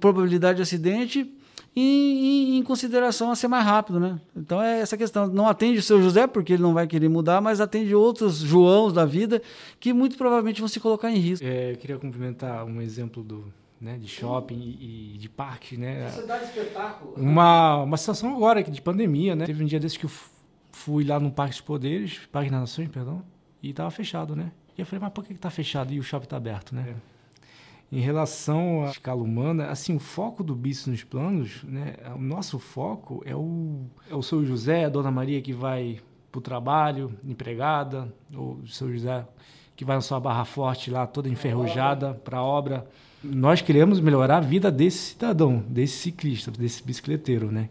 probabilidade 0.00 0.56
de 0.56 0.62
acidente 0.62 1.30
em, 1.74 2.58
em, 2.58 2.62
consideração 2.62 3.30
a 3.30 3.36
ser 3.36 3.48
mais 3.48 3.64
rápido, 3.64 3.98
né? 3.98 4.20
Então 4.36 4.62
é 4.62 4.80
essa 4.80 4.96
questão. 4.96 5.26
Não 5.26 5.48
atende 5.48 5.78
o 5.78 5.82
seu 5.82 6.02
José, 6.02 6.26
porque 6.26 6.52
ele 6.52 6.62
não 6.62 6.74
vai 6.74 6.86
querer 6.86 7.08
mudar, 7.08 7.40
mas 7.40 7.60
atende 7.60 7.94
outros 7.94 8.38
Joãos 8.38 8.92
da 8.92 9.04
vida 9.04 9.40
que 9.80 9.92
muito 9.92 10.16
provavelmente 10.18 10.60
vão 10.60 10.68
se 10.68 10.78
colocar 10.78 11.10
em 11.10 11.16
risco. 11.16 11.46
É, 11.46 11.72
eu 11.72 11.76
queria 11.76 11.98
complementar 11.98 12.64
um 12.64 12.80
exemplo 12.82 13.22
do, 13.22 13.52
né, 13.80 13.96
de 13.96 14.06
shopping 14.06 14.76
e, 14.80 15.16
de 15.18 15.28
parque, 15.28 15.76
né? 15.76 16.10
Cidade 16.10 16.44
espetáculo. 16.44 17.14
Uma, 17.16 17.82
uma 17.82 17.96
situação 17.96 18.36
agora 18.36 18.62
de 18.62 18.82
pandemia, 18.82 19.34
né? 19.34 19.46
Teve 19.46 19.64
um 19.64 19.66
dia 19.66 19.80
desse 19.80 19.98
que 19.98 20.04
eu 20.04 20.10
fui 20.70 21.04
lá 21.04 21.18
no 21.18 21.30
Parque 21.30 21.54
dos 21.54 21.62
Poderes, 21.62 22.20
Parque 22.30 22.50
das 22.50 22.60
Nações, 22.60 22.88
perdão, 22.88 23.22
e 23.62 23.70
estava 23.70 23.90
fechado, 23.90 24.36
né? 24.36 24.52
E 24.76 24.80
eu 24.80 24.86
falei, 24.86 25.00
mas 25.00 25.12
por 25.12 25.24
que 25.24 25.32
está 25.32 25.50
fechado 25.50 25.92
e 25.92 25.98
o 25.98 26.02
shopping 26.02 26.24
está 26.24 26.36
aberto, 26.36 26.74
né? 26.74 26.94
É. 26.96 27.11
Em 27.92 28.00
relação 28.00 28.86
à 28.86 28.90
escala 28.90 29.22
humana, 29.22 29.66
assim, 29.66 29.94
o 29.94 29.98
foco 29.98 30.42
do 30.42 30.54
Bis 30.54 30.86
nos 30.86 31.04
planos, 31.04 31.62
né, 31.62 31.96
o 32.16 32.22
nosso 32.22 32.58
foco 32.58 33.22
é 33.26 33.36
o, 33.36 33.82
é 34.10 34.14
o 34.14 34.22
seu 34.22 34.42
José, 34.46 34.86
a 34.86 34.88
Dona 34.88 35.10
Maria 35.10 35.42
que 35.42 35.52
vai 35.52 36.00
para 36.30 36.38
o 36.38 36.40
trabalho, 36.40 37.14
empregada, 37.22 38.10
ou 38.34 38.54
o 38.62 38.66
seu 38.66 38.90
José 38.90 39.26
que 39.76 39.84
vai 39.84 39.96
na 39.96 40.00
sua 40.00 40.18
barra 40.18 40.44
forte 40.46 40.90
lá, 40.90 41.06
toda 41.06 41.28
enferrujada 41.28 42.14
para 42.14 42.38
a 42.38 42.42
obra. 42.42 42.86
Nós 43.22 43.60
queremos 43.60 44.00
melhorar 44.00 44.38
a 44.38 44.40
vida 44.40 44.70
desse 44.70 45.12
cidadão, 45.12 45.62
desse 45.68 45.98
ciclista, 45.98 46.50
desse 46.50 46.82
bicicleteiro, 46.82 47.52
né? 47.52 47.68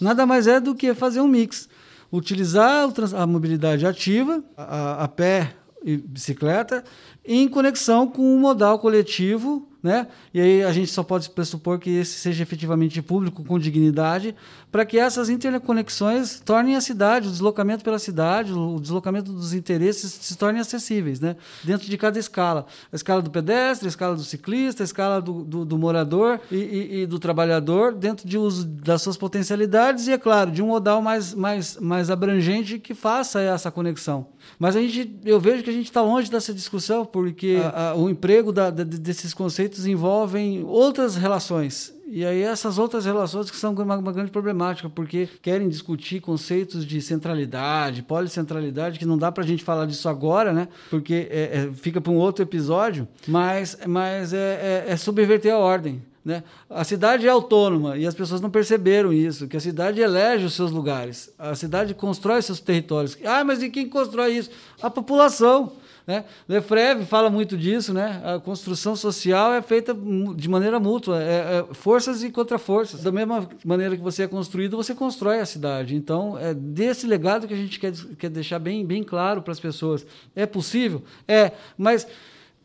Nada 0.00 0.24
mais 0.24 0.46
é 0.46 0.58
do 0.58 0.74
que 0.74 0.94
fazer 0.94 1.20
um 1.20 1.28
mix. 1.28 1.68
Utilizar 2.10 2.88
a 3.14 3.26
mobilidade 3.26 3.86
ativa, 3.86 4.42
a, 4.56 5.04
a 5.04 5.08
pé 5.08 5.54
e 5.84 5.96
bicicleta, 5.96 6.84
em 7.24 7.48
conexão 7.48 8.06
com 8.06 8.34
o 8.34 8.38
modal 8.38 8.78
coletivo 8.78 9.69
né? 9.82 10.06
E 10.32 10.40
aí 10.40 10.64
a 10.64 10.72
gente 10.72 10.90
só 10.90 11.02
pode 11.02 11.30
pressupor 11.30 11.78
que 11.78 11.90
esse 11.90 12.18
seja 12.18 12.42
efetivamente 12.42 13.00
público 13.00 13.44
com 13.44 13.58
dignidade, 13.58 14.34
para 14.70 14.84
que 14.84 14.98
essas 14.98 15.28
interconexões 15.28 16.40
tornem 16.40 16.76
a 16.76 16.80
cidade, 16.80 17.28
o 17.28 17.30
deslocamento 17.30 17.82
pela 17.82 17.98
cidade, 17.98 18.52
o 18.52 18.78
deslocamento 18.78 19.32
dos 19.32 19.52
interesses 19.52 20.12
se 20.12 20.36
tornem 20.36 20.60
acessíveis, 20.60 21.20
né? 21.20 21.36
Dentro 21.64 21.88
de 21.88 21.96
cada 21.96 22.18
escala, 22.18 22.66
a 22.92 22.96
escala 22.96 23.22
do 23.22 23.30
pedestre, 23.30 23.86
a 23.86 23.88
escala 23.88 24.14
do 24.14 24.22
ciclista, 24.22 24.82
a 24.82 24.84
escala 24.84 25.20
do, 25.20 25.44
do, 25.44 25.64
do 25.64 25.78
morador 25.78 26.40
e, 26.50 26.56
e, 26.56 27.00
e, 27.00 27.06
do 27.06 27.18
trabalhador, 27.18 27.92
dentro 27.92 28.28
de 28.28 28.38
uso 28.38 28.66
das 28.66 29.02
suas 29.02 29.16
potencialidades 29.16 30.06
e, 30.06 30.12
é 30.12 30.18
claro, 30.18 30.50
de 30.50 30.62
um 30.62 30.68
modal 30.68 31.02
mais, 31.02 31.34
mais, 31.34 31.76
mais 31.78 32.10
abrangente 32.10 32.78
que 32.78 32.94
faça 32.94 33.40
essa 33.40 33.70
conexão. 33.70 34.28
Mas 34.58 34.76
a 34.76 34.80
gente, 34.80 35.18
eu 35.24 35.40
vejo 35.40 35.62
que 35.62 35.70
a 35.70 35.72
gente 35.72 35.86
está 35.86 36.02
longe 36.02 36.30
dessa 36.30 36.52
discussão, 36.52 37.04
porque 37.04 37.58
a, 37.62 37.90
a, 37.90 37.94
o 37.94 38.08
emprego 38.08 38.52
da, 38.52 38.70
da, 38.70 38.84
desses 38.84 39.34
conceitos 39.34 39.69
envolvem 39.86 40.64
outras 40.64 41.16
relações. 41.16 41.94
E 42.12 42.24
aí 42.24 42.42
essas 42.42 42.76
outras 42.76 43.04
relações 43.04 43.52
que 43.52 43.56
são 43.56 43.72
uma, 43.72 43.96
uma, 43.96 44.12
grande 44.12 44.32
problemática, 44.32 44.90
porque 44.90 45.28
querem 45.40 45.68
discutir 45.68 46.20
conceitos 46.20 46.84
de 46.84 47.00
centralidade, 47.00 48.02
policentralidade, 48.02 48.98
que 48.98 49.06
não 49.06 49.16
dá 49.16 49.30
para 49.30 49.44
a 49.44 49.46
gente 49.46 49.62
falar 49.62 49.86
disso 49.86 50.08
agora, 50.08 50.52
né? 50.52 50.66
Porque 50.90 51.28
é, 51.30 51.68
é, 51.68 51.72
fica 51.72 52.00
para 52.00 52.10
um 52.10 52.16
outro 52.16 52.42
episódio, 52.42 53.06
mas, 53.28 53.78
mas 53.86 54.32
é, 54.32 54.84
é, 54.88 54.92
é 54.92 54.96
subverter 54.96 55.54
a 55.54 55.58
ordem. 55.58 56.02
Né? 56.24 56.42
A 56.68 56.84
cidade 56.84 57.26
é 57.26 57.30
autônoma 57.30 57.96
e 57.96 58.06
as 58.06 58.14
pessoas 58.14 58.40
não 58.40 58.50
perceberam 58.50 59.12
isso, 59.12 59.48
que 59.48 59.56
a 59.56 59.60
cidade 59.60 60.00
elege 60.00 60.44
os 60.44 60.54
seus 60.54 60.70
lugares, 60.70 61.32
a 61.38 61.54
cidade 61.54 61.94
constrói 61.94 62.42
seus 62.42 62.60
territórios. 62.60 63.16
Ah, 63.24 63.42
mas 63.44 63.62
e 63.62 63.70
quem 63.70 63.88
constrói 63.88 64.32
isso? 64.32 64.50
A 64.82 64.90
população. 64.90 65.72
Né? 66.10 66.24
Lefreve 66.48 67.04
fala 67.04 67.30
muito 67.30 67.56
disso, 67.56 67.94
né? 67.94 68.20
A 68.24 68.40
construção 68.40 68.96
social 68.96 69.52
é 69.52 69.62
feita 69.62 69.96
de 70.34 70.48
maneira 70.48 70.80
mútua, 70.80 71.22
é, 71.22 71.60
é 71.70 71.74
forças 71.74 72.24
e 72.24 72.30
contra-forças. 72.30 73.04
Da 73.04 73.12
mesma 73.12 73.48
maneira 73.64 73.96
que 73.96 74.02
você 74.02 74.24
é 74.24 74.26
construído, 74.26 74.76
você 74.76 74.92
constrói 74.92 75.38
a 75.38 75.46
cidade. 75.46 75.94
Então, 75.94 76.36
é 76.36 76.52
desse 76.52 77.06
legado 77.06 77.46
que 77.46 77.54
a 77.54 77.56
gente 77.56 77.78
quer, 77.78 77.92
quer 78.18 78.28
deixar 78.28 78.58
bem, 78.58 78.84
bem 78.84 79.04
claro 79.04 79.40
para 79.40 79.52
as 79.52 79.60
pessoas. 79.60 80.04
É 80.34 80.46
possível? 80.46 81.04
É, 81.28 81.52
mas 81.78 82.08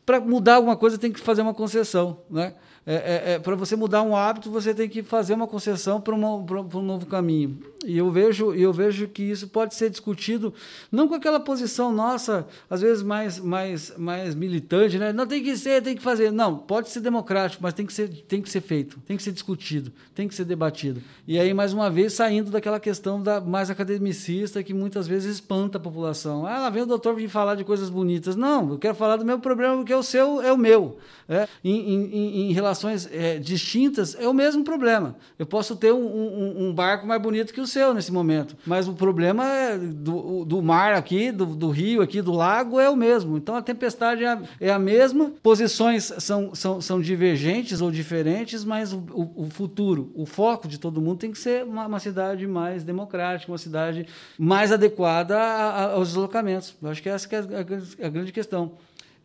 para 0.03 0.19
mudar 0.19 0.55
alguma 0.55 0.75
coisa 0.75 0.97
tem 0.97 1.11
que 1.11 1.19
fazer 1.19 1.43
uma 1.43 1.53
concessão, 1.53 2.21
né? 2.27 2.55
É, 2.87 2.93
é, 2.93 3.33
é 3.33 3.39
para 3.39 3.55
você 3.55 3.75
mudar 3.75 4.03
um 4.03 4.15
hábito, 4.15 4.51
você 4.51 4.73
tem 4.73 4.87
que 4.87 5.01
fazer 5.01 5.33
uma 5.33 5.47
concessão 5.47 5.99
para 5.99 6.13
um 6.13 6.81
novo 6.83 7.05
caminho. 7.07 7.57
E 7.85 7.97
eu 7.97 8.11
vejo, 8.11 8.53
eu 8.53 8.73
vejo 8.73 9.07
que 9.07 9.23
isso 9.23 9.47
pode 9.47 9.75
ser 9.75 9.89
discutido 9.89 10.53
não 10.91 11.07
com 11.07 11.13
aquela 11.13 11.39
posição 11.39 11.93
nossa, 11.93 12.47
às 12.69 12.81
vezes 12.81 13.03
mais, 13.03 13.39
mais, 13.39 13.93
mais 13.97 14.33
militante, 14.33 14.97
né? 14.97 15.13
Não 15.13 15.27
tem 15.27 15.43
que 15.43 15.55
ser, 15.55 15.81
tem 15.83 15.95
que 15.95 16.01
fazer. 16.01 16.31
Não, 16.31 16.57
pode 16.57 16.89
ser 16.89 16.99
democrático, 16.99 17.61
mas 17.61 17.73
tem 17.73 17.85
que 17.85 17.93
ser, 17.93 18.09
tem 18.09 18.41
que 18.41 18.49
ser 18.49 18.61
feito, 18.61 18.99
tem 19.05 19.15
que 19.15 19.23
ser 19.23 19.31
discutido, 19.31 19.91
tem 20.15 20.27
que 20.27 20.33
ser 20.33 20.45
debatido. 20.45 21.01
E 21.27 21.39
aí, 21.39 21.53
mais 21.53 21.73
uma 21.73 21.89
vez, 21.89 22.13
saindo 22.13 22.49
daquela 22.49 22.79
questão 22.79 23.21
da 23.21 23.39
mais 23.39 23.69
academicista 23.69 24.63
que 24.63 24.73
muitas 24.73 25.07
vezes 25.07 25.35
espanta 25.35 25.77
a 25.77 25.81
população. 25.81 26.45
Ah, 26.45 26.59
lá 26.59 26.69
vem 26.69 26.83
o 26.83 26.87
doutor 26.87 27.15
vir 27.15 27.29
falar 27.29 27.55
de 27.55 27.63
coisas 27.63 27.89
bonitas. 27.89 28.35
Não, 28.35 28.71
eu 28.71 28.79
quero 28.79 28.95
falar 28.95 29.17
do 29.17 29.25
meu 29.25 29.39
problema, 29.39 29.77
porque 29.77 29.93
o 29.93 30.03
seu 30.03 30.41
é 30.41 30.51
o 30.51 30.57
meu. 30.57 30.97
É? 31.27 31.47
Em, 31.63 31.95
em, 31.95 32.49
em 32.49 32.53
relações 32.53 33.09
é, 33.11 33.39
distintas, 33.39 34.15
é 34.19 34.27
o 34.27 34.33
mesmo 34.33 34.63
problema. 34.63 35.15
Eu 35.39 35.45
posso 35.45 35.75
ter 35.75 35.91
um, 35.91 36.05
um, 36.05 36.67
um 36.67 36.73
barco 36.73 37.07
mais 37.07 37.19
bonito 37.19 37.51
que 37.51 37.59
o 37.59 37.65
seu 37.65 37.95
nesse 37.95 38.11
momento. 38.11 38.55
Mas 38.63 38.87
o 38.87 38.93
problema 38.93 39.43
é 39.51 39.75
do, 39.77 40.45
do 40.45 40.61
mar 40.61 40.93
aqui, 40.93 41.31
do, 41.31 41.47
do, 41.47 41.69
rio 41.71 42.03
aqui, 42.03 42.21
do 42.21 42.31
lago 42.31 42.79
é 42.79 42.87
o 42.89 42.95
mesmo. 42.95 43.37
Então 43.37 43.55
a 43.55 43.61
tempestade 43.61 44.23
é 44.23 44.27
a, 44.27 44.41
é 44.59 44.71
a 44.71 44.77
mesma, 44.77 45.31
posições 45.41 46.13
são, 46.19 46.53
são, 46.53 46.79
são 46.79 47.01
divergentes 47.01 47.81
ou 47.81 47.89
diferentes, 47.89 48.63
mas 48.63 48.93
o, 48.93 48.99
o, 49.11 49.45
o 49.45 49.49
futuro, 49.49 50.11
o 50.13 50.27
foco 50.27 50.67
de 50.67 50.79
todo 50.79 51.01
mundo 51.01 51.17
tem 51.17 51.31
que 51.31 51.39
ser 51.39 51.63
uma, 51.63 51.87
uma 51.87 51.99
cidade 51.99 52.45
mais 52.45 52.83
democrática, 52.83 53.51
uma 53.51 53.57
cidade 53.57 54.05
mais 54.37 54.71
adequada 54.71 55.35
a, 55.35 55.69
a, 55.69 55.91
aos 55.93 56.09
deslocamentos. 56.09 56.75
Eu 56.81 56.89
acho 56.89 57.01
que 57.01 57.09
essa 57.09 57.27
que 57.27 57.35
é 57.35 57.39
a, 57.39 58.05
a 58.05 58.09
grande 58.09 58.31
questão. 58.31 58.73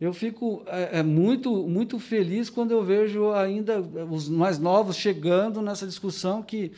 Eu 0.01 0.15
fico 0.15 0.63
é, 0.65 0.97
é, 0.99 1.03
muito, 1.03 1.55
muito 1.67 1.99
feliz 1.99 2.49
quando 2.49 2.71
eu 2.71 2.83
vejo 2.83 3.31
ainda 3.33 3.79
os 3.79 4.27
mais 4.27 4.57
novos 4.57 4.95
chegando 4.95 5.61
nessa 5.61 5.85
discussão 5.85 6.41
que 6.41 6.71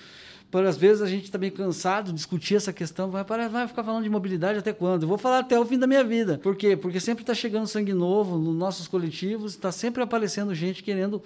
por 0.51 0.65
às 0.65 0.75
vezes 0.75 1.01
a 1.01 1.07
gente 1.07 1.23
está 1.23 1.37
meio 1.37 1.53
cansado 1.53 2.07
de 2.07 2.13
discutir 2.13 2.55
essa 2.55 2.73
questão, 2.73 3.09
vai, 3.09 3.23
vai 3.23 3.65
ficar 3.65 3.81
falando 3.81 4.03
de 4.03 4.09
mobilidade 4.09 4.59
até 4.59 4.73
quando? 4.73 5.03
Eu 5.03 5.07
vou 5.07 5.17
falar 5.17 5.39
até 5.39 5.57
o 5.57 5.65
fim 5.65 5.79
da 5.79 5.87
minha 5.87 6.03
vida. 6.03 6.37
Por 6.37 6.55
quê? 6.55 6.75
Porque 6.75 6.99
sempre 6.99 7.23
está 7.23 7.33
chegando 7.33 7.65
sangue 7.65 7.93
novo 7.93 8.37
nos 8.37 8.55
nossos 8.55 8.89
coletivos, 8.89 9.53
está 9.53 9.71
sempre 9.71 10.03
aparecendo 10.03 10.53
gente 10.53 10.83
querendo 10.83 11.23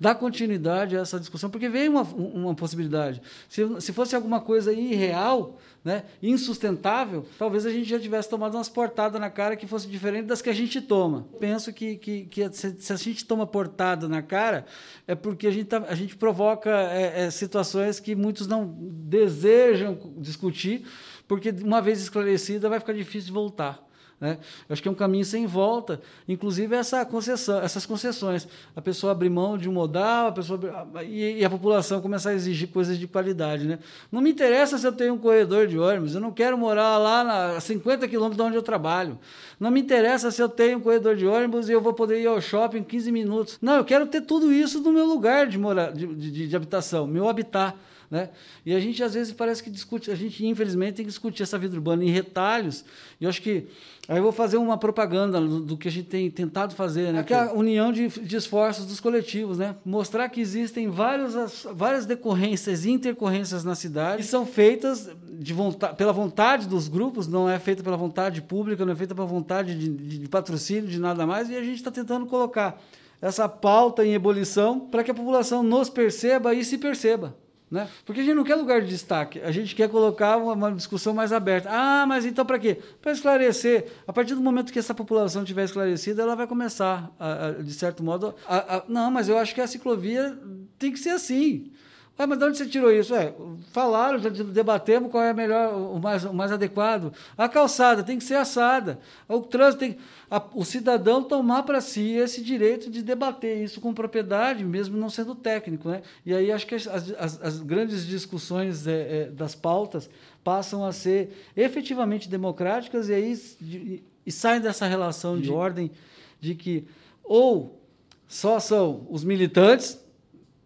dar 0.00 0.14
continuidade 0.14 0.96
a 0.96 1.00
essa 1.00 1.20
discussão, 1.20 1.50
porque 1.50 1.68
vem 1.68 1.90
uma, 1.90 2.02
uma 2.02 2.54
possibilidade. 2.54 3.20
Se, 3.50 3.62
se 3.82 3.92
fosse 3.92 4.16
alguma 4.16 4.40
coisa 4.40 4.72
irreal, 4.72 5.58
né, 5.84 6.04
insustentável, 6.22 7.26
talvez 7.38 7.66
a 7.66 7.70
gente 7.70 7.86
já 7.86 8.00
tivesse 8.00 8.28
tomado 8.28 8.54
umas 8.54 8.70
portadas 8.70 9.20
na 9.20 9.28
cara 9.28 9.56
que 9.56 9.66
fosse 9.66 9.86
diferente 9.86 10.24
das 10.24 10.40
que 10.40 10.48
a 10.48 10.54
gente 10.54 10.80
toma. 10.80 11.26
Penso 11.38 11.70
que, 11.70 11.96
que, 11.96 12.24
que 12.24 12.50
se 12.50 12.92
a 12.92 12.96
gente 12.96 13.26
toma 13.26 13.46
portada 13.46 14.08
na 14.08 14.22
cara, 14.22 14.64
é 15.06 15.14
porque 15.14 15.46
a 15.46 15.50
gente, 15.50 15.66
tá, 15.66 15.84
a 15.86 15.94
gente 15.94 16.16
provoca 16.16 16.70
é, 16.70 17.26
é, 17.26 17.30
situações 17.30 18.00
que 18.00 18.14
muitos 18.14 18.46
não 18.46 18.74
desejam 18.80 19.98
discutir, 20.16 20.86
porque 21.28 21.50
uma 21.50 21.82
vez 21.82 22.00
esclarecida 22.00 22.70
vai 22.70 22.80
ficar 22.80 22.94
difícil 22.94 23.26
de 23.26 23.32
voltar. 23.32 23.89
Né? 24.20 24.36
Eu 24.68 24.72
acho 24.74 24.82
que 24.82 24.88
é 24.88 24.90
um 24.90 24.94
caminho 24.94 25.24
sem 25.24 25.46
volta, 25.46 26.00
inclusive 26.28 26.76
essa 26.76 27.04
concessão, 27.06 27.60
essas 27.60 27.86
concessões. 27.86 28.46
A 28.76 28.82
pessoa 28.82 29.12
abrir 29.12 29.30
mão 29.30 29.56
de 29.56 29.68
um 29.68 29.72
modal, 29.72 30.26
a 30.26 30.32
pessoa 30.32 30.60
e, 31.02 31.38
e, 31.38 31.44
a 31.44 31.48
população 31.48 32.02
começar 32.02 32.30
a 32.30 32.34
exigir 32.34 32.68
coisas 32.68 32.98
de 32.98 33.06
qualidade. 33.06 33.66
Né? 33.66 33.78
Não 34.12 34.20
me 34.20 34.30
interessa 34.30 34.76
se 34.76 34.86
eu 34.86 34.92
tenho 34.92 35.14
um 35.14 35.18
corredor 35.18 35.66
de 35.66 35.78
ônibus, 35.78 36.14
eu 36.14 36.20
não 36.20 36.32
quero 36.32 36.58
morar 36.58 36.98
lá 36.98 37.56
a 37.56 37.60
50 37.60 38.06
quilômetros 38.08 38.36
de 38.36 38.42
onde 38.42 38.56
eu 38.56 38.62
trabalho. 38.62 39.18
Não 39.58 39.70
me 39.70 39.80
interessa 39.80 40.30
se 40.30 40.42
eu 40.42 40.48
tenho 40.48 40.78
um 40.78 40.80
corredor 40.80 41.16
de 41.16 41.26
ônibus 41.26 41.70
e 41.70 41.72
eu 41.72 41.80
vou 41.80 41.94
poder 41.94 42.20
ir 42.20 42.26
ao 42.26 42.40
shopping 42.40 42.78
em 42.78 42.84
15 42.84 43.10
minutos. 43.10 43.58
Não, 43.62 43.76
eu 43.76 43.84
quero 43.84 44.06
ter 44.06 44.20
tudo 44.20 44.52
isso 44.52 44.80
no 44.82 44.92
meu 44.92 45.06
lugar 45.06 45.46
de, 45.46 45.58
mora, 45.58 45.90
de, 45.90 46.06
de, 46.06 46.48
de 46.48 46.56
habitação, 46.56 47.06
meu 47.06 47.26
habitat. 47.28 47.74
Né? 48.10 48.28
E 48.66 48.74
a 48.74 48.80
gente 48.80 49.00
às 49.04 49.14
vezes 49.14 49.32
parece 49.32 49.62
que 49.62 49.70
discute, 49.70 50.10
a 50.10 50.16
gente 50.16 50.44
infelizmente 50.44 50.96
tem 50.96 51.04
que 51.04 51.10
discutir 51.10 51.44
essa 51.44 51.56
vida 51.56 51.76
urbana 51.76 52.04
em 52.04 52.10
retalhos. 52.10 52.84
E 53.20 53.24
eu 53.24 53.30
acho 53.30 53.40
que 53.40 53.68
aí 54.08 54.18
eu 54.18 54.22
vou 54.22 54.32
fazer 54.32 54.56
uma 54.56 54.76
propaganda 54.76 55.40
do, 55.40 55.76
que 55.76 55.86
a 55.86 55.90
gente 55.92 56.08
tem 56.08 56.28
tentado 56.28 56.74
fazer, 56.74 57.12
né? 57.12 57.22
Que 57.22 57.32
é 57.32 57.38
a 57.38 57.52
união 57.52 57.92
de, 57.92 58.08
de 58.08 58.36
esforços 58.36 58.84
dos 58.84 58.98
coletivos, 58.98 59.58
né? 59.58 59.76
Mostrar 59.84 60.28
que 60.28 60.40
existem 60.40 60.88
várias, 60.88 61.64
várias 61.72 62.04
decorrências, 62.04 62.84
intercorrências 62.84 63.62
na 63.62 63.76
cidade 63.76 64.22
que 64.22 64.28
são 64.28 64.44
feitas 64.44 65.08
de 65.30 65.54
vontade, 65.54 65.96
pela 65.96 66.12
vontade 66.12 66.66
dos 66.66 66.88
grupos, 66.88 67.28
não 67.28 67.48
é 67.48 67.60
feita 67.60 67.80
pela 67.80 67.96
vontade 67.96 68.42
pública, 68.42 68.84
não 68.84 68.92
é 68.92 68.96
feita 68.96 69.14
pela 69.14 69.26
vontade 69.26 69.78
de, 69.78 69.88
de, 69.88 70.18
de 70.18 70.28
patrocínio, 70.28 70.90
de 70.90 70.98
nada 70.98 71.24
mais. 71.24 71.48
E 71.48 71.54
a 71.54 71.62
gente 71.62 71.76
está 71.76 71.92
tentando 71.92 72.26
colocar 72.26 72.82
essa 73.22 73.48
pauta 73.48 74.04
em 74.04 74.14
ebulição 74.14 74.80
para 74.80 75.04
que 75.04 75.12
a 75.12 75.14
população 75.14 75.62
nos 75.62 75.88
perceba 75.88 76.52
e 76.54 76.64
se 76.64 76.76
perceba. 76.76 77.36
Né? 77.70 77.88
Porque 78.04 78.20
a 78.20 78.24
gente 78.24 78.34
não 78.34 78.42
quer 78.42 78.56
lugar 78.56 78.80
de 78.82 78.88
destaque, 78.88 79.40
a 79.40 79.52
gente 79.52 79.76
quer 79.76 79.88
colocar 79.88 80.36
uma, 80.36 80.54
uma 80.54 80.72
discussão 80.72 81.14
mais 81.14 81.32
aberta. 81.32 81.68
Ah, 81.70 82.04
mas 82.04 82.26
então 82.26 82.44
para 82.44 82.58
quê? 82.58 82.80
Para 83.00 83.12
esclarecer. 83.12 83.92
A 84.08 84.12
partir 84.12 84.34
do 84.34 84.40
momento 84.40 84.72
que 84.72 84.78
essa 84.78 84.92
população 84.92 85.44
tiver 85.44 85.64
esclarecida, 85.64 86.22
ela 86.22 86.34
vai 86.34 86.48
começar, 86.48 87.14
a, 87.16 87.46
a, 87.46 87.52
de 87.52 87.72
certo 87.72 88.02
modo, 88.02 88.34
a, 88.48 88.82
não, 88.88 89.08
mas 89.08 89.28
eu 89.28 89.38
acho 89.38 89.54
que 89.54 89.60
a 89.60 89.68
ciclovia 89.68 90.36
tem 90.78 90.90
que 90.90 90.98
ser 90.98 91.10
assim. 91.10 91.70
Ah, 92.18 92.26
mas 92.26 92.38
de 92.38 92.44
onde 92.44 92.58
você 92.58 92.66
tirou 92.66 92.92
isso? 92.92 93.14
É, 93.14 93.32
falaram, 93.72 94.18
já 94.18 94.28
debatemos 94.28 95.10
qual 95.10 95.24
é 95.24 95.32
melhor, 95.32 95.74
o 95.74 95.98
mais, 95.98 96.22
o 96.22 96.34
mais 96.34 96.52
adequado. 96.52 97.14
A 97.36 97.48
calçada 97.48 98.02
tem 98.02 98.18
que 98.18 98.24
ser 98.24 98.34
assada. 98.34 99.00
O 99.26 99.40
trânsito 99.40 99.78
tem 99.78 99.96
a, 100.30 100.42
o 100.54 100.62
cidadão 100.62 101.22
tomar 101.22 101.62
para 101.62 101.80
si 101.80 102.12
esse 102.12 102.42
direito 102.42 102.90
de 102.90 103.00
debater 103.00 103.64
isso 103.64 103.80
com 103.80 103.94
propriedade, 103.94 104.62
mesmo 104.64 104.98
não 104.98 105.08
sendo 105.08 105.34
técnico. 105.34 105.88
Né? 105.88 106.02
E 106.26 106.34
aí 106.34 106.52
acho 106.52 106.66
que 106.66 106.74
as, 106.74 106.86
as, 106.86 107.42
as 107.42 107.60
grandes 107.60 108.06
discussões 108.06 108.86
é, 108.86 109.22
é, 109.22 109.24
das 109.30 109.54
pautas 109.54 110.10
passam 110.44 110.84
a 110.84 110.92
ser 110.92 111.50
efetivamente 111.56 112.28
democráticas 112.28 113.08
e 113.08 113.14
aí 113.14 113.34
de, 113.58 114.02
e 114.26 114.30
saem 114.30 114.60
dessa 114.60 114.86
relação 114.86 115.40
de 115.40 115.50
ordem 115.50 115.90
de 116.38 116.54
que 116.54 116.86
ou 117.24 117.80
só 118.28 118.60
são 118.60 119.06
os 119.08 119.24
militantes 119.24 119.98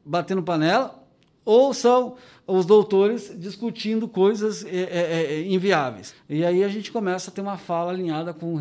batendo 0.05 0.43
panela 0.43 1.04
ou 1.45 1.75
são 1.75 2.17
os 2.47 2.67
doutores 2.67 3.33
discutindo 3.39 4.07
coisas 4.07 4.65
é, 4.65 4.69
é, 4.69 5.35
é, 5.35 5.47
inviáveis. 5.49 6.15
E 6.29 6.45
aí 6.45 6.63
a 6.63 6.69
gente 6.69 6.93
começa 6.93 7.31
a 7.31 7.35
ter 7.35 7.41
uma 7.41 7.57
fala 7.57 7.91
alinhada 7.91 8.35
com, 8.35 8.59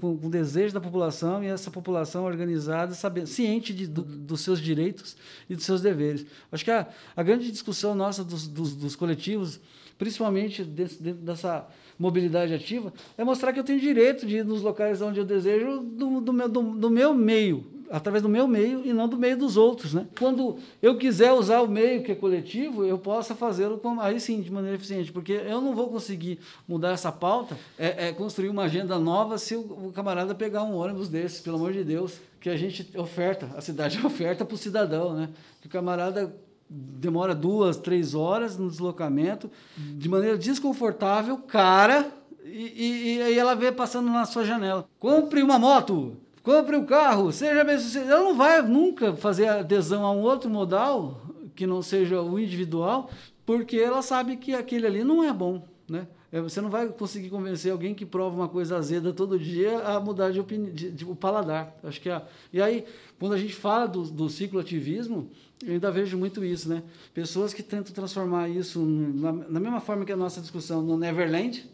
com, 0.00 0.16
com 0.16 0.26
o 0.26 0.30
desejo 0.30 0.72
da 0.72 0.80
população 0.80 1.42
e 1.42 1.48
essa 1.48 1.70
população 1.70 2.24
organizada, 2.24 2.94
sabendo, 2.94 3.26
ciente 3.26 3.74
de, 3.74 3.86
do, 3.86 4.02
dos 4.02 4.40
seus 4.40 4.60
direitos 4.60 5.16
e 5.50 5.56
dos 5.56 5.64
seus 5.64 5.80
deveres. 5.80 6.24
Acho 6.50 6.64
que 6.64 6.70
a, 6.70 6.86
a 7.16 7.22
grande 7.22 7.50
discussão 7.50 7.94
nossa 7.94 8.22
dos, 8.22 8.46
dos, 8.46 8.74
dos 8.76 8.94
coletivos, 8.94 9.60
principalmente 9.98 10.62
dentro, 10.62 10.96
dentro 11.00 11.22
dessa 11.22 11.66
mobilidade 11.98 12.54
ativa, 12.54 12.92
é 13.16 13.24
mostrar 13.24 13.52
que 13.52 13.58
eu 13.58 13.64
tenho 13.64 13.80
direito 13.80 14.26
de 14.26 14.38
ir 14.38 14.44
nos 14.44 14.62
locais 14.62 15.00
onde 15.00 15.18
eu 15.18 15.24
desejo 15.24 15.80
do, 15.80 16.20
do, 16.20 16.32
meu, 16.32 16.48
do, 16.48 16.62
do 16.62 16.90
meu 16.90 17.14
meio, 17.14 17.64
através 17.90 18.22
do 18.22 18.28
meu 18.28 18.46
meio 18.46 18.82
e 18.84 18.92
não 18.92 19.08
do 19.08 19.16
meio 19.16 19.36
dos 19.36 19.56
outros, 19.56 19.94
né? 19.94 20.06
Quando 20.18 20.56
eu 20.82 20.96
quiser 20.96 21.32
usar 21.32 21.60
o 21.60 21.68
meio 21.68 22.02
que 22.02 22.12
é 22.12 22.14
coletivo, 22.14 22.84
eu 22.84 22.98
possa 22.98 23.34
fazê-lo 23.34 23.80
aí 24.00 24.18
sim 24.20 24.40
de 24.40 24.50
maneira 24.50 24.76
eficiente, 24.76 25.12
porque 25.12 25.32
eu 25.32 25.60
não 25.60 25.74
vou 25.74 25.88
conseguir 25.88 26.38
mudar 26.66 26.90
essa 26.90 27.12
pauta, 27.12 27.56
é, 27.78 28.08
é 28.08 28.12
construir 28.12 28.48
uma 28.48 28.64
agenda 28.64 28.98
nova 28.98 29.38
se 29.38 29.54
o, 29.54 29.60
o, 29.60 29.92
camarada 29.94 30.34
pegar 30.34 30.64
um 30.64 30.76
ônibus 30.76 31.08
desses, 31.08 31.40
pelo 31.40 31.56
amor 31.56 31.72
de 31.72 31.84
Deus, 31.84 32.20
que 32.40 32.50
a 32.50 32.56
gente 32.56 32.88
oferta, 32.98 33.50
a 33.56 33.60
cidade 33.60 33.98
oferta 34.04 34.44
para 34.44 34.54
o 34.54 34.58
cidadão, 34.58 35.14
né? 35.14 35.28
Que 35.60 35.66
o 35.66 35.70
camarada 35.70 36.34
demora 36.68 37.34
duas, 37.34 37.76
três 37.76 38.14
horas 38.14 38.58
no 38.58 38.68
deslocamento, 38.68 39.50
de 39.76 40.08
maneira 40.08 40.36
desconfortável, 40.36 41.38
cara, 41.38 42.10
e, 42.44 43.18
e 43.18 43.38
ela 43.38 43.54
vê 43.54 43.72
passando 43.72 44.08
na 44.08 44.24
sua 44.24 44.44
janela. 44.44 44.88
Compre 44.98 45.42
uma 45.42 45.58
moto, 45.58 46.16
compre 46.42 46.76
um 46.76 46.84
carro, 46.84 47.32
seja 47.32 47.64
bem 47.64 47.78
sucedido. 47.78 48.12
Ela 48.12 48.22
não 48.22 48.36
vai 48.36 48.62
nunca 48.62 49.14
fazer 49.14 49.48
adesão 49.48 50.04
a 50.04 50.12
um 50.12 50.20
outro 50.20 50.48
modal 50.48 51.20
que 51.54 51.66
não 51.66 51.82
seja 51.82 52.20
o 52.20 52.38
individual, 52.38 53.10
porque 53.44 53.76
ela 53.78 54.02
sabe 54.02 54.36
que 54.36 54.54
aquele 54.54 54.86
ali 54.86 55.04
não 55.04 55.24
é 55.24 55.32
bom, 55.32 55.62
né? 55.88 56.06
É, 56.32 56.40
você 56.40 56.60
não 56.60 56.68
vai 56.68 56.88
conseguir 56.88 57.30
convencer 57.30 57.70
alguém 57.70 57.94
que 57.94 58.04
prova 58.04 58.34
uma 58.34 58.48
coisa 58.48 58.76
azeda 58.76 59.12
todo 59.12 59.38
dia 59.38 59.78
a 59.80 60.00
mudar 60.00 60.30
de, 60.32 60.40
opinião, 60.40 60.72
de, 60.72 60.90
de 60.90 61.04
o 61.04 61.14
paladar. 61.14 61.76
Acho 61.84 62.00
que 62.00 62.08
é, 62.08 62.22
e 62.52 62.60
aí, 62.60 62.84
quando 63.18 63.34
a 63.34 63.38
gente 63.38 63.54
fala 63.54 63.86
do, 63.86 64.02
do 64.02 64.28
ciclo 64.28 64.58
ativismo, 64.58 65.30
eu 65.64 65.74
ainda 65.74 65.90
vejo 65.90 66.18
muito 66.18 66.44
isso, 66.44 66.68
né? 66.68 66.82
Pessoas 67.14 67.54
que 67.54 67.62
tentam 67.62 67.92
transformar 67.92 68.48
isso 68.48 68.80
na, 68.84 69.32
na 69.32 69.60
mesma 69.60 69.80
forma 69.80 70.04
que 70.04 70.12
a 70.12 70.16
nossa 70.16 70.40
discussão 70.40 70.82
no 70.82 70.98
Neverland, 70.98 71.64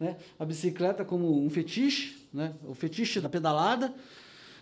né? 0.00 0.16
A 0.38 0.44
bicicleta 0.44 1.04
como 1.04 1.44
um 1.44 1.50
fetiche, 1.50 2.16
né? 2.32 2.54
O 2.66 2.74
fetiche 2.74 3.20
da 3.20 3.28
pedalada 3.28 3.94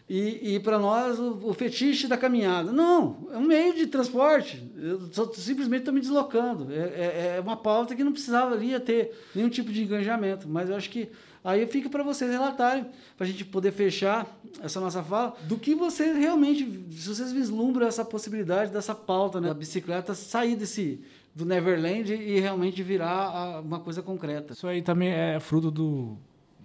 e, 0.09 0.55
e 0.55 0.61
para 0.61 0.79
nós 0.79 1.19
o, 1.19 1.49
o, 1.49 1.53
fetiche 1.53 2.07
da 2.07 2.17
caminhada. 2.17 2.71
Não, 2.71 3.29
é 3.33 3.39
um 3.39 3.47
meio 3.47 3.75
de 3.75 3.89
transporte. 3.89 4.63
Eu 4.77 5.01
só, 5.11 5.33
simplesmente 5.33 5.81
estou 5.81 5.93
me 5.93 6.01
deslocando. 6.01 6.73
É, 6.73 6.77
é, 6.77 7.35
é, 7.37 7.41
uma 7.41 7.57
pauta 7.57 7.95
que 7.97 8.05
não 8.05 8.13
precisava 8.13 8.55
ali 8.55 8.79
ter 8.79 9.13
nenhum 9.35 9.49
tipo 9.49 9.73
de 9.73 9.83
engajamento. 9.83 10.49
Mas 10.49 10.71
eu 10.71 10.77
acho 10.77 10.91
que 10.91 11.09
aí 11.43 11.67
fica 11.67 11.89
para 11.89 12.05
vocês 12.05 12.31
relatarem, 12.31 12.87
para 13.17 13.27
a 13.27 13.29
gente 13.29 13.45
poder 13.45 13.73
fechar 13.73 14.27
essa 14.63 14.81
nossa 14.81 15.03
fala, 15.03 15.37
do 15.43 15.59
que 15.59 15.75
vocês 15.75 16.17
realmente, 16.17 16.65
se 16.93 17.09
vocês 17.09 17.33
vislumbram 17.33 17.89
essa 17.89 18.05
possibilidade 18.05 18.71
dessa 18.71 18.95
pauta, 18.95 19.41
né? 19.41 19.49
da 19.49 19.55
bicicleta 19.55 20.15
sair 20.15 20.55
desse 20.55 21.01
do 21.35 21.45
Neverland 21.45 22.15
e 22.15 22.41
realmente 22.41 22.83
virar 22.83 23.61
uma 23.61 23.79
coisa 23.79 24.01
concreta. 24.01 24.55
Isso 24.55 24.67
aí 24.67 24.81
também 24.81 25.11
é 25.11 25.39
fruto 25.39 25.71
do, 25.71 26.17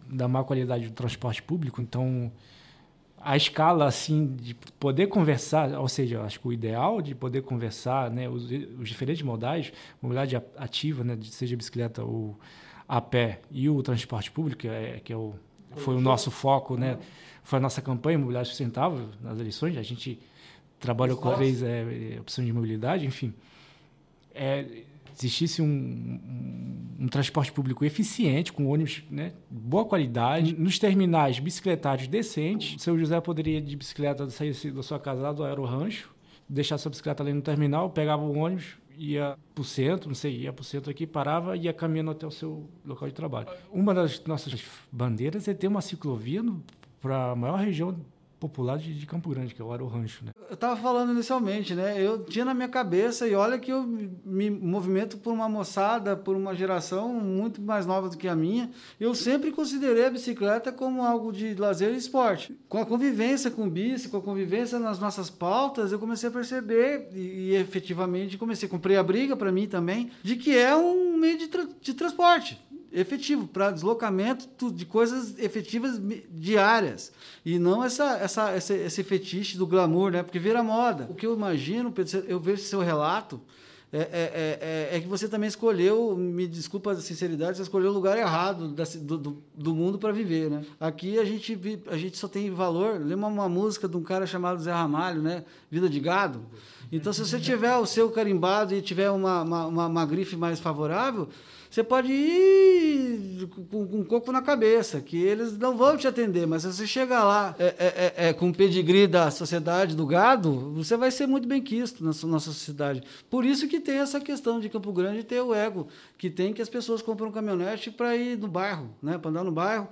da 0.10 0.30
má 0.30 0.46
qualidade 0.46 0.88
do 0.88 0.94
transporte 0.94 1.44
público, 1.44 1.82
então 1.82 2.32
a 3.24 3.38
escala 3.38 3.86
assim 3.86 4.36
de 4.36 4.56
poder 4.80 5.08
conversar, 5.08 5.78
ou 5.80 5.88
seja, 5.88 6.22
acho 6.22 6.40
que 6.40 6.48
o 6.48 6.54
ideal 6.54 7.02
de 7.02 7.14
poder 7.14 7.42
conversar, 7.44 8.10
né, 8.10 8.28
os, 8.28 8.44
os 8.44 8.90
diferentes 8.90 9.22
modais, 9.24 9.72
mobilidade 10.02 10.36
ativa, 10.58 11.04
né, 11.04 11.18
seja 11.24 11.56
bicicleta 11.56 12.04
ou 12.04 12.38
a 12.88 13.00
pé 13.00 13.42
e 13.52 13.70
o 13.70 13.82
transporte 13.84 14.32
público, 14.32 14.68
é, 14.68 15.00
que 15.04 15.14
é 15.14 15.16
o, 15.16 15.36
foi 15.78 15.96
o 15.96 16.02
nosso 16.02 16.32
foco, 16.32 16.76
né, 16.76 16.98
foi 17.44 17.58
a 17.58 17.62
nossa 17.62 17.82
campanha 17.82 18.18
mobilidade 18.18 18.50
sustentável 18.50 19.08
nas 19.22 19.40
eleições, 19.40 19.78
a 19.78 19.84
gente 19.84 20.20
trabalhou 20.80 21.16
com 21.16 21.34
três 21.36 21.62
é, 21.62 22.18
opções 22.20 22.48
de 22.48 22.54
mobilidade, 22.54 23.06
enfim, 23.06 23.34
é, 24.34 24.66
existisse 25.26 25.62
um, 25.62 25.66
um, 25.66 27.04
um, 27.06 27.08
transporte 27.08 27.52
público 27.52 27.86
eficiente, 27.86 28.52
com 28.52 28.68
ônibus 28.68 29.04
né, 29.10 29.34
boa 29.50 29.86
qualidade, 29.86 30.56
nos 30.56 30.80
terminais 30.80 31.40
bicicletários 31.40 32.08
decentes. 32.08 32.76
O 32.76 32.80
seu 32.80 32.98
José 32.98 33.20
poderia 33.22 33.58
ir 33.58 33.62
de 33.62 33.76
bicicleta 33.76 34.30
sair 34.30 34.54
da 34.72 34.84
sua 34.84 35.00
casa 35.00 35.22
lá 35.22 35.32
do 35.32 35.44
Aerorancho, 35.44 36.14
deixar 36.48 36.78
sua 36.78 36.90
bicicleta 36.90 37.24
ali 37.24 37.34
no 37.34 37.42
terminal, 37.42 37.90
pegava 37.90 38.24
o 38.24 38.38
ônibus, 38.38 38.78
ia 38.98 39.38
para 39.54 39.62
o 39.62 39.66
centro, 39.66 40.10
não 40.10 40.16
sei, 40.16 40.42
ia 40.42 40.54
para 40.54 40.62
o 40.62 40.66
centro 40.66 40.92
aqui, 40.92 41.08
parava 41.08 41.56
e 41.56 41.62
ia 41.62 41.74
caminhando 41.74 42.12
até 42.12 42.26
o 42.28 42.32
seu 42.32 42.70
local 42.86 43.08
de 43.08 43.14
trabalho. 43.14 43.48
Uma 43.72 43.94
das 43.94 44.24
nossas 44.26 44.64
bandeiras 44.92 45.48
é 45.48 45.54
ter 45.54 45.68
uma 45.68 45.82
ciclovia 45.82 46.44
para 47.02 47.32
a 47.32 47.36
maior 47.36 47.60
região 47.60 47.96
popular 48.42 48.80
de, 48.80 48.92
de, 48.96 49.06
Campo 49.06 49.30
Grande, 49.30 49.54
que 49.54 49.62
é 49.62 49.64
o 49.64 49.72
Aro 49.72 49.86
Rancho. 49.86 50.26
Né? 50.26 50.32
Eu 50.50 50.56
estava 50.56 50.76
falando 50.76 51.12
inicialmente, 51.12 51.76
né? 51.76 52.02
Eu 52.04 52.24
tinha 52.24 52.44
na 52.44 52.56
minha 52.56 52.68
cabeça, 52.68 53.28
e 53.28 53.36
olha 53.36 53.60
que 53.60 53.72
eu 53.72 53.84
me 53.84 54.50
movimento 54.50 55.18
por 55.18 55.32
uma 55.32 55.48
moçada, 55.48 56.18
por 56.18 56.36
uma 56.36 56.56
geração 56.56 57.14
muito 57.14 57.62
mais 57.62 57.86
nova 57.86 58.10
do 58.10 58.18
que 58.18 58.28
a 58.28 58.36
minha. 58.36 58.72
Eu 59.00 59.14
sempre 59.14 59.52
considerei 59.52 60.06
a 60.06 60.10
bicicleta 60.10 60.72
como 60.72 61.04
algo 61.04 61.32
de 61.32 61.54
lazer 61.54 61.94
e 61.94 61.98
esporte. 61.98 62.58
Com 62.68 62.80
a 62.80 62.86
convivência 62.86 63.52
com 63.52 63.68
o 63.68 63.70
bici, 63.70 64.10
com 64.10 64.18
a 64.18 64.22
convivência 64.22 64.80
nas 64.80 64.98
nossas 64.98 65.30
pautas, 65.30 65.92
eu 65.92 66.00
comecei 66.00 66.30
a 66.30 66.32
perceber, 66.32 67.10
e, 67.14 67.52
e 67.52 67.56
efetivamente 67.56 68.40
comecei, 68.40 68.68
comprei 68.68 68.98
a 68.98 69.04
briga 69.04 69.38
para 69.38 69.52
mim 69.52 69.68
também, 69.68 70.10
de 70.24 70.36
que 70.36 70.58
é 70.58 70.76
um 70.76 71.16
meio 71.16 71.38
de, 71.38 71.48
tra 71.48 71.68
de 71.80 71.94
transporte 71.94 72.60
efetivo, 72.92 73.48
para 73.48 73.72
deslocamento 73.72 74.72
de 74.72 74.86
coisas 74.86 75.38
efetivas 75.40 76.00
diárias. 76.30 77.12
E 77.46 77.58
não 77.58 77.84
essa, 77.84 78.18
essa, 78.18 78.56
esse, 78.56 78.74
esse 78.74 79.04
fetiche 79.04 79.58
do 79.58 79.66
glamour, 79.66 80.12
né? 80.12 80.24
Porque 80.24 80.40
vira 80.40 80.62
moda. 80.62 81.08
O 81.10 81.16
que 81.16 81.26
eu 81.26 81.34
imagino, 81.34 81.92
Pedro, 81.92 82.24
eu 82.28 82.40
vejo 82.40 82.62
seu 82.64 82.82
relato, 82.82 83.42
é, 83.94 84.00
é, 84.00 84.60
é, 84.94 84.98
é, 84.98 85.00
que 85.02 85.08
você 85.08 85.28
também 85.28 85.50
escolheu, 85.50 86.16
me 86.16 86.48
desculpa 86.48 86.94
a 86.94 86.96
sinceridade, 86.96 87.58
você 87.58 87.64
escolheu 87.64 87.92
o 87.92 87.94
lugar 87.94 88.18
errado 88.18 88.70
da, 88.70 88.86
do, 88.86 89.18
do, 89.18 89.44
do, 89.54 89.76
mundo 89.76 90.00
para 90.00 90.14
viver, 90.14 90.50
né? 90.50 90.64
Aqui 90.80 91.20
a 91.20 91.26
gente, 91.26 91.60
a 91.88 91.98
gente 91.98 92.18
só 92.18 92.30
tem 92.30 92.50
valor. 92.50 93.02
Lembra 93.02 93.28
uma 93.28 93.50
música 93.50 93.90
de 93.90 93.98
um 93.98 94.02
cara 94.02 94.26
chamado 94.26 94.62
Zé 94.62 94.72
Ramalho, 94.72 95.22
né? 95.22 95.44
Vida 95.70 95.90
de 95.90 96.00
Gado? 96.00 96.46
Então, 96.90 97.12
se 97.12 97.20
você 97.20 97.38
tiver 97.38 97.76
o 97.76 97.86
seu 97.86 98.10
carimbado 98.10 98.74
e 98.74 98.82
tiver 98.82 99.10
uma, 99.12 99.42
uma, 99.42 99.66
uma, 99.66 99.88
uma 99.88 100.06
grife 100.06 100.38
mais 100.38 100.62
favorável, 100.62 101.28
você 101.72 101.86
pode 101.86 102.12
ir 102.12 103.48
com, 103.48 103.88
com 103.88 103.98
um 104.00 104.04
coco 104.04 104.30
na 104.30 104.42
cabeça, 104.42 105.00
que 105.00 105.16
eles 105.16 105.58
não 105.58 105.78
vão 105.78 105.96
te 105.96 106.06
atender, 106.06 106.46
mas 106.46 106.64
se 106.64 106.74
você 106.74 106.86
chegar 106.86 107.24
lá 107.24 107.56
é, 107.58 107.66
é, 107.66 108.14
é, 108.18 108.28
é 108.28 108.34
com 108.34 108.50
o 108.50 108.54
pedigree 108.54 109.08
da 109.08 109.32
sociedade 109.32 109.96
do 109.96 110.06
gado, 110.06 110.74
você 110.74 110.98
vai 110.98 111.10
ser 111.10 111.28
muito 111.28 111.48
bem 111.48 111.62
quisto 111.62 112.04
na 112.04 112.12
nossa 112.28 112.52
sociedade. 112.52 113.02
Por 113.30 113.46
isso 113.46 113.70
que 113.70 113.80
tem 113.80 114.00
essa 114.00 114.20
questão 114.20 114.60
de 114.60 114.68
Campo 114.68 114.92
Grande 114.92 115.24
ter 115.24 115.40
o 115.40 115.54
ego, 115.54 115.88
que 116.18 116.30
tem 116.30 116.52
que 116.52 116.62
as 116.62 116.68
pessoas 116.68 117.02
compram 117.02 117.32
caminhonete 117.32 117.90
para 117.90 118.18
ir 118.18 118.38
no 118.38 118.50
bairro, 118.50 118.94
né, 119.02 119.18
para 119.18 119.32
andar 119.32 119.46
no 119.46 119.52
bairro. 119.54 119.88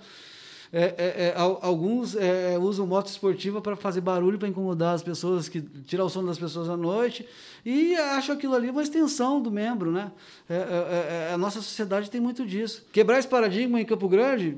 É, 0.72 0.84
é, 0.84 1.28
é, 1.28 1.34
alguns 1.36 2.16
é, 2.16 2.56
usam 2.60 2.86
moto 2.86 3.08
esportiva 3.08 3.60
para 3.60 3.76
fazer 3.76 4.02
barulho, 4.02 4.38
para 4.38 4.48
incomodar 4.48 4.94
as 4.94 5.02
pessoas, 5.02 5.50
que 5.50 5.62
tirar 5.62 6.06
o 6.06 6.10
sono 6.10 6.28
das 6.28 6.38
pessoas 6.38 6.70
à 6.70 6.78
noite, 6.78 7.28
e 7.66 7.96
acho 7.96 8.32
aquilo 8.32 8.54
ali 8.54 8.70
uma 8.70 8.84
extensão 8.84 9.42
do 9.42 9.50
membro. 9.50 9.92
Né? 9.92 10.12
É, 10.48 11.32
a 11.34 11.38
nossa 11.38 11.60
sociedade 11.60 12.12
tem 12.12 12.22
muito 12.22 12.46
disso. 12.46 12.86
Quebrar 12.92 13.18
esse 13.18 13.28
paradigma 13.28 13.82
em 13.82 13.86
Campo 13.86 14.08
Grande, 14.08 14.58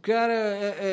cara, 0.00 0.34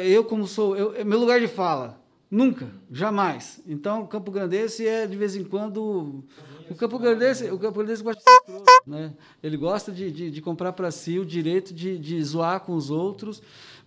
eu 0.04 0.26
como 0.26 0.46
sou, 0.46 0.76
eu, 0.76 0.94
é 0.96 1.04
meu 1.06 1.20
lugar 1.20 1.40
de 1.40 1.48
fala. 1.48 1.98
Nunca, 2.30 2.68
jamais. 2.92 3.60
Então, 3.66 4.06
Campo 4.06 4.30
Grandense 4.30 4.86
é 4.86 5.08
de 5.08 5.18
vez 5.18 5.36
em 5.36 5.44
quando. 5.44 6.24
O 6.70 6.76
Campo 6.76 7.00
Grandense, 7.00 7.50
o 7.50 7.58
Campo 7.58 7.80
Grandense 7.80 8.04
gosta 8.04 8.22
de 8.22 8.54
ser 8.54 8.60
né? 8.86 9.14
Ele 9.42 9.58
gosta 9.58 9.92
de, 9.92 10.12
de, 10.12 10.30
de 10.30 10.42
comprar 10.42 10.74
para 10.74 10.92
si 10.92 11.18
o 11.18 11.26
direito 11.26 11.74
de, 11.74 11.98
de 11.98 12.24
zoar 12.24 12.60
com 12.60 12.76
os 12.76 12.92
outros 12.92 13.42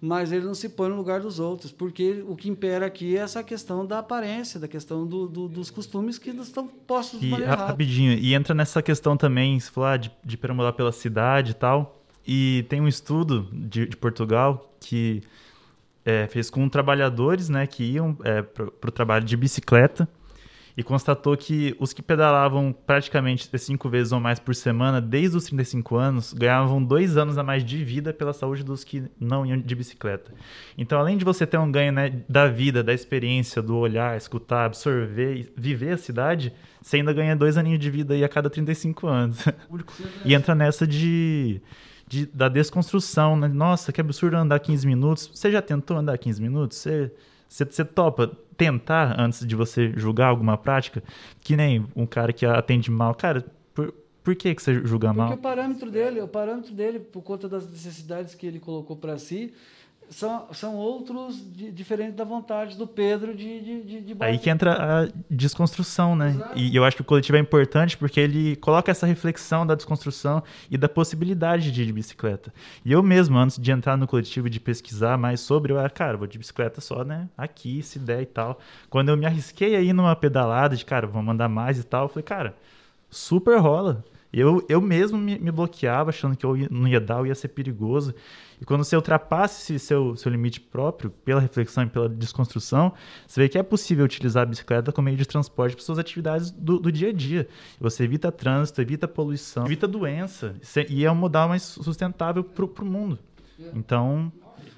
mas 0.04 0.32
ele 0.32 0.44
não 0.44 0.52
se 0.52 0.68
põe 0.68 0.88
no 0.88 0.96
lugar 0.96 1.20
dos 1.20 1.38
outros, 1.38 1.70
porque 1.70 2.24
o 2.26 2.34
que 2.34 2.50
impera 2.50 2.86
aqui 2.86 3.16
é 3.16 3.20
essa 3.20 3.40
questão 3.44 3.86
da 3.86 4.00
aparência, 4.00 4.58
da 4.58 4.66
questão 4.66 5.06
do, 5.06 5.28
do, 5.28 5.46
dos 5.46 5.70
costumes 5.70 6.18
que 6.18 6.30
estão 6.30 6.66
postos 6.66 7.20
de 7.20 7.28
maneira 7.28 7.54
Rapidinho, 7.54 8.12
e 8.14 8.34
entra 8.34 8.52
nessa 8.52 8.82
questão 8.82 9.16
também, 9.16 9.60
se 9.60 9.70
falar 9.70 9.98
de, 9.98 10.10
de 10.24 10.36
perambular 10.36 10.72
pela 10.72 10.90
cidade 10.90 11.52
e 11.52 11.54
tal, 11.54 12.02
e 12.26 12.66
tem 12.68 12.80
um 12.80 12.88
estudo 12.88 13.48
de, 13.52 13.86
de 13.86 13.96
Portugal 13.96 14.74
que 14.80 15.22
é, 16.04 16.26
fez 16.26 16.50
com 16.50 16.68
trabalhadores 16.68 17.48
né, 17.48 17.64
que 17.64 17.84
iam 17.84 18.16
é, 18.24 18.42
para 18.42 18.88
o 18.88 18.90
trabalho 18.90 19.24
de 19.24 19.36
bicicleta, 19.36 20.08
e 20.76 20.82
constatou 20.82 21.36
que 21.36 21.76
os 21.78 21.92
que 21.92 22.00
pedalavam 22.00 22.74
praticamente 22.86 23.48
cinco 23.58 23.88
vezes 23.88 24.12
ou 24.12 24.20
mais 24.20 24.38
por 24.38 24.54
semana, 24.54 25.00
desde 25.00 25.36
os 25.36 25.44
35 25.44 25.96
anos, 25.96 26.32
ganhavam 26.32 26.82
dois 26.82 27.16
anos 27.16 27.36
a 27.36 27.42
mais 27.42 27.64
de 27.64 27.84
vida 27.84 28.12
pela 28.12 28.32
saúde 28.32 28.64
dos 28.64 28.82
que 28.82 29.04
não 29.20 29.44
iam 29.44 29.58
de 29.58 29.74
bicicleta. 29.74 30.32
Então, 30.76 30.98
além 30.98 31.16
de 31.16 31.24
você 31.24 31.46
ter 31.46 31.58
um 31.58 31.70
ganho 31.70 31.92
né, 31.92 32.22
da 32.28 32.46
vida, 32.46 32.82
da 32.82 32.92
experiência, 32.92 33.60
do 33.60 33.76
olhar, 33.76 34.16
escutar, 34.16 34.64
absorver, 34.64 35.52
viver 35.56 35.92
a 35.92 35.98
cidade, 35.98 36.52
você 36.80 36.96
ainda 36.96 37.12
ganha 37.12 37.36
dois 37.36 37.56
aninhos 37.56 37.78
de 37.78 37.90
vida 37.90 38.14
aí 38.14 38.24
a 38.24 38.28
cada 38.28 38.48
35 38.48 39.06
anos. 39.06 39.44
e 40.24 40.34
entra 40.34 40.54
nessa 40.54 40.86
de, 40.86 41.60
de, 42.08 42.26
da 42.26 42.48
desconstrução, 42.48 43.36
né? 43.36 43.46
Nossa, 43.46 43.92
que 43.92 44.00
absurdo 44.00 44.36
andar 44.36 44.58
15 44.58 44.86
minutos. 44.86 45.30
Você 45.32 45.52
já 45.52 45.60
tentou 45.60 45.96
andar 45.98 46.16
15 46.18 46.40
minutos? 46.40 46.78
Você, 46.78 47.12
você, 47.52 47.84
topa 47.84 48.30
tentar 48.56 49.20
antes 49.20 49.46
de 49.46 49.54
você 49.54 49.92
julgar 49.96 50.28
alguma 50.28 50.56
prática, 50.56 51.02
que 51.40 51.56
nem 51.56 51.86
um 51.94 52.06
cara 52.06 52.32
que 52.32 52.46
atende 52.46 52.90
mal. 52.90 53.14
Cara, 53.14 53.44
por, 53.74 53.92
por 54.22 54.34
que, 54.34 54.54
que 54.54 54.62
você 54.62 54.74
julga 54.84 55.08
Porque 55.08 55.18
mal? 55.18 55.28
Porque 55.28 55.40
o 55.40 55.42
parâmetro 55.42 55.90
dele, 55.90 56.20
o 56.20 56.28
parâmetro 56.28 56.72
dele, 56.72 56.98
por 56.98 57.22
conta 57.22 57.48
das 57.48 57.68
necessidades 57.68 58.34
que 58.34 58.46
ele 58.46 58.58
colocou 58.58 58.96
para 58.96 59.18
si, 59.18 59.52
são, 60.12 60.46
são 60.52 60.76
outros 60.76 61.42
de, 61.52 61.72
diferentes 61.72 62.14
da 62.14 62.24
vontade 62.24 62.76
do 62.76 62.86
Pedro 62.86 63.34
de, 63.34 63.60
de, 63.60 63.82
de, 63.82 64.00
de 64.00 64.16
Aí 64.20 64.38
que 64.38 64.50
entra 64.50 64.72
a 64.72 65.08
desconstrução, 65.30 66.14
né? 66.14 66.30
Exato. 66.30 66.58
E 66.58 66.76
eu 66.76 66.84
acho 66.84 66.96
que 66.96 67.02
o 67.02 67.04
coletivo 67.04 67.38
é 67.38 67.40
importante 67.40 67.96
porque 67.96 68.20
ele 68.20 68.56
coloca 68.56 68.90
essa 68.90 69.06
reflexão 69.06 69.66
da 69.66 69.74
desconstrução 69.74 70.42
e 70.70 70.76
da 70.76 70.88
possibilidade 70.88 71.72
de 71.72 71.82
ir 71.82 71.86
de 71.86 71.92
bicicleta. 71.92 72.52
E 72.84 72.92
eu 72.92 73.02
mesmo, 73.02 73.38
antes 73.38 73.58
de 73.58 73.72
entrar 73.72 73.96
no 73.96 74.06
coletivo 74.06 74.46
e 74.46 74.50
de 74.50 74.60
pesquisar 74.60 75.16
mais 75.16 75.40
sobre, 75.40 75.72
eu 75.72 75.78
era, 75.78 75.88
cara, 75.88 76.16
vou 76.16 76.26
de 76.26 76.38
bicicleta 76.38 76.80
só, 76.80 77.02
né? 77.04 77.28
Aqui, 77.36 77.82
se 77.82 77.98
der 77.98 78.22
e 78.22 78.26
tal. 78.26 78.60
Quando 78.90 79.08
eu 79.08 79.16
me 79.16 79.24
arrisquei 79.24 79.74
aí 79.74 79.92
numa 79.92 80.14
pedalada 80.14 80.76
de, 80.76 80.84
cara, 80.84 81.06
vou 81.06 81.22
mandar 81.22 81.48
mais 81.48 81.78
e 81.78 81.84
tal, 81.84 82.04
eu 82.04 82.08
falei, 82.08 82.24
cara, 82.24 82.54
super 83.10 83.58
rola. 83.58 84.04
Eu, 84.32 84.64
eu 84.66 84.80
mesmo 84.80 85.18
me, 85.18 85.38
me 85.38 85.50
bloqueava, 85.50 86.08
achando 86.08 86.34
que 86.34 86.44
eu 86.44 86.56
não 86.70 86.88
ia 86.88 87.00
dar, 87.00 87.18
eu 87.18 87.26
ia 87.26 87.34
ser 87.34 87.48
perigoso. 87.48 88.14
E 88.62 88.64
quando 88.64 88.84
você 88.84 88.94
ultrapassa 88.94 89.60
esse 89.60 89.84
seu, 89.84 90.14
seu 90.14 90.30
limite 90.30 90.60
próprio, 90.60 91.10
pela 91.10 91.40
reflexão 91.40 91.82
e 91.82 91.88
pela 91.88 92.08
desconstrução, 92.08 92.92
você 93.26 93.40
vê 93.40 93.48
que 93.48 93.58
é 93.58 93.62
possível 93.62 94.04
utilizar 94.04 94.44
a 94.44 94.46
bicicleta 94.46 94.92
como 94.92 95.06
meio 95.06 95.16
de 95.16 95.26
transporte 95.26 95.74
para 95.74 95.84
suas 95.84 95.98
atividades 95.98 96.52
do, 96.52 96.78
do, 96.78 96.92
dia 96.92 97.08
a 97.08 97.12
dia. 97.12 97.48
Você 97.80 98.04
evita 98.04 98.30
trânsito, 98.30 98.80
evita 98.80 99.08
poluição, 99.08 99.66
evita 99.66 99.88
doença. 99.88 100.54
E 100.88 101.04
é 101.04 101.10
um 101.10 101.14
modal 101.16 101.48
mais 101.48 101.64
sustentável 101.64 102.44
para 102.44 102.64
o 102.64 102.86
mundo. 102.86 103.18
Então, 103.74 104.32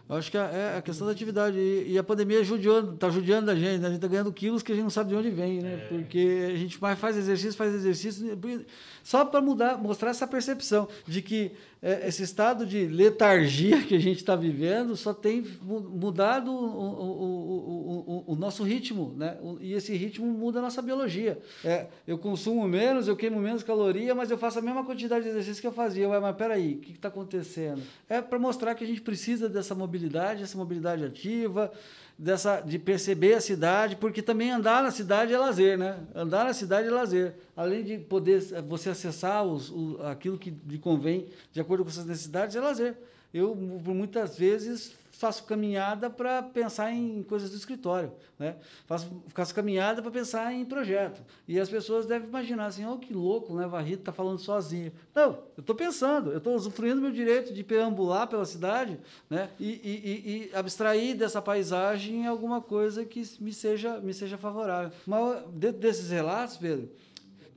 acho 0.08 0.30
que 0.30 0.38
é, 0.38 0.40
é 0.74 0.78
a 0.78 0.82
questão 0.82 1.06
da 1.06 1.12
atividade. 1.12 1.58
E, 1.58 1.98
a 1.98 2.02
pandemia 2.02 2.42
judiando, 2.42 2.94
está 2.94 3.10
judiando 3.10 3.46
da 3.46 3.54
gente. 3.54 3.80
Né? 3.80 3.86
A 3.86 3.90
gente 3.90 3.96
está 3.96 4.08
ganhando 4.08 4.32
quilos 4.32 4.62
que 4.62 4.72
a 4.72 4.74
gente 4.74 4.84
não 4.84 4.90
sabe 4.90 5.10
de 5.10 5.16
onde 5.16 5.28
vem, 5.28 5.60
né? 5.60 5.74
É. 5.74 5.76
Porque 5.88 6.52
a 6.54 6.56
gente 6.56 6.78
faz 6.78 7.16
exercício, 7.16 7.54
faz 7.54 7.74
exercício. 7.74 8.38
Só 9.04 9.22
para 9.22 9.42
mudar, 9.42 9.76
mostrar 9.76 10.10
essa 10.10 10.26
percepção 10.26 10.88
de 11.06 11.20
que 11.20 11.52
é, 11.82 12.08
esse 12.08 12.22
estado 12.22 12.64
de 12.64 12.86
letargia 12.86 13.82
que 13.82 13.94
a 13.94 13.98
gente 13.98 14.16
está 14.16 14.34
vivendo 14.34 14.96
só 14.96 15.12
tem 15.12 15.44
mudado 15.62 16.50
o, 16.50 16.64
o, 16.64 18.24
o, 18.26 18.32
o, 18.32 18.34
nosso 18.34 18.64
ritmo, 18.64 19.12
né? 19.14 19.36
E 19.60 19.74
esse 19.74 19.94
ritmo 19.94 20.26
muda 20.26 20.60
a 20.60 20.62
nossa 20.62 20.80
biologia. 20.80 21.38
É, 21.62 21.88
eu 22.06 22.16
consumo 22.16 22.66
menos, 22.66 23.06
eu 23.06 23.14
queimo 23.14 23.38
menos 23.38 23.62
caloria, 23.62 24.14
mas 24.14 24.30
eu 24.30 24.38
faço 24.38 24.60
a 24.60 24.62
mesma 24.62 24.82
quantidade 24.82 25.24
de 25.24 25.30
exercício 25.32 25.60
que 25.60 25.66
eu 25.66 25.72
fazia. 25.72 26.08
Ué, 26.08 26.18
mas 26.18 26.34
peraí, 26.34 26.76
o 26.76 26.78
que 26.78 26.92
está 26.92 27.08
acontecendo? 27.08 27.82
É 28.08 28.22
para 28.22 28.38
mostrar 28.38 28.74
que 28.74 28.84
a 28.84 28.86
gente 28.86 29.02
precisa 29.02 29.46
dessa 29.46 29.74
mobilidade, 29.74 30.42
essa 30.42 30.56
mobilidade 30.56 31.04
ativa, 31.04 31.70
dessa, 32.18 32.60
de 32.60 32.78
perceber 32.78 33.34
a 33.34 33.40
cidade, 33.40 33.96
porque 33.96 34.22
também 34.22 34.50
andar 34.50 34.82
na 34.82 34.90
cidade 34.90 35.32
é 35.32 35.38
lazer, 35.38 35.76
né? 35.76 35.98
Andar 36.14 36.44
na 36.44 36.52
cidade 36.52 36.88
é 36.88 36.90
lazer. 36.90 37.34
Além 37.56 37.82
de 37.82 37.98
poder 37.98 38.40
você 38.62 38.90
acessar 38.90 39.44
os, 39.44 39.70
o, 39.70 39.98
aquilo 40.02 40.38
que 40.38 40.54
lhe 40.66 40.78
convém 40.78 41.28
de 41.52 41.60
acordo 41.60 41.84
com 41.84 41.90
suas 41.90 42.06
necessidades, 42.06 42.54
é 42.54 42.60
lazer. 42.60 42.96
Eu, 43.32 43.56
por 43.84 43.94
muitas 43.94 44.38
vezes, 44.38 44.92
faço 45.14 45.44
caminhada 45.44 46.10
para 46.10 46.42
pensar 46.42 46.92
em 46.92 47.22
coisas 47.22 47.50
do 47.50 47.56
escritório, 47.56 48.12
né? 48.38 48.56
Faço, 48.86 49.22
faço 49.28 49.54
caminhada 49.54 50.02
para 50.02 50.10
pensar 50.10 50.52
em 50.52 50.64
projeto. 50.64 51.22
E 51.46 51.58
as 51.58 51.68
pessoas 51.68 52.06
devem 52.06 52.28
imaginar 52.28 52.66
assim, 52.66 52.84
oh, 52.84 52.98
que 52.98 53.12
louco, 53.12 53.54
né? 53.54 53.66
Varrito 53.66 54.00
está 54.00 54.12
falando 54.12 54.38
sozinho. 54.38 54.92
Não, 55.14 55.38
eu 55.56 55.60
estou 55.60 55.74
pensando, 55.74 56.32
eu 56.32 56.38
estou 56.38 56.54
usufruindo 56.54 57.00
meu 57.00 57.12
direito 57.12 57.52
de 57.52 57.62
perambular 57.62 58.26
pela 58.26 58.44
cidade, 58.44 58.98
né? 59.30 59.50
E, 59.58 59.68
e, 59.68 60.50
e, 60.52 60.56
abstrair 60.56 61.16
dessa 61.16 61.40
paisagem 61.40 62.26
alguma 62.26 62.60
coisa 62.60 63.04
que 63.04 63.22
me 63.40 63.52
seja, 63.52 64.00
me 64.00 64.12
seja 64.12 64.36
favorável. 64.36 64.90
Mas 65.06 65.44
dentro 65.52 65.80
desses 65.80 66.10
relatos, 66.10 66.56
Pedro, 66.56 66.90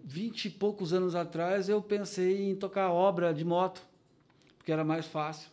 vinte 0.03 0.45
e 0.45 0.49
poucos 0.49 0.93
anos 0.93 1.16
atrás 1.16 1.68
eu 1.68 1.82
pensei 1.82 2.49
em 2.49 2.55
tocar 2.55 2.91
obra 2.91 3.34
de 3.34 3.43
moto, 3.43 3.82
porque 4.58 4.72
era 4.72 4.86
mais 4.86 5.05
fácil, 5.05 5.49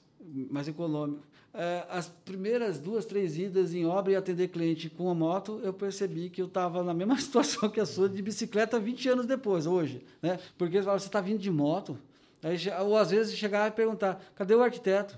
mais 0.50 0.68
econômico. 0.68 1.33
É, 1.56 1.84
as 1.88 2.08
primeiras 2.24 2.80
duas, 2.80 3.04
três 3.04 3.38
idas 3.38 3.72
em 3.72 3.86
obra 3.86 4.12
e 4.12 4.16
atender 4.16 4.48
cliente 4.48 4.90
com 4.90 5.08
a 5.08 5.14
moto, 5.14 5.60
eu 5.62 5.72
percebi 5.72 6.28
que 6.28 6.42
eu 6.42 6.46
estava 6.46 6.82
na 6.82 6.92
mesma 6.92 7.16
situação 7.20 7.70
que 7.70 7.78
a 7.78 7.86
sua 7.86 8.08
de 8.08 8.20
bicicleta 8.20 8.78
20 8.78 9.08
anos 9.08 9.26
depois, 9.26 9.64
hoje. 9.66 10.04
Né? 10.20 10.38
Porque 10.58 10.76
eles 10.76 10.84
falavam, 10.84 10.98
você 10.98 11.06
está 11.06 11.20
vindo 11.20 11.38
de 11.38 11.50
moto? 11.50 11.96
Aí, 12.42 12.58
ou 12.82 12.96
às 12.96 13.10
vezes 13.10 13.36
chegava 13.36 13.68
e 13.68 13.70
perguntar, 13.70 14.20
cadê 14.34 14.54
o 14.54 14.62
arquiteto? 14.62 15.16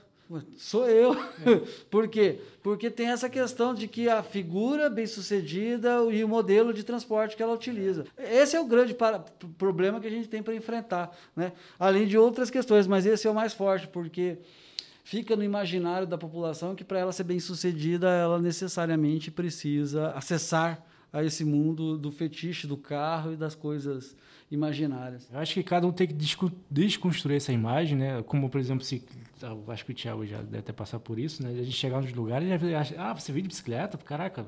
Sou 0.57 0.89
eu. 0.89 1.15
É. 1.15 1.17
Por 1.89 2.09
quê? 2.09 2.41
Porque 2.63 2.91
tem 2.91 3.09
essa 3.09 3.29
questão 3.31 3.73
de 3.73 3.87
que 3.87 4.09
a 4.09 4.23
figura 4.23 4.91
bem-sucedida 4.91 6.03
e 6.11 6.25
o 6.25 6.29
modelo 6.29 6.75
de 6.75 6.83
transporte 6.83 7.37
que 7.37 7.43
ela 7.43 7.55
utiliza. 7.55 8.05
Esse 8.19 8.57
é 8.57 8.61
o 8.61 8.65
grande 8.65 8.93
para, 8.93 9.21
problema 9.57 10.01
que 10.01 10.07
a 10.07 10.11
gente 10.11 10.29
tem 10.29 10.43
para 10.43 10.55
enfrentar. 10.55 11.17
Né? 11.35 11.53
Além 11.79 12.07
de 12.07 12.19
outras 12.19 12.51
questões, 12.51 12.87
mas 12.87 13.07
esse 13.07 13.27
é 13.27 13.31
o 13.31 13.35
mais 13.35 13.55
forte, 13.55 13.87
porque 13.87 14.39
fica 15.07 15.37
no 15.37 15.45
imaginário 15.45 16.05
da 16.05 16.19
população 16.19 16.75
que 16.75 16.83
para 16.83 16.99
ela 16.99 17.13
ser 17.13 17.23
bem 17.23 17.39
sucedida, 17.39 18.09
ela 18.11 18.41
necessariamente 18.41 19.31
precisa 19.31 20.11
acessar 20.11 20.85
a 21.13 21.23
esse 21.23 21.45
mundo 21.45 21.97
do 21.97 22.11
fetiche 22.11 22.67
do 22.67 22.77
carro 22.77 23.33
e 23.33 23.37
das 23.37 23.55
coisas 23.55 24.17
imaginárias. 24.51 25.29
Eu 25.33 25.39
acho 25.39 25.55
que 25.55 25.63
cada 25.63 25.87
um 25.87 25.93
tem 25.93 26.09
que 26.09 26.17
desconstruir 26.69 27.37
essa 27.37 27.53
imagem, 27.53 27.97
né? 27.97 28.21
Como, 28.25 28.51
por 28.51 28.61
exemplo, 28.61 28.85
se 28.85 29.01
eu 29.41 29.65
acho 29.69 29.85
que 29.85 29.93
o 29.93 29.95
Thiago 29.95 30.27
já 30.27 30.43
deve 30.43 30.63
ter 30.63 30.73
passado 30.73 31.01
por 31.01 31.21
isso, 31.21 31.41
né? 31.41 31.51
A 31.51 31.63
gente 31.63 31.77
chegar 31.77 32.01
nos 32.03 32.13
lugares 32.13 32.61
e 32.63 32.75
acha, 32.75 32.95
ah, 32.99 33.15
você 33.15 33.31
veio 33.31 33.45
de 33.45 33.49
bicicleta? 33.49 33.97
Caraca, 33.99 34.45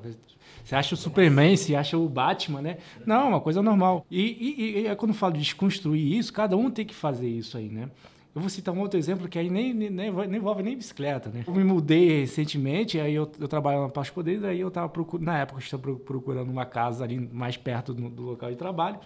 você 0.63 0.75
acha 0.75 0.93
o 0.93 0.97
Superman, 0.97 1.55
você 1.55 1.73
acha 1.73 1.97
o 1.97 2.07
Batman, 2.09 2.61
né? 2.61 2.77
Não, 3.05 3.21
é 3.21 3.29
uma 3.29 3.41
coisa 3.41 3.61
normal. 3.61 4.05
E, 4.11 4.21
e, 4.21 4.81
e, 4.81 4.87
e 4.87 4.95
quando 4.97 5.11
eu 5.11 5.17
falo 5.17 5.33
de 5.33 5.39
desconstruir 5.39 6.17
isso, 6.17 6.33
cada 6.33 6.57
um 6.57 6.69
tem 6.69 6.85
que 6.85 6.93
fazer 6.93 7.29
isso 7.29 7.57
aí, 7.57 7.69
né? 7.69 7.89
Eu 8.33 8.41
vou 8.41 8.49
citar 8.49 8.73
um 8.73 8.79
outro 8.79 8.99
exemplo 8.99 9.27
que 9.27 9.39
aí 9.39 9.49
nem, 9.49 9.73
nem, 9.73 9.89
nem, 9.89 10.07
envolve 10.07 10.61
nem 10.61 10.77
bicicleta, 10.77 11.29
né? 11.29 11.43
Eu 11.47 11.53
me 11.53 11.63
mudei 11.63 12.21
recentemente, 12.21 12.99
aí 12.99 13.15
eu, 13.15 13.29
eu 13.39 13.47
trabalho 13.47 13.81
na 13.81 13.89
Passo 13.89 14.13
Poder, 14.13 14.45
aí 14.45 14.59
eu 14.59 14.67
estava 14.67 14.87
procurando, 14.87 15.25
na 15.25 15.39
época 15.39 15.59
eu 15.59 15.63
estava 15.63 15.95
procurando 15.95 16.49
uma 16.49 16.65
casa 16.65 17.03
ali 17.03 17.19
mais 17.19 17.57
perto 17.57 17.91
do, 17.91 18.07
do, 18.07 18.21
local 18.21 18.51
de 18.51 18.55
trabalho. 18.55 18.99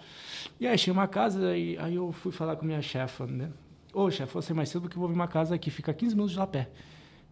E 0.60 0.66
aí 0.66 0.74
achei 0.74 0.92
uma 0.92 1.08
casa, 1.08 1.48
aí, 1.48 1.76
aí 1.78 1.94
eu 1.94 2.12
fui 2.12 2.32
falar 2.32 2.56
com 2.56 2.66
minha 2.66 2.82
chefa, 2.82 3.26
né? 3.26 3.48
Ô, 3.94 4.10
chefe, 4.10 4.34
você 4.34 4.52
mais 4.52 4.68
cedo 4.68 4.82
porque 4.82 4.96
eu 4.96 5.00
vou 5.00 5.08
ver 5.08 5.14
uma 5.14 5.28
casa 5.28 5.54
aqui, 5.54 5.70
fica 5.70 5.94
15 5.94 6.14
minutos 6.14 6.38
a 6.38 6.46
pé. 6.46 6.68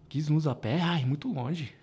15 0.09 0.28
minutos 0.30 0.49
a 0.49 0.55
pé? 0.55 0.80
Ai, 0.80 1.05
muito 1.05 1.30
longe. 1.30 1.74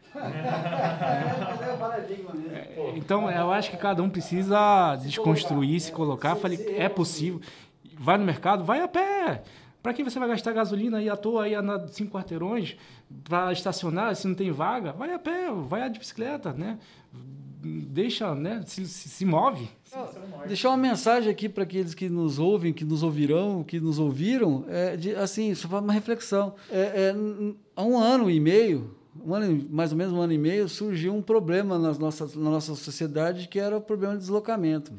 É, 2.51 2.93
então, 2.97 3.29
eu 3.29 3.51
acho 3.51 3.69
que 3.69 3.77
cada 3.77 4.01
um 4.01 4.09
precisa 4.09 4.95
desconstruir, 4.95 5.79
se 5.79 5.91
colocar. 5.91 6.35
Falei, 6.35 6.75
é 6.77 6.89
possível. 6.89 7.39
Vai 7.93 8.17
no 8.17 8.25
mercado, 8.25 8.63
vai 8.63 8.81
a 8.81 8.87
pé. 8.87 9.43
Para 9.81 9.93
que 9.93 10.03
você 10.03 10.19
vai 10.19 10.27
gastar 10.27 10.51
gasolina 10.51 10.97
aí 10.97 11.09
à 11.09 11.15
toa, 11.15 11.43
aí 11.43 11.55
andar 11.55 11.87
cinco 11.87 12.11
quarteirões 12.11 12.75
para 13.23 13.51
estacionar 13.53 14.15
se 14.15 14.27
não 14.27 14.35
tem 14.35 14.51
vaga? 14.51 14.91
Vai 14.91 15.13
a 15.13 15.19
pé, 15.19 15.49
vai 15.51 15.89
de 15.89 15.99
bicicleta, 15.99 16.51
né? 16.51 16.77
Deixa, 17.61 18.35
né? 18.35 18.61
Se, 18.65 18.85
se, 18.85 19.09
se 19.09 19.25
move. 19.25 19.69
Deixar 20.47 20.69
uma 20.69 20.77
mensagem 20.77 21.31
aqui 21.31 21.49
para 21.49 21.63
aqueles 21.63 21.93
que 21.93 22.09
nos 22.09 22.39
ouvem, 22.39 22.73
que 22.73 22.85
nos 22.85 23.03
ouvirão, 23.03 23.63
que 23.63 23.79
nos 23.79 23.99
ouviram, 23.99 24.65
é 24.67 24.95
de, 24.95 25.15
assim, 25.15 25.53
só 25.55 25.67
uma 25.79 25.93
reflexão. 25.93 26.55
É, 26.69 27.13
é, 27.13 27.15
há 27.75 27.83
um 27.83 27.97
ano 27.97 28.29
e 28.29 28.39
meio, 28.39 28.95
um 29.25 29.33
ano, 29.33 29.65
mais 29.69 29.91
ou 29.91 29.97
menos 29.97 30.13
um 30.13 30.21
ano 30.21 30.33
e 30.33 30.37
meio, 30.37 30.69
surgiu 30.69 31.13
um 31.13 31.21
problema 31.21 31.79
nas 31.79 31.97
nossas, 31.97 32.35
na 32.35 32.49
nossa 32.49 32.75
sociedade 32.75 33.47
que 33.47 33.59
era 33.59 33.77
o 33.77 33.81
problema 33.81 34.13
de 34.13 34.19
deslocamento. 34.19 34.91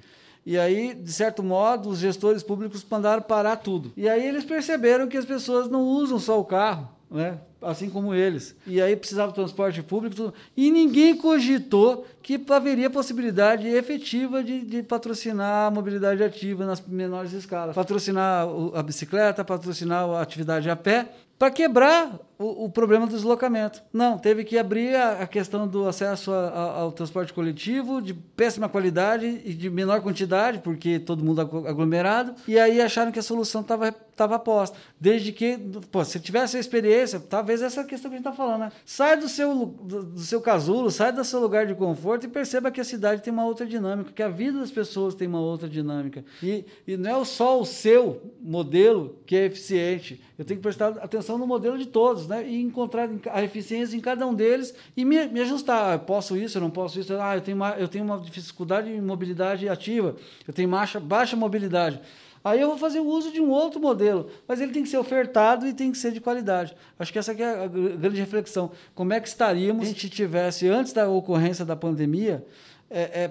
E 0.44 0.58
aí, 0.58 0.94
de 0.94 1.12
certo 1.12 1.42
modo, 1.42 1.88
os 1.88 1.98
gestores 1.98 2.42
públicos 2.42 2.84
mandaram 2.88 3.22
parar 3.22 3.56
tudo. 3.56 3.92
E 3.96 4.08
aí 4.08 4.26
eles 4.26 4.44
perceberam 4.44 5.06
que 5.06 5.16
as 5.16 5.24
pessoas 5.24 5.68
não 5.68 5.82
usam 5.82 6.18
só 6.18 6.40
o 6.40 6.44
carro, 6.44 6.88
né? 7.10 7.38
assim 7.62 7.90
como 7.90 8.14
eles. 8.14 8.56
E 8.66 8.80
aí 8.80 8.96
precisava 8.96 9.28
de 9.28 9.34
transporte 9.34 9.82
público. 9.82 10.16
Tudo. 10.16 10.34
E 10.56 10.70
ninguém 10.70 11.16
cogitou 11.16 12.06
que 12.22 12.40
haveria 12.50 12.88
possibilidade 12.88 13.68
efetiva 13.68 14.42
de, 14.42 14.64
de, 14.64 14.82
patrocinar 14.82 15.66
a 15.66 15.70
mobilidade 15.70 16.22
ativa 16.22 16.64
nas 16.64 16.80
menores 16.80 17.32
escalas. 17.32 17.74
Patrocinar 17.74 18.46
a 18.74 18.82
bicicleta, 18.82 19.44
patrocinar 19.44 20.08
a 20.08 20.22
atividade 20.22 20.70
a 20.70 20.76
pé, 20.76 21.12
para 21.38 21.50
quebrar 21.50 22.18
o, 22.40 22.64
o, 22.64 22.70
problema 22.70 23.06
do 23.06 23.12
deslocamento. 23.12 23.82
Não, 23.92 24.18
teve 24.18 24.44
que 24.44 24.56
abrir 24.56 24.96
a, 24.96 25.22
a 25.22 25.26
questão 25.26 25.68
do 25.68 25.86
acesso 25.86 26.32
a, 26.32 26.48
a, 26.48 26.62
ao 26.80 26.90
transporte 26.90 27.34
coletivo 27.34 28.00
de 28.00 28.14
péssima 28.14 28.66
qualidade 28.66 29.42
e 29.44 29.52
de 29.52 29.68
menor 29.68 30.00
quantidade, 30.00 30.60
porque 30.60 30.98
todo 30.98 31.22
mundo 31.22 31.42
aglomerado, 31.42 32.34
e 32.48 32.58
aí 32.58 32.80
acharam 32.80 33.12
que 33.12 33.18
a 33.18 33.22
solução 33.22 33.60
estava 33.60 33.94
estava 34.20 34.38
posta. 34.38 34.76
Desde 35.00 35.32
que, 35.32 35.58
pô, 35.90 36.04
se 36.04 36.20
tivesse 36.20 36.56
a 36.56 36.60
experiência, 36.60 37.18
talvez 37.18 37.62
essa 37.62 37.82
questão 37.82 38.10
que 38.10 38.16
a 38.16 38.18
gente 38.18 38.28
está 38.28 38.36
falando, 38.36 38.60
né? 38.60 38.72
Sai 38.84 39.16
do 39.16 39.28
seu, 39.28 39.54
do, 39.64 40.02
do, 40.02 40.20
seu 40.20 40.40
casulo, 40.40 40.90
sai 40.90 41.12
do 41.12 41.24
seu 41.24 41.40
lugar 41.40 41.66
de 41.66 41.74
conforto 41.74 42.26
e 42.26 42.28
perceba 42.28 42.70
que 42.70 42.80
a 42.80 42.84
cidade 42.84 43.22
tem 43.22 43.32
uma 43.32 43.46
outra 43.46 43.64
dinâmica, 43.66 44.12
que 44.12 44.22
a 44.22 44.28
vida 44.28 44.58
das 44.58 44.70
pessoas 44.70 45.14
tem 45.14 45.26
uma 45.26 45.40
outra 45.40 45.68
dinâmica. 45.68 46.24
E, 46.42 46.64
e 46.86 46.96
não 46.96 47.22
é 47.22 47.24
só 47.24 47.60
o 47.60 47.64
seu 47.64 48.34
modelo 48.40 49.16
que 49.24 49.34
é 49.34 49.46
eficiente. 49.46 50.20
Eu 50.38 50.44
tenho 50.44 50.58
que 50.58 50.62
prestar 50.62 50.90
atenção 50.98 51.38
no 51.38 51.46
modelo 51.46 51.78
de 51.78 51.86
todos 51.86 52.26
né? 52.30 52.48
e 52.48 52.62
encontrar 52.62 53.10
a 53.32 53.42
eficiência 53.42 53.96
em 53.96 54.00
cada 54.00 54.26
um 54.26 54.32
deles 54.32 54.72
e 54.96 55.04
me, 55.04 55.26
me 55.26 55.40
ajustar. 55.40 55.94
Eu 55.94 55.98
posso 55.98 56.36
isso, 56.36 56.58
eu 56.58 56.62
não 56.62 56.70
posso 56.70 56.98
isso. 57.00 57.12
Ah, 57.20 57.36
eu 57.36 57.40
tenho 57.40 57.56
uma, 57.56 57.70
eu 57.72 57.88
tenho 57.88 58.04
uma 58.04 58.18
dificuldade 58.18 58.88
em 58.88 59.00
mobilidade 59.00 59.68
ativa, 59.68 60.14
eu 60.46 60.54
tenho 60.54 60.68
baixa, 60.68 61.00
baixa 61.00 61.36
mobilidade. 61.36 62.00
Aí 62.42 62.60
eu 62.60 62.68
vou 62.68 62.78
fazer 62.78 63.00
o 63.00 63.06
uso 63.06 63.30
de 63.30 63.40
um 63.40 63.50
outro 63.50 63.78
modelo, 63.80 64.30
mas 64.48 64.60
ele 64.60 64.72
tem 64.72 64.82
que 64.82 64.88
ser 64.88 64.96
ofertado 64.96 65.66
e 65.66 65.74
tem 65.74 65.92
que 65.92 65.98
ser 65.98 66.10
de 66.12 66.20
qualidade. 66.20 66.74
Acho 66.98 67.12
que 67.12 67.18
essa 67.18 67.32
é 67.32 67.64
a 67.64 67.66
grande 67.66 68.18
reflexão. 68.18 68.70
Como 68.94 69.12
é 69.12 69.20
que 69.20 69.28
estaríamos 69.28 69.84
se 69.84 69.90
a 69.90 69.92
gente 69.92 70.08
tivesse, 70.08 70.66
antes 70.66 70.94
da 70.94 71.06
ocorrência 71.06 71.66
da 71.66 71.76
pandemia, 71.76 72.42
é, 72.88 73.00
é, 73.00 73.30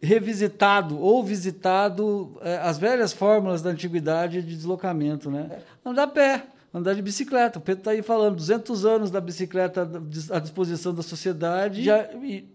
revisitado 0.00 0.98
ou 0.98 1.22
visitado 1.22 2.38
é, 2.40 2.56
as 2.58 2.78
velhas 2.78 3.12
fórmulas 3.12 3.60
da 3.60 3.70
antiguidade 3.70 4.40
de 4.40 4.56
deslocamento, 4.56 5.30
né? 5.30 5.60
Andar 5.84 6.04
a 6.04 6.06
pé, 6.06 6.46
andar 6.72 6.94
de 6.94 7.02
bicicleta. 7.02 7.58
O 7.58 7.62
Pedro 7.62 7.80
está 7.80 7.90
aí 7.90 8.02
falando, 8.02 8.36
200 8.36 8.84
anos 8.86 9.10
da 9.10 9.20
bicicleta 9.20 9.88
à 10.30 10.38
disposição 10.38 10.94
da 10.94 11.02
sociedade. 11.02 11.82
Já, 11.82 12.04
e, 12.14 12.48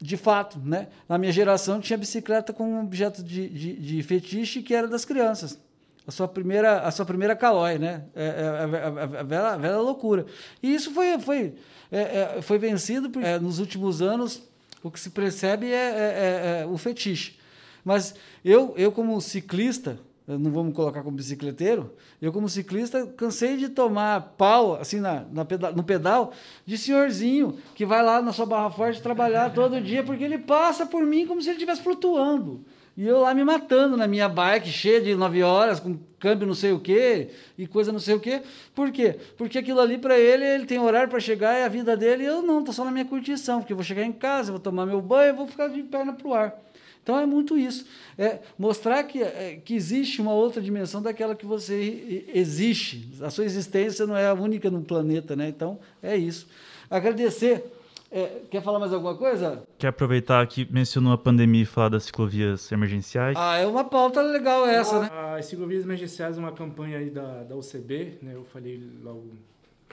de 0.00 0.16
fato, 0.16 0.58
né? 0.58 0.88
na 1.08 1.18
minha 1.18 1.32
geração 1.32 1.80
tinha 1.80 1.98
bicicleta 1.98 2.52
como 2.52 2.70
um 2.70 2.80
objeto 2.80 3.22
de, 3.22 3.48
de, 3.48 3.72
de, 3.74 4.02
fetiche 4.02 4.62
que 4.62 4.74
era 4.74 4.88
das 4.88 5.04
crianças. 5.04 5.58
A 6.06 6.10
sua 6.10 6.26
primeira, 6.26 6.80
a 6.80 6.90
sua 6.90 7.04
primeira 7.04 7.36
calói, 7.36 7.78
né? 7.78 8.04
É, 8.16 8.24
é, 8.24 8.28
é, 8.28 9.18
a, 9.18 9.22
velha, 9.22 9.48
a 9.48 9.56
velha 9.58 9.78
loucura. 9.78 10.24
E 10.62 10.74
isso 10.74 10.90
foi, 10.92 11.18
foi, 11.18 11.54
é, 11.92 12.00
é 12.38 12.42
foi 12.42 12.58
vencido 12.58 13.10
por, 13.10 13.22
é, 13.22 13.38
nos 13.38 13.58
últimos 13.58 14.00
anos 14.00 14.42
o 14.82 14.90
que 14.90 14.98
se 14.98 15.10
percebe 15.10 15.66
é, 15.66 15.74
é, 15.74 16.60
é, 16.60 16.62
é 16.62 16.66
o 16.66 16.78
fetiche. 16.78 17.38
Mas 17.84 18.14
eu, 18.44 18.74
eu 18.76 18.90
como 18.90 19.20
ciclista, 19.20 19.98
não 20.38 20.50
vamos 20.50 20.74
colocar 20.74 21.02
como 21.02 21.16
bicicleteiro, 21.16 21.92
eu 22.20 22.32
como 22.32 22.48
ciclista 22.48 23.06
cansei 23.06 23.56
de 23.56 23.68
tomar 23.68 24.34
pau, 24.36 24.74
assim, 24.74 25.00
na, 25.00 25.24
na 25.32 25.46
no 25.74 25.82
pedal, 25.82 26.32
de 26.64 26.76
senhorzinho 26.78 27.58
que 27.74 27.84
vai 27.86 28.02
lá 28.02 28.20
na 28.22 28.32
sua 28.32 28.46
barra 28.46 28.70
forte 28.70 29.02
trabalhar 29.02 29.52
todo 29.52 29.80
dia, 29.80 30.02
porque 30.02 30.24
ele 30.24 30.38
passa 30.38 30.86
por 30.86 31.04
mim 31.04 31.26
como 31.26 31.40
se 31.40 31.48
ele 31.48 31.56
estivesse 31.56 31.82
flutuando. 31.82 32.64
E 32.96 33.06
eu 33.06 33.20
lá 33.20 33.32
me 33.32 33.44
matando 33.44 33.96
na 33.96 34.06
minha 34.06 34.28
bike, 34.28 34.68
cheia 34.68 35.00
de 35.00 35.14
nove 35.14 35.42
horas, 35.42 35.80
com 35.80 35.98
câmbio 36.18 36.46
não 36.46 36.54
sei 36.54 36.72
o 36.72 36.78
quê, 36.78 37.30
e 37.56 37.66
coisa 37.66 37.90
não 37.90 37.98
sei 37.98 38.14
o 38.14 38.20
quê. 38.20 38.42
Por 38.74 38.92
quê? 38.92 39.16
Porque 39.38 39.58
aquilo 39.58 39.80
ali 39.80 39.96
para 39.96 40.18
ele, 40.18 40.44
ele 40.44 40.66
tem 40.66 40.78
horário 40.78 41.08
para 41.08 41.18
chegar, 41.18 41.54
é 41.54 41.64
a 41.64 41.68
vida 41.68 41.96
dele, 41.96 42.24
e 42.24 42.26
eu 42.26 42.42
não, 42.42 42.62
tô 42.62 42.72
só 42.72 42.84
na 42.84 42.90
minha 42.90 43.04
curtição, 43.04 43.60
porque 43.60 43.72
eu 43.72 43.76
vou 43.76 43.84
chegar 43.84 44.04
em 44.04 44.12
casa, 44.12 44.52
vou 44.52 44.60
tomar 44.60 44.84
meu 44.84 45.00
banho, 45.00 45.34
vou 45.34 45.46
ficar 45.46 45.68
de 45.68 45.82
perna 45.82 46.12
pro 46.12 46.34
ar. 46.34 46.54
Então 47.02 47.18
é 47.18 47.26
muito 47.26 47.56
isso. 47.56 47.86
É 48.18 48.38
mostrar 48.58 49.02
que, 49.04 49.22
é, 49.22 49.60
que 49.64 49.74
existe 49.74 50.20
uma 50.20 50.32
outra 50.32 50.60
dimensão 50.60 51.00
daquela 51.00 51.34
que 51.34 51.46
você 51.46 52.24
existe. 52.34 53.12
A 53.20 53.30
sua 53.30 53.44
existência 53.44 54.06
não 54.06 54.16
é 54.16 54.28
a 54.28 54.34
única 54.34 54.70
no 54.70 54.82
planeta, 54.82 55.34
né? 55.34 55.48
Então 55.48 55.78
é 56.02 56.16
isso. 56.16 56.46
Agradecer 56.90 57.64
é, 58.12 58.42
quer 58.50 58.60
falar 58.60 58.80
mais 58.80 58.92
alguma 58.92 59.14
coisa? 59.14 59.62
Quer 59.78 59.88
aproveitar 59.88 60.44
que 60.48 60.66
mencionou 60.68 61.12
a 61.12 61.18
pandemia 61.18 61.62
e 61.62 61.64
falar 61.64 61.90
das 61.90 62.04
ciclovias 62.04 62.70
emergenciais? 62.72 63.36
Ah, 63.38 63.56
é 63.56 63.64
uma 63.64 63.84
pauta 63.84 64.20
legal 64.20 64.66
essa, 64.66 65.00
né? 65.00 65.08
As 65.38 65.46
ciclovias 65.46 65.84
emergenciais 65.84 66.36
é 66.36 66.40
uma 66.40 66.50
campanha 66.50 66.98
aí 66.98 67.08
da, 67.08 67.44
da 67.44 67.54
UCB, 67.54 68.18
né? 68.20 68.34
Eu 68.34 68.42
falei 68.44 68.82
logo, 69.00 69.30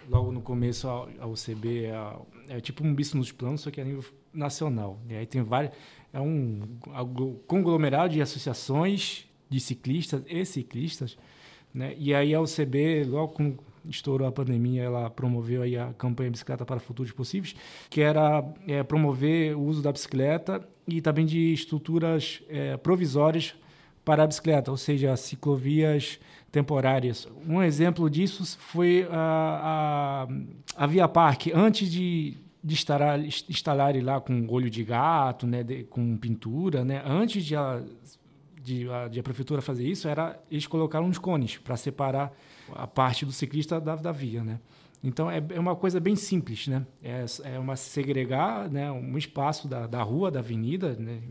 logo 0.09 0.31
no 0.31 0.41
começo, 0.41 0.89
a, 0.89 1.07
a 1.19 1.27
UCB 1.27 1.85
é, 1.85 2.55
é, 2.55 2.59
tipo 2.59 2.83
um 2.83 2.93
bicho 2.93 3.15
nos 3.15 3.31
planos, 3.31 3.61
só 3.61 3.69
que 3.69 3.79
é 3.79 3.83
a 3.83 3.85
nível 3.85 4.03
nacional. 4.33 4.99
E 5.07 5.15
aí 5.15 5.25
tem 5.27 5.43
várias... 5.43 5.73
É 6.13 6.19
um 6.19 6.61
conglomerado 7.45 8.13
de 8.13 8.21
associações 8.21 9.25
de 9.49 9.59
ciclistas 9.59 10.23
e 10.27 10.45
ciclistas, 10.45 11.17
né? 11.73 11.95
E 11.97 12.13
aí 12.13 12.33
a 12.33 12.41
UCB, 12.41 13.03
logo 13.05 13.33
com 13.33 13.57
estourou 13.89 14.27
a 14.27 14.31
pandemia, 14.31 14.83
ela 14.83 15.09
promoveu 15.09 15.61
aí 15.61 15.77
a 15.77 15.93
campanha 15.93 16.31
Bicicleta 16.31 16.65
para 16.65 16.79
Futuros 16.79 17.11
Possíveis, 17.11 17.55
que 17.89 18.01
era 18.01 18.43
é, 18.67 18.83
promover 18.83 19.55
o 19.55 19.61
uso 19.61 19.81
da 19.81 19.91
bicicleta 19.91 20.67
e 20.87 21.01
também 21.01 21.25
de 21.25 21.53
estruturas 21.53 22.41
é, 22.49 22.77
provisórias 22.77 23.55
para 24.03 24.23
a 24.23 24.27
bicicleta, 24.27 24.71
ou 24.71 24.77
seja, 24.77 25.15
ciclovias 25.17 26.19
temporárias. 26.51 27.27
Um 27.47 27.61
exemplo 27.61 28.09
disso 28.09 28.57
foi 28.57 29.07
a, 29.11 30.27
a, 30.77 30.83
a 30.83 30.87
Via 30.87 31.07
Parque, 31.07 31.51
antes 31.53 31.91
de, 31.91 32.37
de 32.67 32.73
instalar, 32.73 33.17
instalar 33.23 34.03
lá 34.03 34.19
com 34.19 34.45
olho 34.49 34.69
de 34.69 34.83
gato, 34.83 35.47
né, 35.47 35.63
de, 35.63 35.85
com 35.85 36.17
pintura, 36.17 36.83
né, 36.83 37.01
antes 37.05 37.45
de 37.45 37.55
a, 37.55 37.81
de, 38.61 38.89
a, 38.91 39.07
de 39.07 39.21
a 39.21 39.23
prefeitura 39.23 39.61
fazer 39.61 39.87
isso, 39.87 40.05
era 40.05 40.37
eles 40.51 40.67
colocaram 40.67 41.05
uns 41.05 41.17
cones 41.17 41.57
para 41.57 41.77
separar 41.77 42.37
a 42.75 42.85
parte 42.85 43.25
do 43.25 43.31
ciclista 43.31 43.79
da, 43.79 43.95
da 43.95 44.11
via, 44.11 44.43
né? 44.43 44.59
Então 45.01 45.31
é, 45.31 45.41
é 45.51 45.59
uma 45.59 45.77
coisa 45.77 45.97
bem 46.01 46.17
simples, 46.17 46.67
né? 46.67 46.85
É, 47.01 47.23
é 47.45 47.57
uma 47.57 47.77
segregar, 47.77 48.69
né, 48.69 48.91
um 48.91 49.17
espaço 49.17 49.65
da, 49.65 49.87
da 49.87 50.03
rua, 50.03 50.29
da 50.29 50.39
avenida, 50.39 50.93
né, 50.99 51.21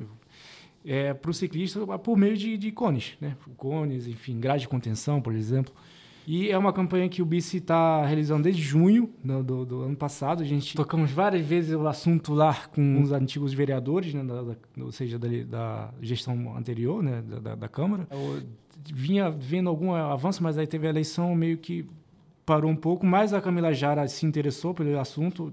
é, 0.87 1.13
para 1.13 1.31
o 1.31 1.35
ciclista 1.35 1.87
por 1.99 2.17
meio 2.17 2.37
de, 2.39 2.57
de 2.57 2.73
cones, 2.73 3.15
né? 3.21 3.37
Cones, 3.59 4.07
enfim, 4.07 4.41
grade 4.41 4.63
de 4.63 4.69
contenção, 4.69 5.21
por 5.21 5.35
exemplo. 5.35 5.75
E 6.27 6.51
é 6.51 6.59
uma 6.59 6.73
campanha 6.73 7.09
que 7.09 7.23
o 7.23 7.25
BICI 7.25 7.59
está 7.59 8.05
realizando 8.05 8.43
desde 8.43 8.61
junho 8.61 9.11
do, 9.23 9.43
do, 9.45 9.65
do, 9.65 9.83
ano 9.83 9.97
passado. 9.97 10.43
A 10.43 10.47
gente 10.47 10.75
tocamos 10.75 11.13
várias 11.13 11.47
vezes 11.47 11.73
o 11.73 11.87
assunto 11.87 12.35
lá 12.35 12.55
com 12.75 13.01
os 13.01 13.13
antigos 13.13 13.55
vereadores, 13.55 14.13
né, 14.13 14.25
da, 14.25 14.43
da, 14.43 14.57
ou 14.81 14.91
seja, 14.91 15.19
da, 15.19 15.29
da, 15.49 15.91
gestão 16.03 16.57
anterior 16.57 17.01
né, 17.01 17.23
da, 17.23 17.55
da 17.55 17.69
Câmara. 17.69 18.09
Eu 18.11 18.43
vinha 18.93 19.31
vendo 19.31 19.69
algum 19.69 19.95
avanço, 19.95 20.43
mas 20.43 20.59
aí 20.59 20.67
teve 20.67 20.89
a 20.89 20.91
eleição 20.91 21.33
meio 21.35 21.59
que 21.59 21.87
parou 22.45 22.71
um 22.71 22.77
pouco. 22.77 23.07
Mas 23.07 23.33
a 23.33 23.41
Camila 23.41 23.73
Jara 23.73 24.07
se 24.09 24.27
interessou 24.27 24.75
pelo 24.75 24.99
assunto. 24.99 25.53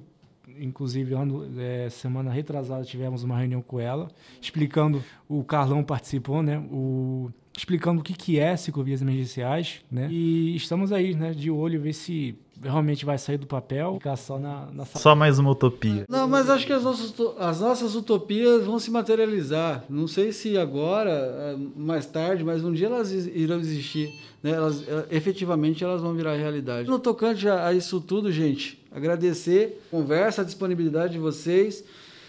Inclusive, 0.59 1.13
ano, 1.13 1.49
é, 1.59 1.89
semana 1.89 2.31
retrasada 2.31 2.83
tivemos 2.83 3.23
uma 3.23 3.37
reunião 3.37 3.61
com 3.61 3.79
ela, 3.79 4.09
explicando. 4.41 5.03
O 5.27 5.43
Carlão 5.43 5.83
participou, 5.83 6.43
né? 6.43 6.59
O 6.71 7.31
explicando 7.55 8.01
o 8.01 8.03
que, 8.03 8.13
que 8.13 8.39
é 8.39 8.55
ciclovias 8.57 9.01
emergenciais, 9.01 9.81
né? 9.91 10.07
E 10.11 10.55
estamos 10.55 10.91
aí, 10.91 11.13
né, 11.13 11.31
de 11.31 11.51
olho, 11.51 11.79
ver 11.79 11.93
se 11.93 12.35
realmente 12.61 13.05
vai 13.05 13.17
sair 13.17 13.37
do 13.37 13.45
papel, 13.45 13.95
ficar 13.95 14.15
só 14.15 14.39
na, 14.39 14.67
na... 14.71 14.85
Só 14.85 15.15
mais 15.15 15.37
uma 15.37 15.51
utopia. 15.51 16.05
Não, 16.07 16.27
mas 16.27 16.49
acho 16.49 16.65
que 16.65 16.73
as 16.73 16.83
nossas, 16.83 17.13
as 17.39 17.59
nossas 17.59 17.95
utopias 17.95 18.65
vão 18.65 18.79
se 18.79 18.89
materializar. 18.89 19.83
Não 19.89 20.07
sei 20.07 20.31
se 20.31 20.57
agora, 20.57 21.11
eh, 21.11 21.57
mais 21.75 22.05
tarde, 22.05 22.43
mas 22.43 22.63
um 22.63 22.71
dia 22.71 22.87
elas 22.87 23.11
irão 23.11 23.59
existir. 23.59 24.09
Né? 24.41 24.51
Elas, 24.51 24.87
eh, 24.87 25.07
efetivamente 25.11 25.83
elas 25.83 26.01
vão 26.01 26.13
virar 26.13 26.35
realidade. 26.35 26.87
No 26.89 26.99
tocante 26.99 27.47
a, 27.47 27.67
a 27.67 27.73
isso 27.73 27.99
tudo, 27.99 28.31
gente, 28.31 28.81
agradecer 28.91 29.81
a 29.87 29.91
conversa, 29.91 30.41
a 30.41 30.45
disponibilidade 30.45 31.13
de 31.13 31.19
vocês. 31.19 31.83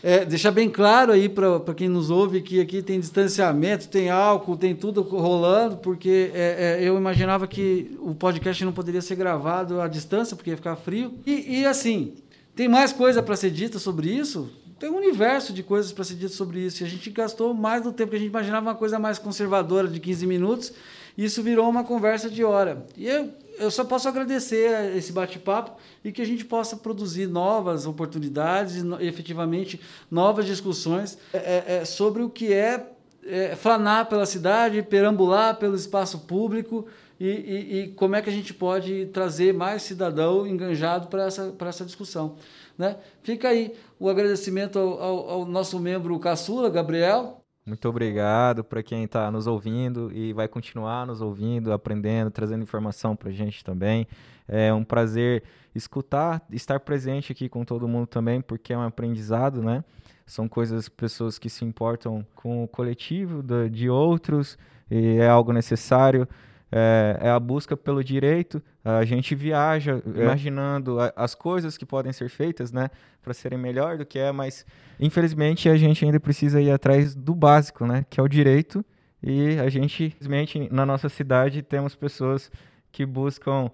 É, 0.07 0.23
deixar 0.23 0.51
bem 0.51 0.69
claro 0.69 1.13
aí 1.13 1.31
para 1.31 1.73
quem 1.75 1.89
nos 1.89 2.11
ouve 2.11 2.43
que 2.43 2.61
aqui 2.61 2.83
tem 2.83 3.01
distanciamento, 3.01 3.89
tem 3.89 4.11
álcool, 4.11 4.55
tem 4.55 4.75
tudo 4.75 5.01
rolando, 5.01 5.79
porque 5.79 6.31
é, 6.35 6.77
é, 6.79 6.87
eu 6.87 6.99
imaginava 6.99 7.47
que 7.47 7.97
o 7.99 8.15
podcast 8.15 8.63
não 8.67 8.73
poderia 8.73 9.01
ser 9.01 9.15
gravado 9.15 9.81
à 9.81 9.89
distância, 9.89 10.37
porque 10.37 10.51
ia 10.51 10.59
ficar 10.59 10.77
frio. 10.77 11.15
E, 11.25 11.61
e 11.61 11.65
assim, 11.65 12.13
tem 12.55 12.69
mais 12.69 12.93
coisa 12.93 13.23
para 13.23 13.35
ser 13.35 13.51
dita 13.51 13.79
sobre 13.79 14.11
isso? 14.11 14.53
Tem 14.79 14.91
um 14.91 14.99
universo 14.99 15.55
de 15.55 15.63
coisas 15.63 15.91
para 15.91 16.05
ser 16.05 16.17
dito 16.17 16.35
sobre 16.35 16.61
isso. 16.61 16.83
E 16.83 16.85
a 16.85 16.89
gente 16.89 17.09
gastou 17.09 17.55
mais 17.55 17.83
do 17.83 17.91
tempo 17.91 18.11
que 18.11 18.17
a 18.17 18.19
gente 18.19 18.29
imaginava 18.29 18.67
uma 18.67 18.75
coisa 18.75 18.99
mais 18.99 19.19
conservadora 19.19 19.89
de 19.89 19.99
15 19.99 20.27
minutos, 20.27 20.75
e 21.17 21.25
isso 21.25 21.43
virou 21.43 21.67
uma 21.67 21.83
conversa 21.83 22.29
de 22.29 22.45
hora. 22.45 22.85
E 22.95 23.07
eu 23.07 23.31
eu 23.59 23.71
só 23.71 23.85
posso 23.85 24.09
agradecer 24.09 24.97
esse 24.97 25.13
bate-papo 25.13 25.79
e 26.05 26.13
que 26.13 26.23
a 26.23 26.27
gente 26.27 26.45
possa 26.45 26.77
produzir 26.77 27.27
novas 27.27 27.87
oportunidades 27.87 28.83
efetivamente 29.01 29.81
novas 30.11 30.47
discussões 30.47 31.19
é, 31.33 31.39
é, 31.39 31.65
é, 31.77 31.85
sobre 31.85 32.23
o 32.23 32.29
que 32.29 32.53
é, 32.53 32.91
é 33.25 33.57
flanar 33.57 34.07
pela 34.09 34.27
cidade, 34.27 34.83
perambular 34.83 35.57
pelo 35.57 35.77
espaço 35.77 36.21
público 36.21 36.87
e, 37.19 37.29
e, 37.29 37.79
e, 37.79 37.89
como 37.93 38.17
é 38.17 38.23
que 38.23 38.29
a 38.29 38.33
gente 38.33 38.53
pode 38.53 39.07
trazer 39.07 39.55
mais 39.55 39.83
cidadão 39.83 40.47
enganjado 40.47 41.07
para 41.07 41.27
essa, 41.27 41.55
essa 41.61 41.85
discussão. 41.85 42.37
Né? 42.77 42.97
Fica 43.23 43.49
aí 43.49 43.73
o 44.01 44.09
agradecimento 44.09 44.79
ao, 44.79 45.01
ao, 45.01 45.31
ao 45.31 45.45
nosso 45.47 45.79
membro 45.79 46.19
caçula, 46.19 46.69
Gabriel, 46.69 47.44
muito 47.67 47.89
obrigado 47.89 48.63
para 48.63 48.83
quem 48.83 49.05
está 49.05 49.31
nos 49.31 49.47
ouvindo 49.47 50.13
e 50.13 50.35
vai 50.35 50.47
continuar 50.47 51.07
nos 51.07 51.23
ouvindo, 51.23 51.73
aprendendo, 51.73 52.31
trazendo 52.31 52.63
informação 52.63 53.17
para 53.17 53.31
a 53.31 53.33
gente 53.33 53.65
também. 53.65 54.07
É 54.47 54.73
um 54.73 54.85
prazer 54.85 55.43
escutar, 55.75 56.43
estar 56.51 56.79
presente 56.81 57.33
aqui 57.33 57.49
com 57.49 57.65
todo 57.65 57.89
mundo 57.89 58.07
também, 58.07 58.43
porque 58.43 58.75
é 58.75 58.77
um 58.77 58.83
aprendizado, 58.83 59.63
né? 59.63 59.83
São 60.27 60.47
coisas, 60.47 60.91
pessoas 60.91 61.39
que 61.39 61.49
se 61.49 61.65
importam 61.65 62.27
com 62.35 62.65
o 62.65 62.69
coletivo 62.69 63.43
de 63.71 63.89
outros 63.89 64.59
e 64.91 65.17
é 65.17 65.29
algo 65.29 65.51
necessário 65.51 66.29
é, 66.77 67.19
é, 67.21 67.31
a 67.31 67.39
busca 67.39 67.77
pelo 67.77 68.03
direito. 68.03 68.61
A 68.85 69.05
gente 69.05 69.33
viaja 69.33 70.03
é. 70.05 70.23
imaginando 70.23 70.99
a, 70.99 71.13
as 71.15 71.33
coisas 71.33 71.79
que 71.79 71.87
podem 71.87 72.13
ser 72.13 72.29
feitas, 72.29 72.73
né, 72.73 72.91
para 73.23 73.33
serem 73.33 73.57
melhor 73.57 73.97
do 73.97 74.05
que 74.05 74.19
é, 74.19 74.33
mas 74.33 74.67
infelizmente 74.99 75.69
a 75.69 75.77
gente 75.77 76.05
ainda 76.05 76.19
precisa 76.19 76.61
ir 76.61 76.73
atrás 76.73 77.15
do 77.15 77.33
básico, 77.33 77.87
né, 77.87 78.05
que 78.11 78.19
é 78.19 78.23
o 78.23 78.27
direito. 78.27 78.85
E 79.23 79.57
a 79.61 79.69
gente, 79.69 80.07
infelizmente, 80.07 80.69
na 80.71 80.85
nossa 80.85 81.09
cidade 81.09 81.63
temos 81.63 81.95
pessoas 81.95 82.51
que 82.91 83.07
buscam 83.07 83.71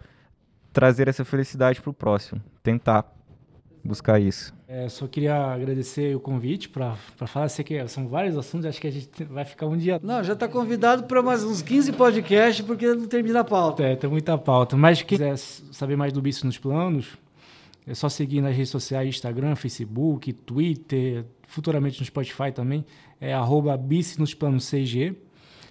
trazer 0.71 1.09
essa 1.09 1.25
felicidade 1.25 1.81
para 1.81 1.91
o 1.91 1.95
próximo, 1.95 2.41
tentar 2.63 3.11
buscar 3.83 4.21
isso. 4.21 4.55
É, 4.73 4.89
só 4.89 5.09
queria 5.09 5.35
agradecer 5.35 6.15
o 6.15 6.21
convite 6.21 6.69
para 6.69 6.95
falar. 7.27 7.49
Sei 7.49 7.65
que 7.65 7.89
são 7.89 8.07
vários 8.07 8.39
assuntos, 8.39 8.67
acho 8.67 8.81
que 8.81 8.87
a 8.87 8.93
gente 8.93 9.25
vai 9.25 9.45
ficar 9.45 9.67
um 9.67 9.77
dia. 9.77 9.99
Não, 10.01 10.23
já 10.23 10.35
está 10.35 10.47
convidado 10.47 11.09
para 11.09 11.21
mais 11.21 11.43
uns 11.43 11.61
15 11.61 11.93
podcasts, 11.95 12.65
porque 12.65 12.87
não 12.87 13.09
termina 13.09 13.41
a 13.41 13.45
pauta. 13.45 13.83
É, 13.83 13.97
tem 13.97 14.09
muita 14.09 14.39
pauta. 14.39 14.77
Mas 14.77 15.03
quem 15.03 15.19
quiser 15.19 15.37
saber 15.37 15.97
mais 15.97 16.13
do 16.13 16.23
Bicho 16.23 16.47
nos 16.47 16.57
Planos, 16.57 17.19
é 17.85 17.95
só 17.95 18.09
seguir 18.09 18.41
nas 18.41 18.55
redes 18.55 18.71
sociais: 18.71 19.09
Instagram, 19.09 19.57
Facebook, 19.57 20.33
Twitter, 20.33 21.25
futuramente 21.49 21.99
no 21.99 22.07
Spotify 22.07 22.53
também. 22.55 22.85
É 23.21 23.35
arroba 23.35 23.77
nos 24.19 24.35
planos 24.35 24.71
CG. 24.71 25.17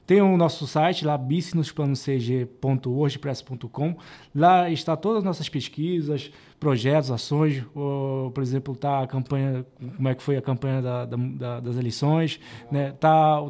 Tem 0.06 0.22
o 0.22 0.36
nosso 0.36 0.68
site 0.68 1.06
lá, 1.06 1.18
bicinosplanoscg.wordpress.com. 1.18 3.96
Lá 4.36 4.70
está 4.70 4.98
todas 4.98 5.20
as 5.20 5.24
nossas 5.24 5.48
pesquisas, 5.48 6.30
projetos, 6.60 7.12
ações. 7.12 7.64
Ou, 7.74 8.32
por 8.32 8.44
exemplo, 8.44 8.76
tá 8.76 9.02
a 9.02 9.08
campanha, 9.08 9.66
como 9.96 10.08
é 10.08 10.16
que 10.16 10.22
foi 10.22 10.38
a 10.38 10.42
campanha 10.42 10.82
da, 10.82 11.06
da, 11.06 11.60
das 11.60 11.78
eleições. 11.78 12.40
Né? 12.72 12.92
Tá 13.00 13.44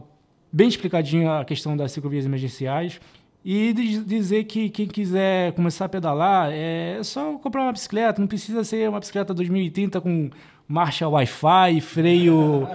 bem 0.52 0.68
explicadinho 0.68 1.30
a 1.32 1.44
questão 1.46 1.76
das 1.76 1.92
ciclovias 1.92 2.26
emergenciais. 2.26 3.00
E 3.44 3.74
dizer 4.06 4.44
que 4.44 4.70
quem 4.70 4.86
quiser 4.86 5.54
começar 5.54 5.86
a 5.86 5.90
pedalar 5.90 6.52
é 6.52 7.00
só 7.04 7.38
comprar 7.38 7.64
uma 7.64 7.72
bicicleta, 7.72 8.20
não 8.20 8.28
precisa 8.28 8.66
ser 8.66 8.90
uma 8.90 9.00
bicicleta 9.00 9.34
2030 9.34 10.02
com 10.02 10.30
marcha 10.68 11.08
Wi-Fi, 11.08 11.80
freio 11.80 12.68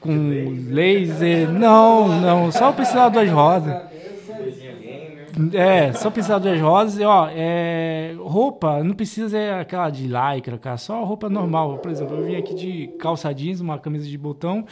com 0.00 0.50
laser. 0.68 1.50
Não, 1.50 2.20
não, 2.20 2.52
só 2.52 2.70
precisar 2.70 3.08
de 3.08 3.14
duas 3.14 3.30
rodas. 3.30 3.93
É, 5.52 5.92
só 5.92 6.10
precisar 6.10 6.38
duas 6.38 6.60
rodas. 6.60 6.98
E, 6.98 7.04
ó, 7.04 7.28
é, 7.30 8.14
roupa, 8.18 8.82
não 8.82 8.94
precisa 8.94 9.28
ser 9.28 9.52
aquela 9.54 9.90
de 9.90 10.06
lycra, 10.06 10.58
cara, 10.58 10.76
só 10.76 11.02
roupa 11.04 11.28
normal. 11.28 11.78
Por 11.78 11.90
exemplo, 11.90 12.16
eu 12.16 12.24
vim 12.24 12.36
aqui 12.36 12.54
de 12.54 12.88
calça 12.98 13.32
jeans, 13.32 13.60
uma 13.60 13.78
camisa 13.78 14.06
de 14.08 14.16
botão, 14.18 14.64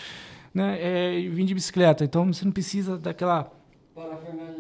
né, 0.55 0.79
é, 0.81 1.19
e 1.19 1.29
vim 1.29 1.45
de 1.45 1.55
bicicleta. 1.55 2.05
Então 2.05 2.33
você 2.33 2.45
não 2.45 2.53
precisa 2.53 2.97
daquela 2.99 3.51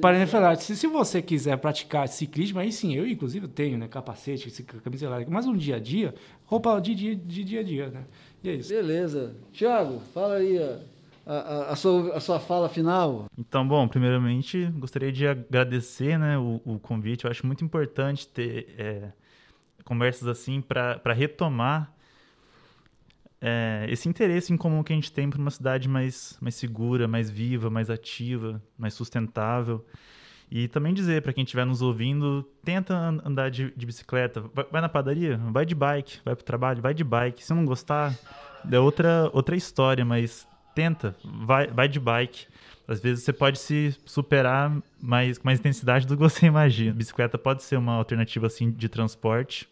Parafernália. 0.00 0.58
Se, 0.58 0.76
se 0.76 0.86
você 0.86 1.22
quiser 1.22 1.56
praticar 1.56 2.06
ciclismo, 2.06 2.58
aí 2.58 2.70
sim, 2.70 2.94
eu 2.94 3.06
inclusive 3.06 3.48
tenho, 3.48 3.78
né? 3.78 3.88
Capacete, 3.88 4.50
camisa 4.62 5.06
elétrica, 5.06 5.30
mas 5.30 5.46
um 5.46 5.56
dia 5.56 5.76
a 5.76 5.78
dia, 5.78 6.14
roupa 6.44 6.78
de 6.80 6.94
dia, 6.94 7.16
de 7.16 7.44
dia 7.44 7.60
a 7.60 7.62
dia, 7.62 7.88
né? 7.88 8.04
E 8.44 8.50
é 8.50 8.54
isso. 8.54 8.68
Beleza. 8.68 9.34
Tiago, 9.52 10.00
fala 10.12 10.34
aí 10.34 10.58
a, 10.58 10.78
a, 11.26 11.72
a, 11.72 11.76
sua, 11.76 12.16
a 12.16 12.20
sua 12.20 12.40
fala 12.40 12.68
final. 12.68 13.26
Então, 13.38 13.66
bom, 13.66 13.86
primeiramente, 13.86 14.66
gostaria 14.76 15.12
de 15.12 15.26
agradecer 15.26 16.18
né, 16.18 16.38
o, 16.38 16.60
o 16.64 16.78
convite. 16.78 17.24
Eu 17.24 17.30
acho 17.30 17.46
muito 17.46 17.64
importante 17.64 18.26
ter 18.26 18.74
é, 18.76 19.12
conversas 19.84 20.26
assim 20.28 20.60
para 20.60 21.12
retomar 21.12 21.92
é, 23.40 23.86
esse 23.88 24.08
interesse 24.08 24.52
em 24.52 24.56
comum 24.56 24.84
que 24.84 24.92
a 24.92 24.96
gente 24.96 25.10
tem 25.10 25.28
para 25.28 25.40
uma 25.40 25.50
cidade 25.50 25.88
mais, 25.88 26.36
mais 26.40 26.54
segura, 26.54 27.08
mais 27.08 27.28
viva, 27.28 27.68
mais 27.68 27.90
ativa, 27.90 28.62
mais 28.78 28.94
sustentável. 28.94 29.84
E 30.48 30.68
também 30.68 30.92
dizer 30.92 31.22
para 31.22 31.32
quem 31.32 31.42
estiver 31.42 31.64
nos 31.64 31.82
ouvindo, 31.82 32.42
tenta 32.62 32.94
andar 32.94 33.50
de, 33.50 33.72
de 33.74 33.86
bicicleta, 33.86 34.42
vai, 34.54 34.66
vai, 34.70 34.80
na 34.80 34.88
padaria, 34.88 35.38
vai 35.50 35.64
de 35.64 35.74
bike, 35.74 36.20
vai 36.24 36.36
para 36.36 36.42
o 36.42 36.44
trabalho, 36.44 36.82
vai 36.82 36.94
de 36.94 37.02
bike. 37.02 37.42
Se 37.42 37.52
não 37.54 37.64
gostar, 37.64 38.14
é 38.70 38.78
outra, 38.78 39.28
outra 39.32 39.56
história, 39.56 40.04
mas 40.04 40.46
tenta, 40.74 41.16
vai, 41.24 41.66
vai 41.68 41.88
de 41.88 42.00
bike. 42.00 42.46
Às 42.86 43.00
vezes 43.00 43.24
você 43.24 43.32
pode 43.32 43.58
se 43.58 43.96
superar 44.04 44.76
mais, 45.00 45.38
com 45.38 45.46
mais 45.46 45.58
intensidade 45.58 46.06
do 46.06 46.16
que 46.16 46.22
você 46.22 46.46
imagina. 46.46 46.92
Bicicleta 46.92 47.38
pode 47.38 47.62
ser 47.62 47.76
uma 47.76 47.94
alternativa 47.94 48.46
assim 48.46 48.70
de 48.70 48.88
transporte 48.88 49.68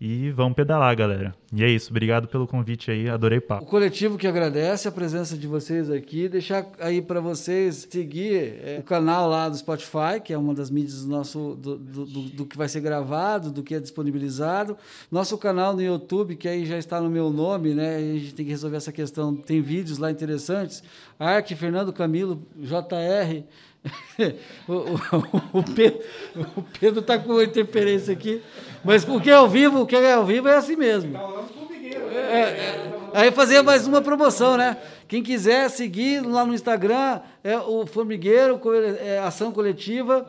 e 0.00 0.30
vamos 0.30 0.54
pedalar, 0.54 0.94
galera. 0.94 1.34
E 1.52 1.64
é 1.64 1.68
isso. 1.68 1.90
Obrigado 1.90 2.28
pelo 2.28 2.46
convite 2.46 2.88
aí. 2.88 3.08
Adorei 3.08 3.40
papo. 3.40 3.64
O 3.64 3.66
coletivo 3.66 4.16
que 4.16 4.28
agradece 4.28 4.86
a 4.86 4.92
presença 4.92 5.36
de 5.36 5.48
vocês 5.48 5.90
aqui. 5.90 6.28
Deixar 6.28 6.66
aí 6.78 7.02
para 7.02 7.20
vocês 7.20 7.88
seguir 7.90 8.60
é, 8.62 8.78
o 8.78 8.84
canal 8.84 9.28
lá 9.28 9.48
do 9.48 9.56
Spotify, 9.56 10.20
que 10.22 10.32
é 10.32 10.38
uma 10.38 10.54
das 10.54 10.70
mídias 10.70 11.02
do, 11.02 11.08
nosso, 11.08 11.56
do, 11.56 11.76
do, 11.76 12.06
do, 12.06 12.22
do, 12.22 12.46
que 12.46 12.56
vai 12.56 12.68
ser 12.68 12.80
gravado, 12.80 13.50
do 13.50 13.62
que 13.62 13.74
é 13.74 13.80
disponibilizado. 13.80 14.76
Nosso 15.10 15.36
canal 15.36 15.74
no 15.74 15.82
YouTube, 15.82 16.36
que 16.36 16.46
aí 16.46 16.64
já 16.64 16.78
está 16.78 17.00
no 17.00 17.10
meu 17.10 17.30
nome, 17.30 17.74
né? 17.74 17.96
A 17.96 18.00
gente 18.00 18.34
tem 18.34 18.46
que 18.46 18.52
resolver 18.52 18.76
essa 18.76 18.92
questão. 18.92 19.34
Tem 19.34 19.60
vídeos 19.60 19.98
lá 19.98 20.12
interessantes. 20.12 20.80
Arque, 21.18 21.56
Fernando 21.56 21.92
Camilo, 21.92 22.40
JR. 22.56 23.42
o, 24.68 24.72
o, 24.72 25.58
o, 25.58 25.62
Pedro, 25.62 26.00
o 26.56 26.62
Pedro 26.78 27.02
tá 27.02 27.18
com 27.18 27.40
interferência 27.40 28.12
aqui. 28.12 28.42
Mas 28.84 29.06
o 29.06 29.20
que 29.20 29.30
é 29.30 29.34
ao 29.34 29.48
vivo, 29.48 29.82
o 29.82 29.86
que 29.86 29.96
é 29.96 30.12
ao 30.12 30.24
vivo 30.24 30.48
é 30.48 30.56
assim 30.56 30.76
mesmo. 30.76 31.16
É, 32.12 32.40
é, 32.40 32.92
aí 33.14 33.30
fazer 33.30 33.62
mais 33.62 33.86
uma 33.86 34.02
promoção, 34.02 34.56
né? 34.56 34.76
Quem 35.06 35.22
quiser 35.22 35.70
seguir 35.70 36.20
lá 36.24 36.44
no 36.44 36.52
Instagram 36.52 37.20
é 37.42 37.56
o 37.58 37.86
Formigueiro, 37.86 38.60
é, 39.00 39.18
Ação 39.18 39.52
Coletiva. 39.52 40.26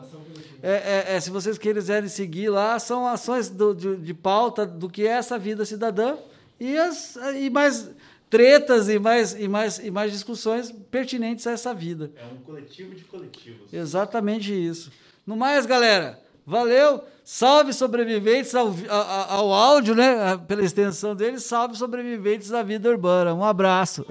É, 0.62 0.70
é, 0.72 1.16
é, 1.16 1.20
se 1.20 1.30
vocês 1.30 1.56
quiserem 1.56 2.08
seguir 2.08 2.50
lá, 2.50 2.78
são 2.78 3.06
ações 3.06 3.48
do, 3.48 3.74
de, 3.74 3.96
de, 3.96 4.14
pauta 4.14 4.66
do 4.66 4.90
que 4.90 5.06
é 5.06 5.12
essa 5.12 5.38
vida 5.38 5.64
cidadã 5.64 6.16
e, 6.58 6.76
as, 6.76 7.16
e 7.38 7.48
mais 7.48 7.90
tretas 8.30 8.88
e 8.88 8.98
mais, 8.98 9.34
e, 9.34 9.48
mais, 9.48 9.78
e 9.80 9.90
mais 9.90 10.12
discussões 10.12 10.72
pertinentes 10.90 11.46
a 11.48 11.50
essa 11.50 11.74
vida. 11.74 12.12
É 12.16 12.24
um 12.32 12.36
coletivo 12.38 12.94
de 12.94 13.02
coletivos. 13.04 13.72
Exatamente 13.72 14.52
isso. 14.52 14.92
No 15.26 15.36
mais, 15.36 15.66
galera, 15.66 16.18
valeu. 16.46 17.02
Salve 17.24 17.72
sobreviventes 17.72 18.54
ao, 18.54 18.68
ao, 18.88 19.30
ao 19.30 19.52
áudio, 19.52 19.94
né? 19.94 20.40
Pela 20.48 20.64
extensão 20.64 21.14
dele, 21.14 21.38
salve 21.38 21.76
sobreviventes 21.76 22.48
da 22.48 22.62
vida 22.62 22.88
urbana. 22.88 23.34
Um 23.34 23.44
abraço. 23.44 24.06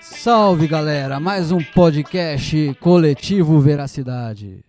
Salve 0.00 0.66
galera, 0.66 1.20
mais 1.20 1.52
um 1.52 1.62
podcast 1.62 2.76
coletivo 2.80 3.60
Veracidade. 3.60 4.65